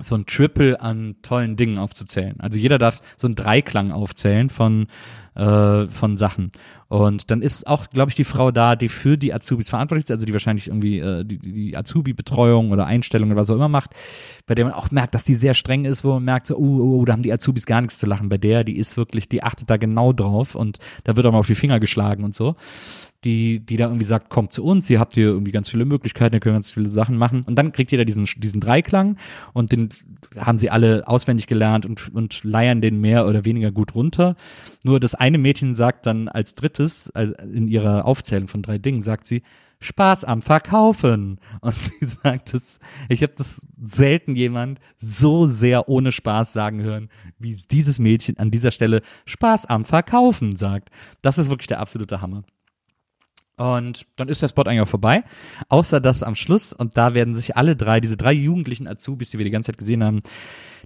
so 0.00 0.16
ein 0.16 0.26
Triple 0.26 0.80
an 0.80 1.16
tollen 1.22 1.56
Dingen 1.56 1.78
aufzuzählen. 1.78 2.40
Also 2.40 2.58
jeder 2.58 2.78
darf 2.78 3.00
so 3.16 3.26
einen 3.26 3.34
Dreiklang 3.34 3.92
aufzählen 3.92 4.50
von 4.50 4.86
äh, 5.34 5.86
von 5.88 6.16
Sachen. 6.16 6.50
Und 6.88 7.30
dann 7.30 7.40
ist 7.40 7.66
auch, 7.66 7.88
glaube 7.88 8.10
ich, 8.10 8.16
die 8.16 8.24
Frau 8.24 8.50
da, 8.50 8.74
die 8.74 8.88
für 8.88 9.16
die 9.16 9.32
Azubis 9.32 9.70
verantwortlich 9.70 10.06
ist, 10.06 10.10
also 10.10 10.26
die 10.26 10.32
wahrscheinlich 10.32 10.66
irgendwie 10.66 10.98
äh, 10.98 11.24
die, 11.24 11.38
die 11.38 11.76
Azubi-Betreuung 11.76 12.70
oder 12.70 12.86
Einstellung 12.86 13.30
oder 13.30 13.40
was 13.40 13.48
auch 13.48 13.54
immer 13.54 13.68
macht, 13.68 13.90
bei 14.46 14.56
der 14.56 14.64
man 14.64 14.74
auch 14.74 14.90
merkt, 14.90 15.14
dass 15.14 15.24
die 15.24 15.36
sehr 15.36 15.54
streng 15.54 15.84
ist, 15.84 16.04
wo 16.04 16.14
man 16.14 16.24
merkt, 16.24 16.48
so, 16.48 16.56
oh, 16.56 16.80
oh, 16.80 17.00
oh, 17.00 17.04
da 17.04 17.12
haben 17.12 17.22
die 17.22 17.32
Azubis 17.32 17.64
gar 17.64 17.80
nichts 17.80 17.98
zu 17.98 18.06
lachen. 18.06 18.28
Bei 18.28 18.38
der, 18.38 18.64
die 18.64 18.76
ist 18.76 18.96
wirklich, 18.96 19.28
die 19.28 19.42
achtet 19.42 19.70
da 19.70 19.76
genau 19.76 20.12
drauf 20.12 20.56
und 20.56 20.78
da 21.04 21.16
wird 21.16 21.26
auch 21.26 21.32
mal 21.32 21.38
auf 21.38 21.46
die 21.46 21.54
Finger 21.54 21.78
geschlagen 21.78 22.24
und 22.24 22.34
so 22.34 22.56
die, 23.24 23.60
die 23.60 23.76
da 23.76 23.86
irgendwie 23.86 24.04
sagt, 24.04 24.30
kommt 24.30 24.52
zu 24.52 24.64
uns, 24.64 24.88
ihr 24.88 24.98
habt 24.98 25.14
hier 25.14 25.26
irgendwie 25.26 25.52
ganz 25.52 25.68
viele 25.68 25.84
Möglichkeiten, 25.84 26.34
ihr 26.34 26.40
könnt 26.40 26.56
ganz 26.56 26.72
viele 26.72 26.88
Sachen 26.88 27.16
machen. 27.16 27.42
Und 27.46 27.56
dann 27.56 27.72
kriegt 27.72 27.90
jeder 27.90 28.04
diesen, 28.04 28.26
diesen 28.36 28.60
Dreiklang 28.60 29.16
und 29.52 29.72
den 29.72 29.90
haben 30.36 30.58
sie 30.58 30.70
alle 30.70 31.06
auswendig 31.06 31.46
gelernt 31.46 31.84
und, 31.84 32.14
und 32.14 32.42
leiern 32.44 32.80
den 32.80 33.00
mehr 33.00 33.26
oder 33.26 33.44
weniger 33.44 33.72
gut 33.72 33.94
runter. 33.94 34.36
Nur 34.84 35.00
das 35.00 35.14
eine 35.14 35.38
Mädchen 35.38 35.74
sagt 35.74 36.06
dann 36.06 36.28
als 36.28 36.54
drittes, 36.54 37.10
also 37.10 37.34
in 37.34 37.68
ihrer 37.68 38.06
Aufzählung 38.06 38.48
von 38.48 38.62
drei 38.62 38.78
Dingen, 38.78 39.02
sagt 39.02 39.26
sie, 39.26 39.42
Spaß 39.80 40.24
am 40.24 40.42
Verkaufen. 40.42 41.40
Und 41.60 41.74
sie 41.80 42.06
sagt 42.06 42.54
es, 42.54 42.80
ich 43.08 43.22
habe 43.22 43.32
das 43.36 43.60
selten 43.82 44.34
jemand 44.34 44.78
so 44.98 45.46
sehr 45.46 45.88
ohne 45.88 46.12
Spaß 46.12 46.52
sagen 46.52 46.82
hören, 46.82 47.08
wie 47.38 47.56
dieses 47.70 47.98
Mädchen 47.98 48.38
an 48.38 48.50
dieser 48.50 48.70
Stelle 48.70 49.02
Spaß 49.26 49.66
am 49.66 49.84
Verkaufen 49.84 50.56
sagt. 50.56 50.90
Das 51.22 51.38
ist 51.38 51.50
wirklich 51.50 51.68
der 51.68 51.80
absolute 51.80 52.20
Hammer. 52.20 52.44
Und 53.60 54.06
dann 54.16 54.30
ist 54.30 54.40
der 54.40 54.48
Spot 54.48 54.62
eigentlich 54.62 54.80
auch 54.80 54.88
vorbei. 54.88 55.22
Außer 55.68 56.00
dass 56.00 56.22
am 56.22 56.34
Schluss, 56.34 56.72
und 56.72 56.96
da 56.96 57.12
werden 57.12 57.34
sich 57.34 57.58
alle 57.58 57.76
drei, 57.76 58.00
diese 58.00 58.16
drei 58.16 58.32
jugendlichen 58.32 58.88
Azubis, 58.88 59.28
die 59.28 59.36
wir 59.36 59.44
die 59.44 59.50
ganze 59.50 59.70
Zeit 59.70 59.76
gesehen 59.76 60.02
haben, 60.02 60.22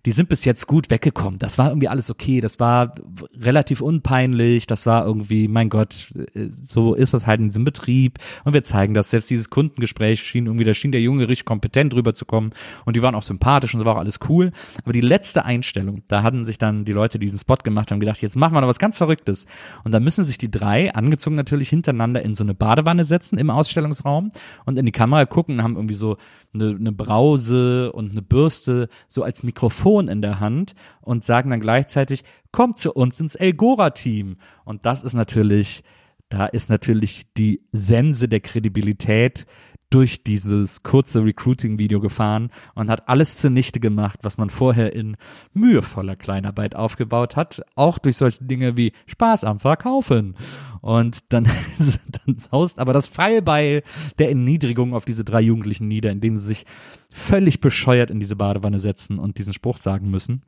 die 0.06 0.12
sind 0.12 0.28
bis 0.28 0.44
jetzt 0.44 0.66
gut 0.66 0.90
weggekommen. 0.90 1.38
Das 1.38 1.56
war 1.56 1.68
irgendwie 1.68 1.88
alles 1.88 2.10
okay. 2.10 2.40
Das 2.40 2.60
war 2.60 2.94
relativ 3.40 3.80
unpeinlich. 3.80 4.66
Das 4.66 4.84
war 4.84 5.06
irgendwie, 5.06 5.48
mein 5.48 5.70
Gott, 5.70 6.12
so 6.50 6.94
ist 6.94 7.14
das 7.14 7.26
halt 7.26 7.40
in 7.40 7.48
diesem 7.48 7.64
Betrieb. 7.64 8.18
Und 8.44 8.52
wir 8.52 8.62
zeigen 8.62 8.92
das. 8.92 9.10
Selbst 9.10 9.30
dieses 9.30 9.48
Kundengespräch 9.48 10.22
schien 10.22 10.46
irgendwie, 10.46 10.64
da 10.64 10.74
schien 10.74 10.92
der 10.92 11.00
Junge 11.00 11.28
richtig 11.28 11.46
kompetent 11.46 11.94
rüberzukommen. 11.94 12.52
Und 12.84 12.96
die 12.96 13.02
waren 13.02 13.14
auch 13.14 13.22
sympathisch 13.22 13.72
und 13.72 13.80
so 13.80 13.86
war 13.86 13.94
auch 13.94 14.00
alles 14.00 14.20
cool. 14.28 14.52
Aber 14.82 14.92
die 14.92 15.00
letzte 15.00 15.46
Einstellung, 15.46 16.02
da 16.08 16.22
hatten 16.22 16.44
sich 16.44 16.58
dann 16.58 16.84
die 16.84 16.92
Leute, 16.92 17.18
die 17.18 17.26
diesen 17.26 17.38
Spot 17.38 17.56
gemacht 17.56 17.90
haben, 17.90 18.00
gedacht, 18.00 18.20
jetzt 18.20 18.36
machen 18.36 18.52
wir 18.54 18.60
noch 18.60 18.68
was 18.68 18.78
ganz 18.78 18.98
Verrücktes. 18.98 19.46
Und 19.84 19.92
dann 19.92 20.04
müssen 20.04 20.22
sich 20.24 20.36
die 20.36 20.50
drei, 20.50 20.92
angezogen 20.94 21.36
natürlich, 21.36 21.70
hintereinander 21.70 22.22
in 22.22 22.34
so 22.34 22.44
eine 22.44 22.54
Badewanne 22.54 23.04
setzen 23.04 23.38
im 23.38 23.48
Ausstellungsraum 23.48 24.32
und 24.66 24.78
in 24.78 24.84
die 24.84 24.92
Kamera 24.92 25.24
gucken 25.24 25.56
und 25.56 25.62
haben 25.62 25.76
irgendwie 25.76 25.94
so 25.94 26.18
eine, 26.52 26.76
eine 26.78 26.92
Brause 26.92 27.90
und 27.92 28.12
eine 28.12 28.22
Bürste 28.22 28.88
so 29.08 29.22
als 29.22 29.42
Mikrofon 29.42 29.93
in 30.00 30.22
der 30.22 30.40
Hand 30.40 30.74
und 31.00 31.24
sagen 31.24 31.50
dann 31.50 31.60
gleichzeitig, 31.60 32.24
kommt 32.52 32.78
zu 32.78 32.92
uns 32.92 33.20
ins 33.20 33.34
Elgora-Team. 33.34 34.36
Und 34.64 34.86
das 34.86 35.02
ist 35.02 35.14
natürlich, 35.14 35.82
da 36.28 36.46
ist 36.46 36.70
natürlich 36.70 37.32
die 37.34 37.62
Sense 37.72 38.28
der 38.28 38.40
Kredibilität 38.40 39.46
durch 39.94 40.24
dieses 40.24 40.82
kurze 40.82 41.24
Recruiting-Video 41.24 42.00
gefahren 42.00 42.50
und 42.74 42.90
hat 42.90 43.08
alles 43.08 43.36
zunichte 43.36 43.78
gemacht, 43.78 44.18
was 44.24 44.38
man 44.38 44.50
vorher 44.50 44.92
in 44.92 45.16
mühevoller 45.52 46.16
Kleinarbeit 46.16 46.74
aufgebaut 46.74 47.36
hat, 47.36 47.62
auch 47.76 47.98
durch 47.98 48.16
solche 48.16 48.42
Dinge 48.42 48.76
wie 48.76 48.92
Spaß 49.06 49.44
am 49.44 49.60
Verkaufen. 49.60 50.34
Und 50.80 51.32
dann, 51.32 51.44
dann 52.26 52.38
saust 52.38 52.80
aber 52.80 52.92
das 52.92 53.06
Pfeilbeil 53.06 53.84
der 54.18 54.30
Erniedrigung 54.30 54.94
auf 54.94 55.04
diese 55.04 55.22
drei 55.22 55.42
Jugendlichen 55.42 55.86
nieder, 55.86 56.10
indem 56.10 56.34
sie 56.34 56.46
sich 56.46 56.66
völlig 57.08 57.60
bescheuert 57.60 58.10
in 58.10 58.18
diese 58.18 58.34
Badewanne 58.34 58.80
setzen 58.80 59.20
und 59.20 59.38
diesen 59.38 59.52
Spruch 59.52 59.78
sagen 59.78 60.10
müssen 60.10 60.42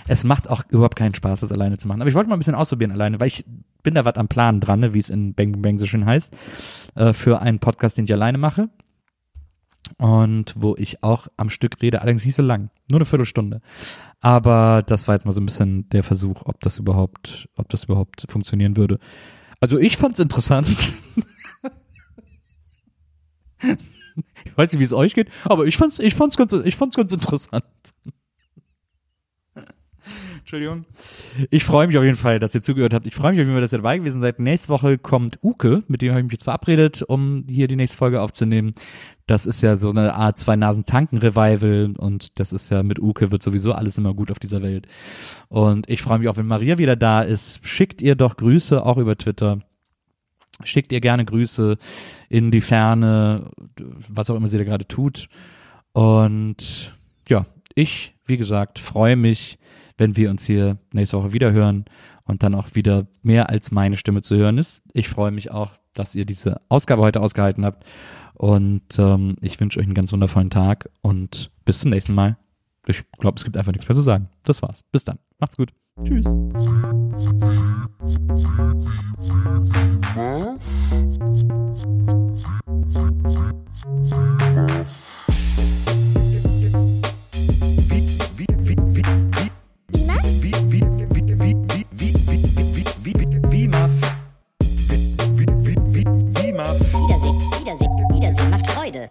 Es 0.08 0.24
macht 0.24 0.48
auch 0.48 0.64
überhaupt 0.70 0.96
keinen 0.96 1.14
Spaß, 1.14 1.40
das 1.40 1.52
alleine 1.52 1.76
zu 1.76 1.86
machen. 1.86 2.00
Aber 2.00 2.08
ich 2.08 2.14
wollte 2.14 2.30
mal 2.30 2.36
ein 2.36 2.40
bisschen 2.40 2.54
ausprobieren 2.54 2.92
alleine, 2.92 3.20
weil 3.20 3.28
ich 3.28 3.44
bin 3.82 3.94
da 3.94 4.04
was 4.04 4.14
am 4.14 4.28
Plan 4.28 4.60
dran, 4.60 4.80
ne, 4.80 4.94
wie 4.94 4.98
es 4.98 5.10
in 5.10 5.34
Bang 5.34 5.60
Bang 5.60 5.78
so 5.78 5.86
schön 5.86 6.06
heißt, 6.06 6.36
äh, 6.94 7.12
für 7.12 7.40
einen 7.40 7.58
Podcast, 7.58 7.98
den 7.98 8.06
ich 8.06 8.12
alleine 8.12 8.38
mache. 8.38 8.70
Und 9.98 10.54
wo 10.56 10.74
ich 10.78 11.02
auch 11.04 11.28
am 11.36 11.50
Stück 11.50 11.82
rede, 11.82 12.00
allerdings 12.00 12.24
nicht 12.24 12.34
so 12.34 12.42
lang, 12.42 12.70
nur 12.90 12.98
eine 12.98 13.04
Viertelstunde. 13.04 13.60
Aber 14.20 14.82
das 14.84 15.06
war 15.06 15.14
jetzt 15.14 15.26
mal 15.26 15.32
so 15.32 15.42
ein 15.42 15.46
bisschen 15.46 15.90
der 15.90 16.02
Versuch, 16.02 16.40
ob 16.46 16.58
das 16.60 16.78
überhaupt, 16.78 17.50
ob 17.54 17.68
das 17.68 17.84
überhaupt 17.84 18.24
funktionieren 18.30 18.78
würde. 18.78 18.98
Also 19.60 19.78
ich 19.78 19.98
fand's 19.98 20.20
interessant. 20.20 20.94
Ich 24.44 24.56
weiß 24.56 24.72
nicht, 24.72 24.80
wie 24.80 24.84
es 24.84 24.92
euch 24.92 25.14
geht, 25.14 25.28
aber 25.44 25.66
ich 25.66 25.76
fand's, 25.76 25.98
ich 25.98 26.14
fand's 26.14 26.36
ganz, 26.36 26.52
ich 26.52 26.76
fand's 26.76 26.96
ganz 26.96 27.12
interessant. 27.12 27.64
Entschuldigung. 30.44 30.84
Ich 31.50 31.64
freue 31.64 31.86
mich 31.86 31.96
auf 31.96 32.04
jeden 32.04 32.18
Fall, 32.18 32.38
dass 32.38 32.54
ihr 32.54 32.60
zugehört 32.60 32.92
habt. 32.92 33.06
Ich 33.06 33.14
freue 33.14 33.32
mich 33.32 33.40
auf 33.40 33.46
jeden 33.46 33.54
Fall, 33.54 33.62
dass 33.62 33.72
ihr 33.72 33.78
dabei 33.78 33.96
gewesen 33.96 34.20
seid. 34.20 34.38
Nächste 34.38 34.68
Woche 34.68 34.98
kommt 34.98 35.38
Uke, 35.42 35.82
mit 35.88 36.02
dem 36.02 36.10
habe 36.10 36.20
ich 36.20 36.24
mich 36.24 36.32
jetzt 36.34 36.44
verabredet, 36.44 37.02
um 37.02 37.46
hier 37.48 37.66
die 37.66 37.76
nächste 37.76 37.96
Folge 37.96 38.20
aufzunehmen. 38.20 38.74
Das 39.26 39.46
ist 39.46 39.62
ja 39.62 39.78
so 39.78 39.88
eine 39.88 40.14
Art 40.14 40.38
Zwei-Nasen-Tanken-Revival 40.38 41.94
und 41.96 42.38
das 42.38 42.52
ist 42.52 42.70
ja 42.70 42.82
mit 42.82 42.98
Uke 42.98 43.32
wird 43.32 43.42
sowieso 43.42 43.72
alles 43.72 43.96
immer 43.96 44.12
gut 44.12 44.30
auf 44.30 44.38
dieser 44.38 44.60
Welt. 44.60 44.86
Und 45.48 45.88
ich 45.88 46.02
freue 46.02 46.18
mich 46.18 46.28
auch, 46.28 46.36
wenn 46.36 46.46
Maria 46.46 46.76
wieder 46.76 46.94
da 46.94 47.22
ist. 47.22 47.66
Schickt 47.66 48.02
ihr 48.02 48.14
doch 48.14 48.36
Grüße 48.36 48.84
auch 48.84 48.98
über 48.98 49.16
Twitter. 49.16 49.60
Schickt 50.64 50.92
ihr 50.92 51.00
gerne 51.00 51.24
Grüße 51.24 51.76
in 52.28 52.50
die 52.50 52.60
Ferne, 52.60 53.50
was 54.08 54.30
auch 54.30 54.36
immer 54.36 54.48
sie 54.48 54.58
da 54.58 54.64
gerade 54.64 54.86
tut. 54.86 55.28
Und 55.92 56.92
ja, 57.28 57.44
ich, 57.74 58.14
wie 58.26 58.36
gesagt, 58.36 58.78
freue 58.78 59.16
mich, 59.16 59.58
wenn 59.96 60.16
wir 60.16 60.30
uns 60.30 60.44
hier 60.44 60.78
nächste 60.92 61.18
Woche 61.18 61.32
wieder 61.32 61.52
hören 61.52 61.84
und 62.24 62.42
dann 62.42 62.54
auch 62.54 62.74
wieder 62.74 63.06
mehr 63.22 63.48
als 63.50 63.70
meine 63.70 63.96
Stimme 63.96 64.22
zu 64.22 64.36
hören 64.36 64.58
ist. 64.58 64.82
Ich 64.92 65.08
freue 65.08 65.30
mich 65.30 65.50
auch, 65.50 65.72
dass 65.92 66.14
ihr 66.14 66.24
diese 66.24 66.60
Ausgabe 66.68 67.02
heute 67.02 67.20
ausgehalten 67.20 67.64
habt. 67.64 67.84
Und 68.34 68.98
ähm, 68.98 69.36
ich 69.40 69.60
wünsche 69.60 69.78
euch 69.78 69.86
einen 69.86 69.94
ganz 69.94 70.12
wundervollen 70.12 70.50
Tag 70.50 70.90
und 71.02 71.50
bis 71.64 71.80
zum 71.80 71.90
nächsten 71.90 72.14
Mal. 72.14 72.36
Ich 72.86 73.04
glaube, 73.18 73.36
es 73.36 73.44
gibt 73.44 73.56
einfach 73.56 73.72
nichts 73.72 73.88
mehr 73.88 73.96
zu 73.96 74.02
sagen. 74.02 74.28
Das 74.42 74.62
war's. 74.62 74.82
Bis 74.92 75.04
dann. 75.04 75.18
Macht's 75.38 75.56
gut. 75.56 75.72
Tschüss. 76.02 76.26
Wiedersehen, 96.94 97.38
Wiedersehen, 97.60 97.90
Wiedersehen 98.12 98.50
macht 98.50 98.70
Freude. 98.70 99.10